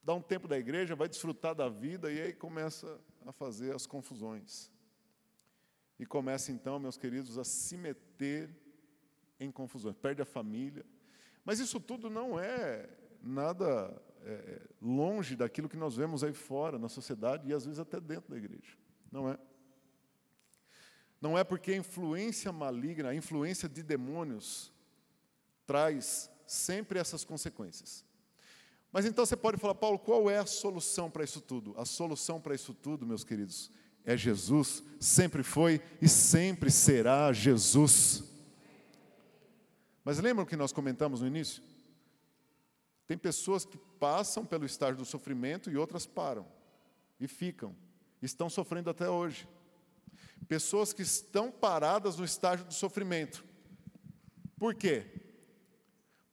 dá 0.07 0.13
um 0.13 0.21
tempo 0.21 0.47
da 0.47 0.57
igreja, 0.57 0.95
vai 0.95 1.09
desfrutar 1.09 1.53
da 1.53 1.67
vida 1.67 2.09
e 2.09 2.21
aí 2.21 2.33
começa 2.33 2.97
a 3.25 3.31
fazer 3.33 3.75
as 3.75 3.85
confusões. 3.85 4.71
E 5.99 6.05
começa 6.05 6.49
então, 6.49 6.79
meus 6.79 6.95
queridos, 6.95 7.37
a 7.37 7.43
se 7.43 7.75
meter 7.75 8.49
em 9.37 9.51
confusões. 9.51 9.97
Perde 9.97 10.21
a 10.21 10.25
família. 10.25 10.85
Mas 11.43 11.59
isso 11.59 11.77
tudo 11.77 12.09
não 12.09 12.39
é 12.39 12.89
nada 13.21 14.01
é, 14.27 14.61
longe 14.81 15.37
daquilo 15.37 15.69
que 15.69 15.77
nós 15.77 15.95
vemos 15.95 16.21
aí 16.21 16.33
fora, 16.33 16.77
na 16.77 16.89
sociedade 16.89 17.47
e 17.47 17.53
às 17.53 17.65
vezes 17.65 17.79
até 17.79 17.99
dentro 17.99 18.29
da 18.29 18.37
igreja. 18.37 18.77
Não 19.09 19.29
é? 19.29 19.39
Não 21.21 21.37
é 21.37 21.43
porque 21.43 21.71
a 21.71 21.77
influência 21.77 22.51
maligna, 22.51 23.09
a 23.09 23.15
influência 23.15 23.69
de 23.69 23.81
demônios, 23.81 24.71
traz 25.65 26.29
sempre 26.45 26.99
essas 26.99 27.23
consequências. 27.23 28.05
Mas 28.91 29.05
então 29.05 29.25
você 29.25 29.35
pode 29.35 29.57
falar, 29.57 29.75
Paulo, 29.75 29.97
qual 29.97 30.29
é 30.29 30.37
a 30.37 30.45
solução 30.45 31.09
para 31.09 31.23
isso 31.23 31.39
tudo? 31.39 31.73
A 31.77 31.85
solução 31.85 32.39
para 32.39 32.53
isso 32.53 32.73
tudo, 32.73 33.05
meus 33.05 33.23
queridos, 33.23 33.71
é 34.03 34.15
Jesus, 34.15 34.83
sempre 34.99 35.41
foi 35.41 35.81
e 36.01 36.07
sempre 36.07 36.69
será 36.69 37.31
Jesus. 37.31 38.23
Mas 40.03 40.19
lembram 40.19 40.45
que 40.45 40.55
nós 40.55 40.71
comentamos 40.71 41.21
no 41.21 41.27
início? 41.27 41.61
Tem 43.07 43.17
pessoas 43.17 43.65
que 43.65 43.77
passam 43.99 44.45
pelo 44.45 44.65
estágio 44.65 44.97
do 44.97 45.05
sofrimento 45.05 45.71
e 45.71 45.77
outras 45.77 46.05
param 46.05 46.45
e 47.19 47.27
ficam, 47.27 47.75
estão 48.21 48.49
sofrendo 48.49 48.89
até 48.89 49.09
hoje. 49.09 49.47
Pessoas 50.47 50.93
que 50.93 51.01
estão 51.01 51.49
paradas 51.49 52.17
no 52.17 52.25
estágio 52.25 52.65
do 52.65 52.73
sofrimento. 52.73 53.43
Por 54.57 54.75
quê? 54.75 55.05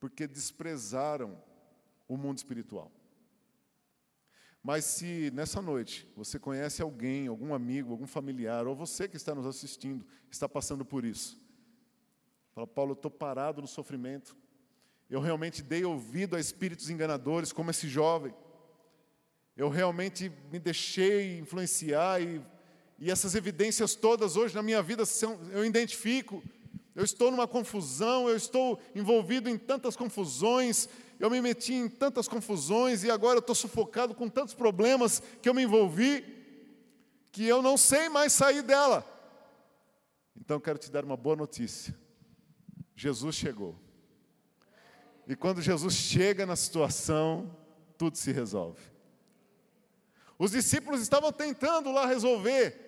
Porque 0.01 0.27
desprezaram 0.27 1.41
o 2.09 2.17
mundo 2.17 2.39
espiritual. 2.39 2.91
Mas 4.63 4.85
se 4.85 5.31
nessa 5.33 5.61
noite 5.61 6.11
você 6.17 6.39
conhece 6.39 6.81
alguém, 6.81 7.27
algum 7.27 7.55
amigo, 7.55 7.93
algum 7.93 8.07
familiar, 8.07 8.67
ou 8.67 8.75
você 8.75 9.07
que 9.07 9.17
está 9.17 9.35
nos 9.35 9.47
assistindo, 9.47 10.07
está 10.31 10.49
passando 10.49 10.85
por 10.85 11.05
isso, 11.05 11.39
fala, 12.55 12.67
Paulo, 12.67 12.93
eu 12.93 12.95
estou 12.95 13.11
parado 13.11 13.61
no 13.61 13.69
sofrimento, 13.69 14.35
eu 15.09 15.21
realmente 15.21 15.63
dei 15.63 15.85
ouvido 15.85 16.37
a 16.37 16.41
espíritos 16.41 16.91
enganadores, 16.91 17.53
como 17.53 17.71
esse 17.71 17.89
jovem, 17.89 18.35
eu 19.57 19.69
realmente 19.69 20.33
me 20.51 20.59
deixei 20.59 21.39
influenciar 21.39 22.21
e, 22.21 22.45
e 22.99 23.11
essas 23.11 23.35
evidências 23.35 23.95
todas 23.95 24.37
hoje 24.37 24.55
na 24.55 24.63
minha 24.63 24.83
vida 24.83 25.07
são, 25.07 25.39
eu 25.53 25.65
identifico, 25.65 26.43
eu 26.95 27.05
estou 27.05 27.31
numa 27.31 27.47
confusão, 27.47 28.29
eu 28.29 28.37
estou 28.37 28.81
envolvido 28.95 29.49
em 29.49 29.57
tantas 29.57 29.97
confusões, 29.97 30.89
eu 31.21 31.31
me 31.31 31.41
meti 31.41 31.75
em 31.75 31.89
tantas 31.89 32.27
confusões 32.27 33.05
e 33.05 33.11
agora 33.11 33.37
eu 33.37 33.41
estou 33.41 33.55
sufocado 33.55 34.15
com 34.15 34.29
tantos 34.29 34.55
problemas 34.55 35.23
que 35.41 35.49
eu 35.49 35.55
me 35.55 35.63
envolvi, 35.63 36.25
que 37.31 37.45
eu 37.45 37.63
não 37.63 37.77
sei 37.77 38.09
mais 38.09 38.33
sair 38.33 38.63
dela. 38.63 39.05
Então 40.37 40.59
quero 40.59 40.79
te 40.79 40.91
dar 40.91 41.05
uma 41.05 41.17
boa 41.17 41.37
notícia: 41.37 41.97
Jesus 42.97 43.37
chegou. 43.37 43.84
E 45.27 45.35
quando 45.35 45.63
Jesus 45.63 45.95
chega 45.95 46.45
na 46.45 46.57
situação, 46.57 47.57
tudo 47.97 48.17
se 48.17 48.31
resolve. 48.33 48.83
Os 50.39 50.51
discípulos 50.51 51.01
estavam 51.01 51.33
tentando 51.33 51.91
lá 51.91 52.07
resolver. 52.07 52.81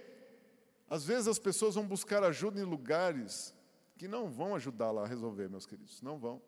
Às 0.89 1.05
vezes 1.05 1.27
as 1.27 1.39
pessoas 1.39 1.75
vão 1.75 1.87
buscar 1.87 2.23
ajuda 2.23 2.61
em 2.61 2.65
lugares 2.65 3.55
que 3.97 4.07
não 4.07 4.29
vão 4.29 4.55
ajudar 4.55 4.91
lá 4.91 5.05
a 5.05 5.07
resolver, 5.07 5.49
meus 5.49 5.67
queridos, 5.67 6.03
não 6.03 6.19
vão. 6.19 6.43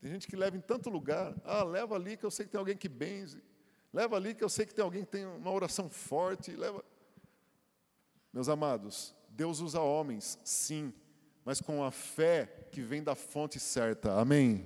Tem 0.00 0.10
gente 0.10 0.26
que 0.26 0.36
leva 0.36 0.56
em 0.56 0.60
tanto 0.60 0.90
lugar. 0.90 1.34
Ah, 1.44 1.62
leva 1.62 1.94
ali 1.94 2.16
que 2.16 2.24
eu 2.24 2.30
sei 2.30 2.46
que 2.46 2.52
tem 2.52 2.58
alguém 2.58 2.76
que 2.76 2.88
benze. 2.88 3.42
Leva 3.92 4.16
ali 4.16 4.34
que 4.34 4.44
eu 4.44 4.48
sei 4.48 4.64
que 4.66 4.74
tem 4.74 4.84
alguém 4.84 5.04
que 5.04 5.10
tem 5.10 5.26
uma 5.26 5.50
oração 5.50 5.90
forte. 5.90 6.52
Leva. 6.52 6.84
Meus 8.32 8.48
amados, 8.48 9.14
Deus 9.28 9.60
usa 9.60 9.80
homens, 9.80 10.38
sim, 10.44 10.94
mas 11.44 11.60
com 11.60 11.82
a 11.82 11.90
fé 11.90 12.59
que 12.70 12.80
vem 12.80 13.02
da 13.02 13.14
fonte 13.14 13.58
certa. 13.58 14.18
Amém. 14.20 14.64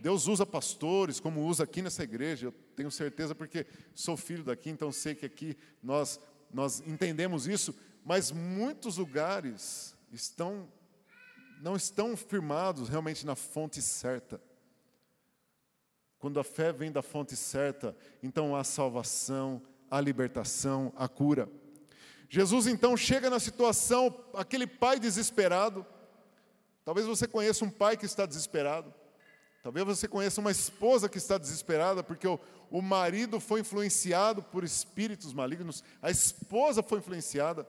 Deus 0.00 0.26
usa 0.26 0.46
pastores, 0.46 1.18
como 1.18 1.44
usa 1.44 1.64
aqui 1.64 1.82
nessa 1.82 2.02
igreja. 2.02 2.46
Eu 2.46 2.52
tenho 2.74 2.90
certeza 2.90 3.34
porque 3.34 3.66
sou 3.94 4.16
filho 4.16 4.44
daqui, 4.44 4.70
então 4.70 4.92
sei 4.92 5.14
que 5.14 5.26
aqui 5.26 5.56
nós 5.82 6.20
nós 6.52 6.82
entendemos 6.86 7.46
isso, 7.46 7.74
mas 8.04 8.30
muitos 8.30 8.96
lugares 8.96 9.96
estão 10.12 10.68
não 11.60 11.74
estão 11.74 12.16
firmados 12.16 12.88
realmente 12.88 13.24
na 13.24 13.34
fonte 13.34 13.80
certa. 13.80 14.40
Quando 16.18 16.38
a 16.38 16.44
fé 16.44 16.72
vem 16.72 16.92
da 16.92 17.02
fonte 17.02 17.34
certa, 17.34 17.96
então 18.22 18.54
há 18.54 18.62
salvação, 18.62 19.62
há 19.90 20.00
libertação, 20.00 20.92
há 20.96 21.08
cura. 21.08 21.48
Jesus 22.28 22.66
então 22.66 22.96
chega 22.96 23.30
na 23.30 23.38
situação, 23.38 24.14
aquele 24.34 24.66
pai 24.66 24.98
desesperado. 24.98 25.86
Talvez 26.86 27.04
você 27.04 27.26
conheça 27.26 27.64
um 27.64 27.70
pai 27.70 27.96
que 27.96 28.06
está 28.06 28.24
desesperado. 28.24 28.94
Talvez 29.60 29.84
você 29.84 30.06
conheça 30.06 30.40
uma 30.40 30.52
esposa 30.52 31.08
que 31.08 31.18
está 31.18 31.36
desesperada 31.36 32.00
porque 32.00 32.28
o, 32.28 32.38
o 32.70 32.80
marido 32.80 33.40
foi 33.40 33.58
influenciado 33.58 34.40
por 34.40 34.62
espíritos 34.62 35.32
malignos, 35.32 35.82
a 36.00 36.12
esposa 36.12 36.84
foi 36.84 37.00
influenciada, 37.00 37.66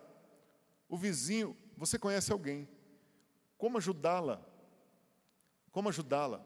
o 0.88 0.96
vizinho, 0.96 1.58
você 1.76 1.98
conhece 1.98 2.32
alguém 2.32 2.70
como 3.58 3.80
ajudá-la? 3.80 4.40
Como 5.72 5.90
ajudá-la? 5.90 6.46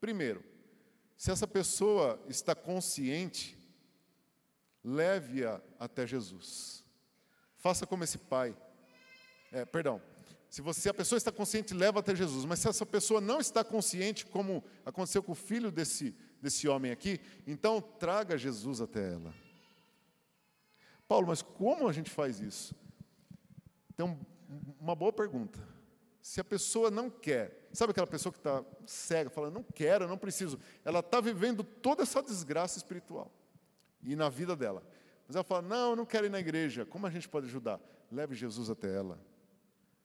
Primeiro, 0.00 0.44
se 1.16 1.30
essa 1.30 1.46
pessoa 1.46 2.20
está 2.28 2.56
consciente, 2.56 3.56
leve-a 4.82 5.60
até 5.78 6.08
Jesus. 6.08 6.84
Faça 7.56 7.86
como 7.86 8.02
esse 8.02 8.18
pai. 8.18 8.56
É, 9.52 9.64
perdão. 9.64 10.02
Se 10.52 10.60
você 10.60 10.90
a 10.90 10.94
pessoa 10.94 11.16
está 11.16 11.32
consciente, 11.32 11.72
leva 11.72 12.00
até 12.00 12.14
Jesus. 12.14 12.44
Mas 12.44 12.58
se 12.58 12.68
essa 12.68 12.84
pessoa 12.84 13.22
não 13.22 13.40
está 13.40 13.64
consciente, 13.64 14.26
como 14.26 14.62
aconteceu 14.84 15.22
com 15.22 15.32
o 15.32 15.34
filho 15.34 15.70
desse, 15.70 16.14
desse 16.42 16.68
homem 16.68 16.92
aqui, 16.92 17.18
então 17.46 17.80
traga 17.80 18.36
Jesus 18.36 18.82
até 18.82 19.14
ela. 19.14 19.32
Paulo, 21.08 21.28
mas 21.28 21.40
como 21.40 21.88
a 21.88 21.92
gente 21.92 22.10
faz 22.10 22.38
isso? 22.38 22.74
Então, 23.94 24.20
uma 24.78 24.94
boa 24.94 25.10
pergunta. 25.10 25.58
Se 26.20 26.38
a 26.38 26.44
pessoa 26.44 26.90
não 26.90 27.08
quer, 27.08 27.70
sabe 27.72 27.92
aquela 27.92 28.06
pessoa 28.06 28.30
que 28.30 28.38
está 28.38 28.62
cega, 28.84 29.30
fala, 29.30 29.50
não 29.50 29.62
quero, 29.62 30.06
não 30.06 30.18
preciso, 30.18 30.60
ela 30.84 30.98
está 30.98 31.18
vivendo 31.18 31.64
toda 31.64 32.02
essa 32.02 32.22
desgraça 32.22 32.76
espiritual 32.76 33.32
e 34.02 34.14
na 34.14 34.28
vida 34.28 34.54
dela. 34.54 34.82
Mas 35.26 35.34
ela 35.34 35.44
fala, 35.44 35.62
não, 35.62 35.90
eu 35.92 35.96
não 35.96 36.04
quero 36.04 36.26
ir 36.26 36.30
na 36.30 36.40
igreja. 36.40 36.84
Como 36.84 37.06
a 37.06 37.10
gente 37.10 37.26
pode 37.26 37.46
ajudar? 37.46 37.80
Leve 38.10 38.34
Jesus 38.34 38.68
até 38.68 38.94
ela. 38.94 39.18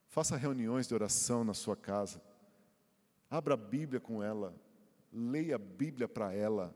Faça 0.08 0.36
reuniões 0.36 0.88
de 0.88 0.94
oração 0.94 1.44
na 1.44 1.54
sua 1.54 1.76
casa. 1.76 2.22
Abra 3.30 3.54
a 3.54 3.58
Bíblia 3.58 4.00
com 4.00 4.24
ela. 4.24 4.56
Leia 5.12 5.56
a 5.56 5.60
Bíblia 5.60 6.08
para 6.08 6.34
ela. 6.34 6.74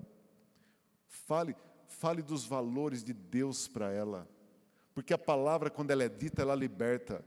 Fale, 1.08 1.56
fale 1.88 2.22
dos 2.22 2.46
valores 2.46 3.04
de 3.04 3.14
Deus 3.14 3.68
para 3.68 3.92
ela. 3.92 4.28
Porque 4.94 5.14
a 5.14 5.18
palavra, 5.18 5.70
quando 5.70 5.92
ela 5.92 6.04
é 6.04 6.10
dita, 6.10 6.42
ela 6.42 6.56
liberta. 6.56 7.24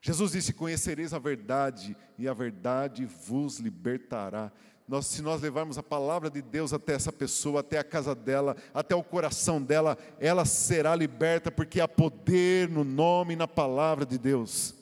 Jesus 0.00 0.32
disse: 0.32 0.52
Conhecereis 0.52 1.14
a 1.14 1.18
verdade, 1.18 1.96
e 2.18 2.28
a 2.28 2.34
verdade 2.34 3.06
vos 3.06 3.58
libertará. 3.58 4.52
Nós, 4.88 5.06
se 5.06 5.20
nós 5.20 5.42
levarmos 5.42 5.76
a 5.78 5.82
palavra 5.82 6.30
de 6.30 6.40
Deus 6.40 6.72
até 6.72 6.94
essa 6.94 7.12
pessoa, 7.12 7.60
até 7.60 7.78
a 7.78 7.84
casa 7.84 8.14
dela, 8.14 8.56
até 8.72 8.94
o 8.94 9.02
coração 9.02 9.60
dela, 9.60 9.98
ela 10.20 10.44
será 10.44 10.94
liberta, 10.94 11.50
porque 11.50 11.80
há 11.80 11.88
poder 11.88 12.68
no 12.68 12.84
nome 12.84 13.34
e 13.34 13.36
na 13.36 13.48
palavra 13.48 14.06
de 14.06 14.16
Deus. 14.16 14.74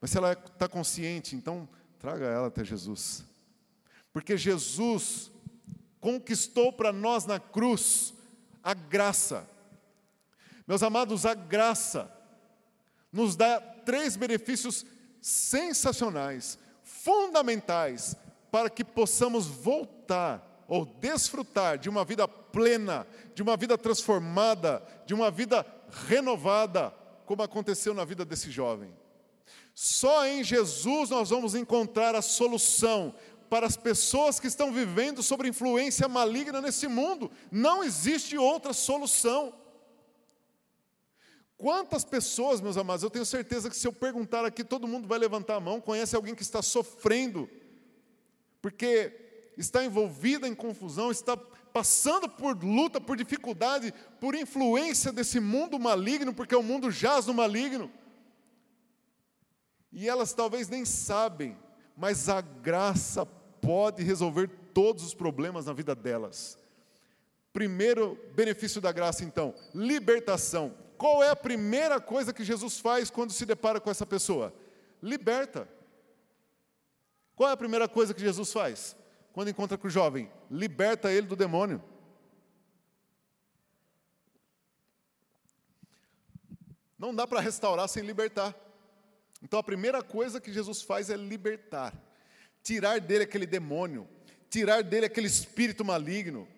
Mas 0.00 0.10
se 0.10 0.18
ela 0.18 0.32
está 0.32 0.68
consciente, 0.68 1.34
então 1.34 1.66
traga 1.98 2.26
ela 2.26 2.48
até 2.48 2.62
Jesus. 2.62 3.24
Porque 4.12 4.36
Jesus 4.36 5.30
conquistou 5.98 6.72
para 6.72 6.92
nós 6.92 7.24
na 7.24 7.40
cruz 7.40 8.12
a 8.62 8.74
graça. 8.74 9.48
Meus 10.66 10.82
amados, 10.82 11.24
a 11.24 11.32
graça 11.32 12.12
nos 13.10 13.34
dá 13.34 13.60
três 13.60 14.14
benefícios 14.14 14.84
sensacionais, 15.20 16.58
fundamentais, 16.82 18.14
para 18.50 18.70
que 18.70 18.84
possamos 18.84 19.46
voltar 19.46 20.64
ou 20.68 20.84
desfrutar 20.84 21.78
de 21.78 21.88
uma 21.88 22.04
vida 22.04 22.28
plena, 22.28 23.06
de 23.34 23.42
uma 23.42 23.56
vida 23.56 23.78
transformada, 23.78 24.82
de 25.06 25.14
uma 25.14 25.30
vida 25.30 25.64
renovada, 26.06 26.92
como 27.24 27.42
aconteceu 27.42 27.94
na 27.94 28.04
vida 28.04 28.24
desse 28.24 28.50
jovem. 28.50 28.94
Só 29.74 30.26
em 30.26 30.42
Jesus 30.42 31.10
nós 31.10 31.30
vamos 31.30 31.54
encontrar 31.54 32.14
a 32.14 32.22
solução 32.22 33.14
para 33.48 33.66
as 33.66 33.76
pessoas 33.76 34.38
que 34.38 34.46
estão 34.46 34.72
vivendo 34.72 35.22
sobre 35.22 35.48
influência 35.48 36.06
maligna 36.08 36.60
nesse 36.60 36.86
mundo. 36.86 37.30
Não 37.50 37.82
existe 37.82 38.36
outra 38.36 38.72
solução. 38.72 39.54
Quantas 41.56 42.04
pessoas, 42.04 42.60
meus 42.60 42.76
amados, 42.76 43.02
eu 43.02 43.10
tenho 43.10 43.26
certeza 43.26 43.68
que 43.70 43.76
se 43.76 43.86
eu 43.86 43.92
perguntar 43.92 44.44
aqui, 44.44 44.62
todo 44.62 44.86
mundo 44.86 45.08
vai 45.08 45.18
levantar 45.18 45.56
a 45.56 45.60
mão, 45.60 45.80
conhece 45.80 46.14
alguém 46.14 46.34
que 46.34 46.42
está 46.42 46.62
sofrendo, 46.62 47.48
porque 48.60 49.52
está 49.56 49.84
envolvida 49.84 50.46
em 50.46 50.54
confusão, 50.54 51.10
está 51.10 51.36
passando 51.36 52.28
por 52.28 52.62
luta, 52.62 53.00
por 53.00 53.16
dificuldade, 53.16 53.92
por 54.20 54.34
influência 54.34 55.12
desse 55.12 55.40
mundo 55.40 55.78
maligno, 55.78 56.34
porque 56.34 56.54
o 56.54 56.62
mundo 56.62 56.90
jaz 56.90 57.26
no 57.26 57.34
maligno. 57.34 57.90
E 59.92 60.08
elas 60.08 60.32
talvez 60.32 60.68
nem 60.68 60.84
sabem, 60.84 61.56
mas 61.96 62.28
a 62.28 62.40
graça 62.40 63.26
pode 63.26 64.02
resolver 64.02 64.48
todos 64.72 65.04
os 65.04 65.14
problemas 65.14 65.66
na 65.66 65.72
vida 65.72 65.94
delas. 65.94 66.58
Primeiro 67.52 68.18
benefício 68.34 68.80
da 68.80 68.92
graça, 68.92 69.24
então, 69.24 69.54
libertação. 69.74 70.74
Qual 70.96 71.22
é 71.22 71.30
a 71.30 71.36
primeira 71.36 72.00
coisa 72.00 72.32
que 72.32 72.44
Jesus 72.44 72.78
faz 72.78 73.10
quando 73.10 73.32
se 73.32 73.46
depara 73.46 73.80
com 73.80 73.90
essa 73.90 74.06
pessoa? 74.06 74.54
Liberta. 75.02 75.68
Qual 77.38 77.48
é 77.48 77.52
a 77.52 77.56
primeira 77.56 77.86
coisa 77.86 78.12
que 78.12 78.20
Jesus 78.20 78.52
faz 78.52 78.96
quando 79.32 79.48
encontra 79.48 79.78
com 79.78 79.86
o 79.86 79.90
jovem? 79.90 80.28
Liberta 80.50 81.12
ele 81.12 81.28
do 81.28 81.36
demônio. 81.36 81.80
Não 86.98 87.14
dá 87.14 87.28
para 87.28 87.38
restaurar 87.38 87.88
sem 87.88 88.02
libertar. 88.02 88.52
Então 89.40 89.56
a 89.56 89.62
primeira 89.62 90.02
coisa 90.02 90.40
que 90.40 90.52
Jesus 90.52 90.82
faz 90.82 91.10
é 91.10 91.16
libertar, 91.16 91.94
tirar 92.60 93.00
dele 93.00 93.22
aquele 93.22 93.46
demônio, 93.46 94.08
tirar 94.50 94.82
dele 94.82 95.06
aquele 95.06 95.28
espírito 95.28 95.84
maligno. 95.84 96.48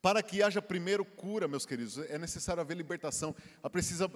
Para 0.00 0.22
que 0.22 0.42
haja 0.42 0.62
primeiro 0.62 1.04
cura, 1.04 1.46
meus 1.46 1.66
queridos, 1.66 1.98
é 1.98 2.16
necessário 2.16 2.62
haver 2.62 2.78
libertação. 2.78 3.36
A, 3.62 3.68
precisa, 3.68 4.10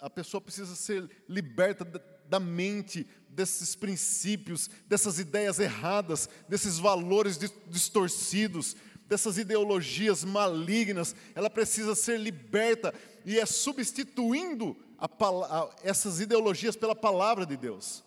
a 0.00 0.08
pessoa 0.08 0.40
precisa 0.40 0.76
ser 0.76 1.10
liberta 1.28 1.84
da 2.28 2.38
mente 2.38 3.06
desses 3.28 3.74
princípios, 3.74 4.68
dessas 4.86 5.18
ideias 5.18 5.58
erradas, 5.58 6.28
desses 6.48 6.78
valores 6.78 7.38
distorcidos, 7.68 8.76
dessas 9.06 9.38
ideologias 9.38 10.24
malignas. 10.24 11.14
Ela 11.34 11.48
precisa 11.48 11.94
ser 11.94 12.18
liberta 12.18 12.92
e 13.24 13.38
é 13.38 13.46
substituindo 13.46 14.76
a, 14.98 15.06
a, 15.06 15.70
essas 15.82 16.20
ideologias 16.20 16.76
pela 16.76 16.94
palavra 16.94 17.46
de 17.46 17.56
Deus. 17.56 18.04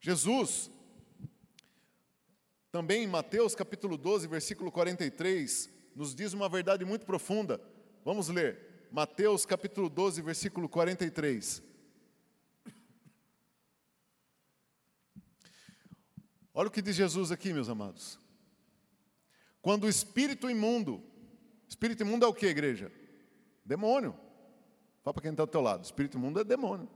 Jesus, 0.00 0.70
também 2.70 3.02
em 3.02 3.08
Mateus 3.08 3.54
capítulo 3.54 3.96
12, 3.96 4.28
versículo 4.28 4.70
43, 4.70 5.68
nos 5.96 6.14
diz 6.14 6.32
uma 6.32 6.48
verdade 6.48 6.84
muito 6.84 7.04
profunda. 7.04 7.60
Vamos 8.04 8.28
ler. 8.28 8.88
Mateus 8.92 9.44
capítulo 9.44 9.90
12, 9.90 10.22
versículo 10.22 10.68
43. 10.68 11.67
Olha 16.54 16.68
o 16.68 16.70
que 16.70 16.82
diz 16.82 16.96
Jesus 16.96 17.30
aqui, 17.30 17.52
meus 17.52 17.68
amados. 17.68 18.18
Quando 19.60 19.84
o 19.84 19.88
espírito 19.88 20.50
imundo, 20.50 21.02
espírito 21.68 22.02
imundo 22.02 22.24
é 22.24 22.28
o 22.28 22.34
que, 22.34 22.46
igreja? 22.46 22.90
Demônio. 23.64 24.14
Fala 25.02 25.14
para 25.14 25.22
quem 25.22 25.30
está 25.30 25.44
do 25.44 25.50
teu 25.50 25.60
lado, 25.60 25.84
espírito 25.84 26.16
imundo 26.16 26.40
é 26.40 26.44
demônio. 26.44 26.88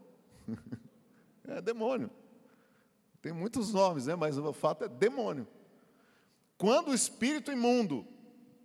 é 1.46 1.60
demônio. 1.60 2.10
Tem 3.20 3.32
muitos 3.32 3.72
nomes, 3.72 4.06
né? 4.06 4.16
mas 4.16 4.36
o 4.36 4.52
fato 4.52 4.84
é 4.84 4.88
demônio. 4.88 5.46
Quando 6.58 6.90
o 6.90 6.94
espírito 6.94 7.52
imundo, 7.52 8.06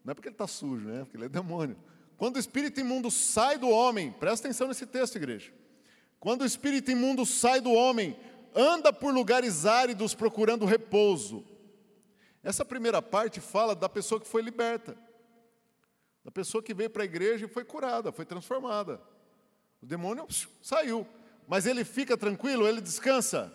não 0.03 0.11
é 0.11 0.13
porque 0.15 0.29
ele 0.29 0.35
está 0.35 0.47
sujo, 0.47 0.87
né? 0.87 1.03
porque 1.03 1.17
ele 1.17 1.25
é 1.25 1.29
demônio. 1.29 1.77
Quando 2.17 2.37
o 2.37 2.39
espírito 2.39 2.79
imundo 2.79 3.11
sai 3.11 3.59
do 3.59 3.69
homem, 3.69 4.11
presta 4.11 4.47
atenção 4.47 4.67
nesse 4.67 4.87
texto, 4.87 5.15
igreja. 5.15 5.51
Quando 6.19 6.41
o 6.41 6.45
espírito 6.45 6.89
imundo 6.89 7.25
sai 7.25 7.61
do 7.61 7.71
homem, 7.71 8.17
anda 8.57 8.91
por 8.91 9.13
lugares 9.13 9.65
áridos 9.65 10.15
procurando 10.15 10.65
repouso. 10.65 11.45
Essa 12.43 12.65
primeira 12.65 13.01
parte 13.01 13.39
fala 13.39 13.75
da 13.75 13.87
pessoa 13.87 14.19
que 14.19 14.27
foi 14.27 14.41
liberta, 14.41 14.97
da 16.23 16.31
pessoa 16.31 16.63
que 16.63 16.73
veio 16.73 16.89
para 16.89 17.03
a 17.03 17.05
igreja 17.05 17.45
e 17.45 17.49
foi 17.49 17.63
curada, 17.63 18.11
foi 18.11 18.25
transformada. 18.25 18.99
O 19.81 19.85
demônio 19.85 20.27
saiu, 20.61 21.05
mas 21.47 21.65
ele 21.65 21.85
fica 21.85 22.17
tranquilo, 22.17 22.67
ele 22.67 22.81
descansa. 22.81 23.53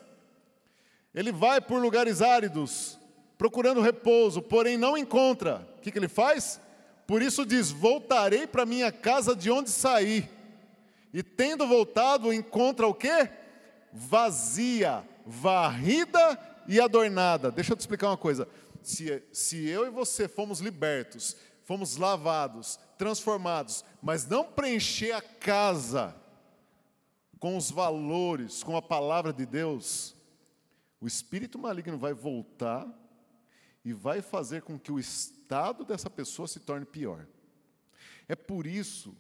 Ele 1.15 1.33
vai 1.33 1.61
por 1.61 1.81
lugares 1.81 2.23
áridos, 2.23 2.99
procurando 3.37 3.81
repouso, 3.81 4.41
porém 4.41 4.79
não 4.79 4.97
encontra. 4.97 5.69
O 5.79 5.81
que, 5.81 5.91
que 5.91 5.99
ele 5.99 6.09
faz? 6.09 6.61
Por 7.07 7.21
isso 7.21 7.45
diz: 7.45 7.71
Voltarei 7.71 8.47
para 8.47 8.65
minha 8.65 8.93
casa 8.93 9.35
de 9.35 9.51
onde 9.51 9.71
saí. 9.71 10.29
E 11.13 11.23
tendo 11.23 11.67
voltado, 11.67 12.33
encontra 12.33 12.87
o 12.87 12.95
quê? 12.95 13.29
Vazia, 13.93 15.07
varrida 15.27 16.39
e 16.67 16.81
adornada. 16.81 17.51
Deixa 17.51 17.73
eu 17.73 17.77
te 17.77 17.81
explicar 17.81 18.09
uma 18.09 18.17
coisa. 18.17 18.49
Se, 18.83 19.23
se 19.33 19.69
eu 19.69 19.87
e 19.87 19.91
você 19.91 20.27
fomos 20.27 20.61
libertos, 20.61 21.37
fomos 21.63 21.97
lavados, 21.97 22.79
transformados, 22.99 23.85
mas 24.03 24.27
não 24.27 24.45
preencher 24.45 25.13
a 25.13 25.23
casa 25.23 26.17
com 27.39 27.57
os 27.57 27.71
valores, 27.71 28.63
com 28.63 28.77
a 28.77 28.83
palavra 28.83 29.33
de 29.33 29.45
Deus, 29.45 30.15
o 31.01 31.07
espírito 31.07 31.59
maligno 31.59 31.99
vai 31.99 32.13
voltar 32.13 32.87
e 33.85 33.93
vai 33.93 34.23
fazer 34.23 34.63
com 34.63 34.79
que 34.79 34.93
o 34.93 34.99
estado 34.99 35.85
dessa 35.85 36.09
pessoa 36.09 36.47
se 36.47 36.61
torne 36.61 36.87
pior. 36.87 37.27
É 38.29 38.37
por 38.37 38.67
isso 38.67 39.17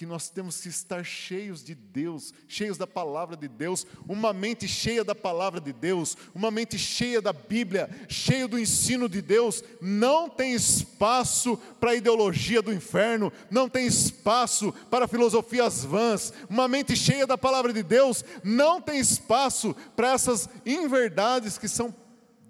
que 0.00 0.06
nós 0.06 0.30
temos 0.30 0.62
que 0.62 0.68
estar 0.68 1.04
cheios 1.04 1.62
de 1.62 1.74
Deus, 1.74 2.32
cheios 2.48 2.78
da 2.78 2.86
palavra 2.86 3.36
de 3.36 3.46
Deus, 3.46 3.86
uma 4.08 4.32
mente 4.32 4.66
cheia 4.66 5.04
da 5.04 5.14
palavra 5.14 5.60
de 5.60 5.74
Deus, 5.74 6.16
uma 6.34 6.50
mente 6.50 6.78
cheia 6.78 7.20
da 7.20 7.34
Bíblia, 7.34 7.86
cheio 8.08 8.48
do 8.48 8.58
ensino 8.58 9.10
de 9.10 9.20
Deus, 9.20 9.62
não 9.78 10.26
tem 10.26 10.54
espaço 10.54 11.58
para 11.78 11.90
a 11.90 11.94
ideologia 11.94 12.62
do 12.62 12.72
inferno, 12.72 13.30
não 13.50 13.68
tem 13.68 13.86
espaço 13.86 14.72
para 14.88 15.06
filosofias 15.06 15.84
vãs, 15.84 16.32
uma 16.48 16.66
mente 16.66 16.96
cheia 16.96 17.26
da 17.26 17.36
palavra 17.36 17.70
de 17.70 17.82
Deus 17.82 18.24
não 18.42 18.80
tem 18.80 18.98
espaço 18.98 19.76
para 19.94 20.12
essas 20.12 20.48
inverdades 20.64 21.58
que 21.58 21.68
são 21.68 21.94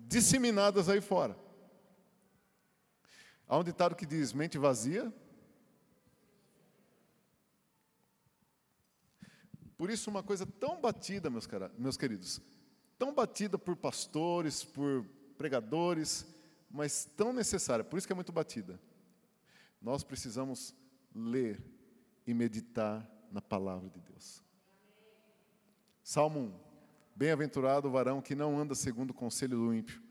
disseminadas 0.07 0.89
aí 0.89 1.01
fora. 1.01 1.37
Há 3.49 3.59
um 3.59 3.65
ditado 3.65 3.97
que 3.97 4.07
diz: 4.07 4.33
mente 4.33 4.57
vazia 4.57 5.13
Por 9.81 9.89
isso, 9.89 10.11
uma 10.11 10.22
coisa 10.22 10.45
tão 10.45 10.78
batida, 10.78 11.31
meus, 11.31 11.47
cara, 11.47 11.72
meus 11.78 11.97
queridos, 11.97 12.39
tão 12.99 13.14
batida 13.14 13.57
por 13.57 13.74
pastores, 13.74 14.62
por 14.62 15.07
pregadores, 15.39 16.26
mas 16.70 17.07
tão 17.16 17.33
necessária, 17.33 17.83
por 17.83 17.97
isso 17.97 18.07
que 18.07 18.12
é 18.12 18.14
muito 18.14 18.31
batida. 18.31 18.78
Nós 19.81 20.05
precisamos 20.05 20.74
ler 21.14 21.64
e 22.26 22.35
meditar 22.35 23.11
na 23.33 23.41
palavra 23.41 23.89
de 23.89 23.99
Deus. 24.01 24.45
Salmo 26.03 26.41
1. 26.41 26.53
Bem-aventurado 27.16 27.89
o 27.89 27.91
varão 27.91 28.20
que 28.20 28.35
não 28.35 28.61
anda 28.61 28.74
segundo 28.74 29.12
o 29.12 29.14
conselho 29.14 29.57
do 29.57 29.72
ímpio, 29.72 30.03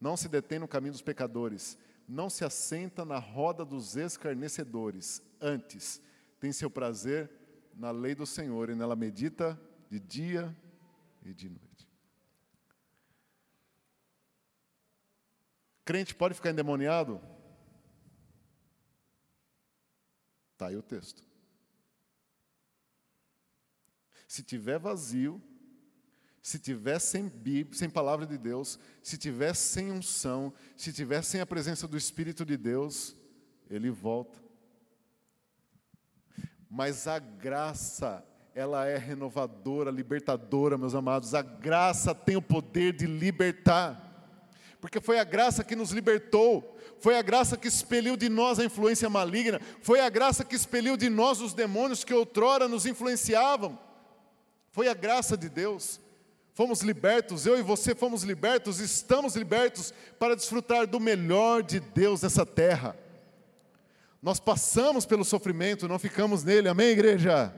não 0.00 0.16
se 0.16 0.30
detém 0.30 0.58
no 0.58 0.66
caminho 0.66 0.92
dos 0.92 1.02
pecadores, 1.02 1.76
não 2.08 2.30
se 2.30 2.42
assenta 2.42 3.04
na 3.04 3.18
roda 3.18 3.66
dos 3.66 3.96
escarnecedores, 3.96 5.20
antes 5.38 6.00
tem 6.40 6.52
seu 6.52 6.70
prazer 6.70 7.30
na 7.80 7.90
lei 7.90 8.14
do 8.14 8.26
Senhor 8.26 8.68
e 8.68 8.74
nela 8.74 8.94
medita 8.94 9.58
de 9.88 9.98
dia 9.98 10.54
e 11.24 11.32
de 11.32 11.48
noite. 11.48 11.88
Crente 15.82 16.14
pode 16.14 16.34
ficar 16.34 16.50
endemoniado? 16.50 17.22
Está 20.52 20.66
aí 20.66 20.76
o 20.76 20.82
texto. 20.82 21.24
Se 24.28 24.42
tiver 24.42 24.78
vazio, 24.78 25.42
se 26.42 26.58
tiver 26.58 26.98
sem 26.98 27.28
Bíblia, 27.28 27.78
sem 27.78 27.88
palavra 27.88 28.26
de 28.26 28.36
Deus, 28.36 28.78
se 29.02 29.16
tiver 29.16 29.54
sem 29.54 29.90
unção, 29.90 30.52
se 30.76 30.92
tiver 30.92 31.22
sem 31.22 31.40
a 31.40 31.46
presença 31.46 31.88
do 31.88 31.96
Espírito 31.96 32.44
de 32.44 32.58
Deus, 32.58 33.16
ele 33.70 33.90
volta 33.90 34.49
mas 36.70 37.08
a 37.08 37.18
graça, 37.18 38.24
ela 38.54 38.86
é 38.86 38.96
renovadora, 38.96 39.90
libertadora, 39.90 40.78
meus 40.78 40.94
amados. 40.94 41.34
A 41.34 41.42
graça 41.42 42.14
tem 42.14 42.36
o 42.36 42.42
poder 42.42 42.92
de 42.92 43.06
libertar. 43.06 44.06
Porque 44.80 45.00
foi 45.00 45.18
a 45.18 45.24
graça 45.24 45.64
que 45.64 45.74
nos 45.74 45.90
libertou, 45.90 46.78
foi 47.00 47.18
a 47.18 47.22
graça 47.22 47.56
que 47.56 47.68
expeliu 47.68 48.16
de 48.16 48.28
nós 48.28 48.58
a 48.58 48.64
influência 48.64 49.10
maligna, 49.10 49.60
foi 49.82 50.00
a 50.00 50.08
graça 50.08 50.44
que 50.44 50.54
expeliu 50.54 50.96
de 50.96 51.10
nós 51.10 51.40
os 51.40 51.52
demônios 51.52 52.04
que 52.04 52.14
outrora 52.14 52.68
nos 52.68 52.86
influenciavam. 52.86 53.78
Foi 54.70 54.88
a 54.88 54.94
graça 54.94 55.36
de 55.36 55.48
Deus. 55.48 56.00
Fomos 56.54 56.82
libertos, 56.82 57.46
eu 57.46 57.58
e 57.58 57.62
você 57.62 57.94
fomos 57.94 58.22
libertos, 58.22 58.80
estamos 58.80 59.34
libertos 59.34 59.92
para 60.18 60.36
desfrutar 60.36 60.86
do 60.86 61.00
melhor 61.00 61.62
de 61.62 61.80
Deus 61.80 62.22
nessa 62.22 62.46
terra. 62.46 62.96
Nós 64.22 64.38
passamos 64.38 65.06
pelo 65.06 65.24
sofrimento, 65.24 65.88
não 65.88 65.98
ficamos 65.98 66.44
nele, 66.44 66.68
amém, 66.68 66.88
igreja? 66.88 67.54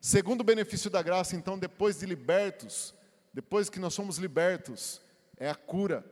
Segundo 0.00 0.44
benefício 0.44 0.90
da 0.90 1.02
graça, 1.02 1.34
então, 1.34 1.58
depois 1.58 1.98
de 1.98 2.06
libertos, 2.06 2.94
depois 3.32 3.70
que 3.70 3.78
nós 3.78 3.94
somos 3.94 4.18
libertos, 4.18 5.00
é 5.36 5.48
a 5.48 5.54
cura. 5.54 6.04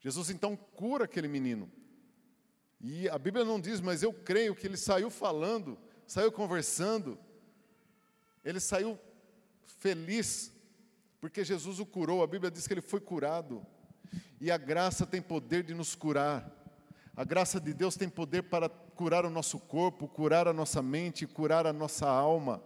Jesus 0.00 0.30
então 0.30 0.56
cura 0.56 1.04
aquele 1.04 1.28
menino. 1.28 1.70
E 2.80 3.08
a 3.08 3.16
Bíblia 3.16 3.44
não 3.44 3.60
diz, 3.60 3.80
mas 3.80 4.02
eu 4.02 4.12
creio 4.12 4.56
que 4.56 4.66
ele 4.66 4.76
saiu 4.76 5.08
falando, 5.08 5.78
saiu 6.04 6.32
conversando, 6.32 7.16
ele 8.44 8.58
saiu 8.58 8.98
feliz, 9.64 10.52
porque 11.20 11.44
Jesus 11.44 11.78
o 11.78 11.86
curou. 11.86 12.24
A 12.24 12.26
Bíblia 12.26 12.50
diz 12.50 12.66
que 12.66 12.74
ele 12.74 12.80
foi 12.80 13.00
curado. 13.00 13.64
E 14.40 14.50
a 14.50 14.58
graça 14.58 15.06
tem 15.06 15.22
poder 15.22 15.62
de 15.62 15.72
nos 15.72 15.94
curar. 15.94 16.61
A 17.14 17.24
graça 17.24 17.60
de 17.60 17.74
Deus 17.74 17.96
tem 17.96 18.08
poder 18.08 18.42
para 18.44 18.68
curar 18.68 19.26
o 19.26 19.30
nosso 19.30 19.58
corpo, 19.58 20.08
curar 20.08 20.48
a 20.48 20.52
nossa 20.52 20.80
mente, 20.80 21.26
curar 21.26 21.66
a 21.66 21.72
nossa 21.72 22.08
alma. 22.08 22.62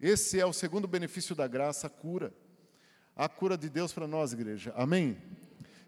Esse 0.00 0.40
é 0.40 0.46
o 0.46 0.52
segundo 0.52 0.88
benefício 0.88 1.34
da 1.34 1.46
graça, 1.46 1.86
a 1.86 1.90
cura. 1.90 2.34
A 3.14 3.28
cura 3.28 3.56
de 3.56 3.68
Deus 3.68 3.92
para 3.92 4.06
nós, 4.06 4.32
igreja. 4.32 4.72
Amém? 4.76 5.16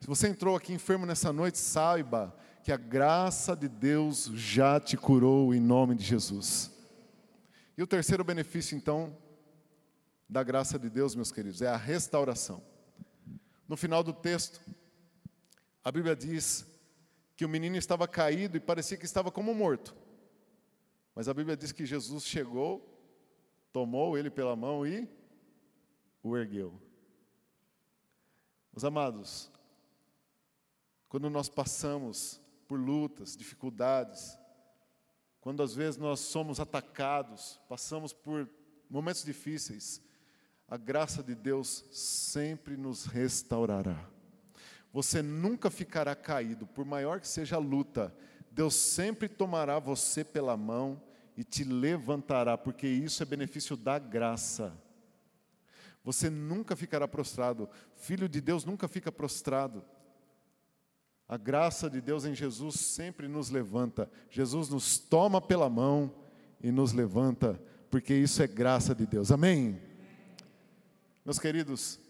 Se 0.00 0.06
você 0.06 0.28
entrou 0.28 0.56
aqui 0.56 0.72
enfermo 0.72 1.04
nessa 1.04 1.32
noite, 1.32 1.58
saiba 1.58 2.34
que 2.62 2.72
a 2.72 2.76
graça 2.76 3.56
de 3.56 3.68
Deus 3.68 4.30
já 4.34 4.78
te 4.78 4.96
curou 4.96 5.52
em 5.54 5.60
nome 5.60 5.94
de 5.94 6.04
Jesus. 6.04 6.70
E 7.76 7.82
o 7.82 7.86
terceiro 7.86 8.22
benefício, 8.22 8.76
então, 8.76 9.16
da 10.28 10.42
graça 10.42 10.78
de 10.78 10.88
Deus, 10.88 11.14
meus 11.14 11.32
queridos, 11.32 11.60
é 11.60 11.68
a 11.68 11.76
restauração. 11.76 12.62
No 13.68 13.76
final 13.76 14.02
do 14.02 14.12
texto, 14.12 14.60
a 15.82 15.90
Bíblia 15.90 16.14
diz 16.14 16.69
que 17.40 17.44
o 17.46 17.48
menino 17.48 17.74
estava 17.74 18.06
caído 18.06 18.58
e 18.58 18.60
parecia 18.60 18.98
que 18.98 19.06
estava 19.06 19.30
como 19.30 19.54
morto. 19.54 19.96
Mas 21.14 21.26
a 21.26 21.32
Bíblia 21.32 21.56
diz 21.56 21.72
que 21.72 21.86
Jesus 21.86 22.26
chegou, 22.26 22.86
tomou 23.72 24.18
ele 24.18 24.28
pela 24.28 24.54
mão 24.54 24.86
e 24.86 25.08
o 26.22 26.36
ergueu. 26.36 26.78
Meus 28.70 28.84
amados, 28.84 29.50
quando 31.08 31.30
nós 31.30 31.48
passamos 31.48 32.38
por 32.68 32.78
lutas, 32.78 33.34
dificuldades, 33.34 34.38
quando 35.40 35.62
às 35.62 35.74
vezes 35.74 35.96
nós 35.96 36.20
somos 36.20 36.60
atacados, 36.60 37.58
passamos 37.66 38.12
por 38.12 38.50
momentos 38.86 39.24
difíceis, 39.24 40.02
a 40.68 40.76
graça 40.76 41.22
de 41.22 41.34
Deus 41.34 41.86
sempre 41.90 42.76
nos 42.76 43.06
restaurará. 43.06 44.19
Você 44.92 45.22
nunca 45.22 45.70
ficará 45.70 46.14
caído, 46.14 46.66
por 46.66 46.84
maior 46.84 47.20
que 47.20 47.28
seja 47.28 47.56
a 47.56 47.60
luta. 47.60 48.14
Deus 48.50 48.74
sempre 48.74 49.28
tomará 49.28 49.78
você 49.78 50.24
pela 50.24 50.56
mão 50.56 51.00
e 51.36 51.44
te 51.44 51.62
levantará, 51.64 52.58
porque 52.58 52.86
isso 52.86 53.22
é 53.22 53.26
benefício 53.26 53.76
da 53.76 53.98
graça. 53.98 54.76
Você 56.02 56.28
nunca 56.28 56.74
ficará 56.74 57.06
prostrado. 57.06 57.68
Filho 57.94 58.28
de 58.28 58.40
Deus 58.40 58.64
nunca 58.64 58.88
fica 58.88 59.12
prostrado. 59.12 59.84
A 61.28 61.36
graça 61.36 61.88
de 61.88 62.00
Deus 62.00 62.24
em 62.24 62.34
Jesus 62.34 62.74
sempre 62.80 63.28
nos 63.28 63.50
levanta. 63.50 64.10
Jesus 64.28 64.68
nos 64.68 64.98
toma 64.98 65.40
pela 65.40 65.70
mão 65.70 66.12
e 66.60 66.72
nos 66.72 66.92
levanta, 66.92 67.62
porque 67.88 68.12
isso 68.12 68.42
é 68.42 68.48
graça 68.48 68.94
de 68.94 69.06
Deus. 69.06 69.30
Amém? 69.30 69.80
Meus 71.24 71.38
queridos, 71.38 72.00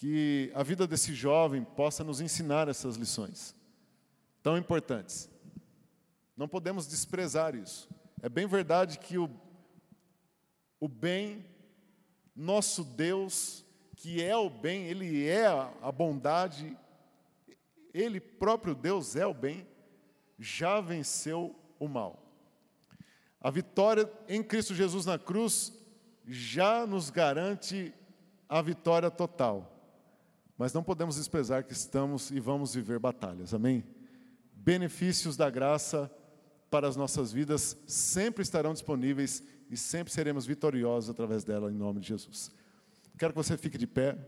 que 0.00 0.50
a 0.54 0.62
vida 0.62 0.86
desse 0.86 1.12
jovem 1.12 1.62
possa 1.62 2.02
nos 2.02 2.22
ensinar 2.22 2.68
essas 2.68 2.96
lições 2.96 3.54
tão 4.42 4.56
importantes. 4.56 5.28
Não 6.34 6.48
podemos 6.48 6.86
desprezar 6.86 7.54
isso. 7.54 7.86
É 8.22 8.26
bem 8.26 8.46
verdade 8.46 8.98
que 8.98 9.18
o, 9.18 9.28
o 10.80 10.88
bem, 10.88 11.44
nosso 12.34 12.82
Deus, 12.82 13.62
que 13.94 14.22
é 14.22 14.34
o 14.34 14.48
bem, 14.48 14.86
Ele 14.86 15.28
é 15.28 15.46
a 15.82 15.92
bondade, 15.92 16.74
Ele 17.92 18.18
próprio 18.18 18.74
Deus 18.74 19.16
é 19.16 19.26
o 19.26 19.34
bem, 19.34 19.68
já 20.38 20.80
venceu 20.80 21.54
o 21.78 21.86
mal. 21.86 22.24
A 23.38 23.50
vitória 23.50 24.10
em 24.26 24.42
Cristo 24.42 24.74
Jesus 24.74 25.04
na 25.04 25.18
cruz 25.18 25.74
já 26.24 26.86
nos 26.86 27.10
garante 27.10 27.92
a 28.48 28.62
vitória 28.62 29.10
total. 29.10 29.76
Mas 30.60 30.74
não 30.74 30.82
podemos 30.82 31.16
desprezar 31.16 31.64
que 31.64 31.72
estamos 31.72 32.30
e 32.30 32.38
vamos 32.38 32.74
viver 32.74 32.98
batalhas, 32.98 33.54
amém? 33.54 33.82
Benefícios 34.54 35.34
da 35.34 35.48
graça 35.48 36.10
para 36.70 36.86
as 36.86 36.96
nossas 36.96 37.32
vidas 37.32 37.78
sempre 37.86 38.42
estarão 38.42 38.74
disponíveis 38.74 39.42
e 39.70 39.76
sempre 39.78 40.12
seremos 40.12 40.44
vitoriosos 40.44 41.08
através 41.08 41.44
dela, 41.44 41.72
em 41.72 41.74
nome 41.74 42.00
de 42.00 42.08
Jesus. 42.08 42.52
Quero 43.18 43.32
que 43.32 43.38
você 43.38 43.56
fique 43.56 43.78
de 43.78 43.86
pé. 43.86 44.18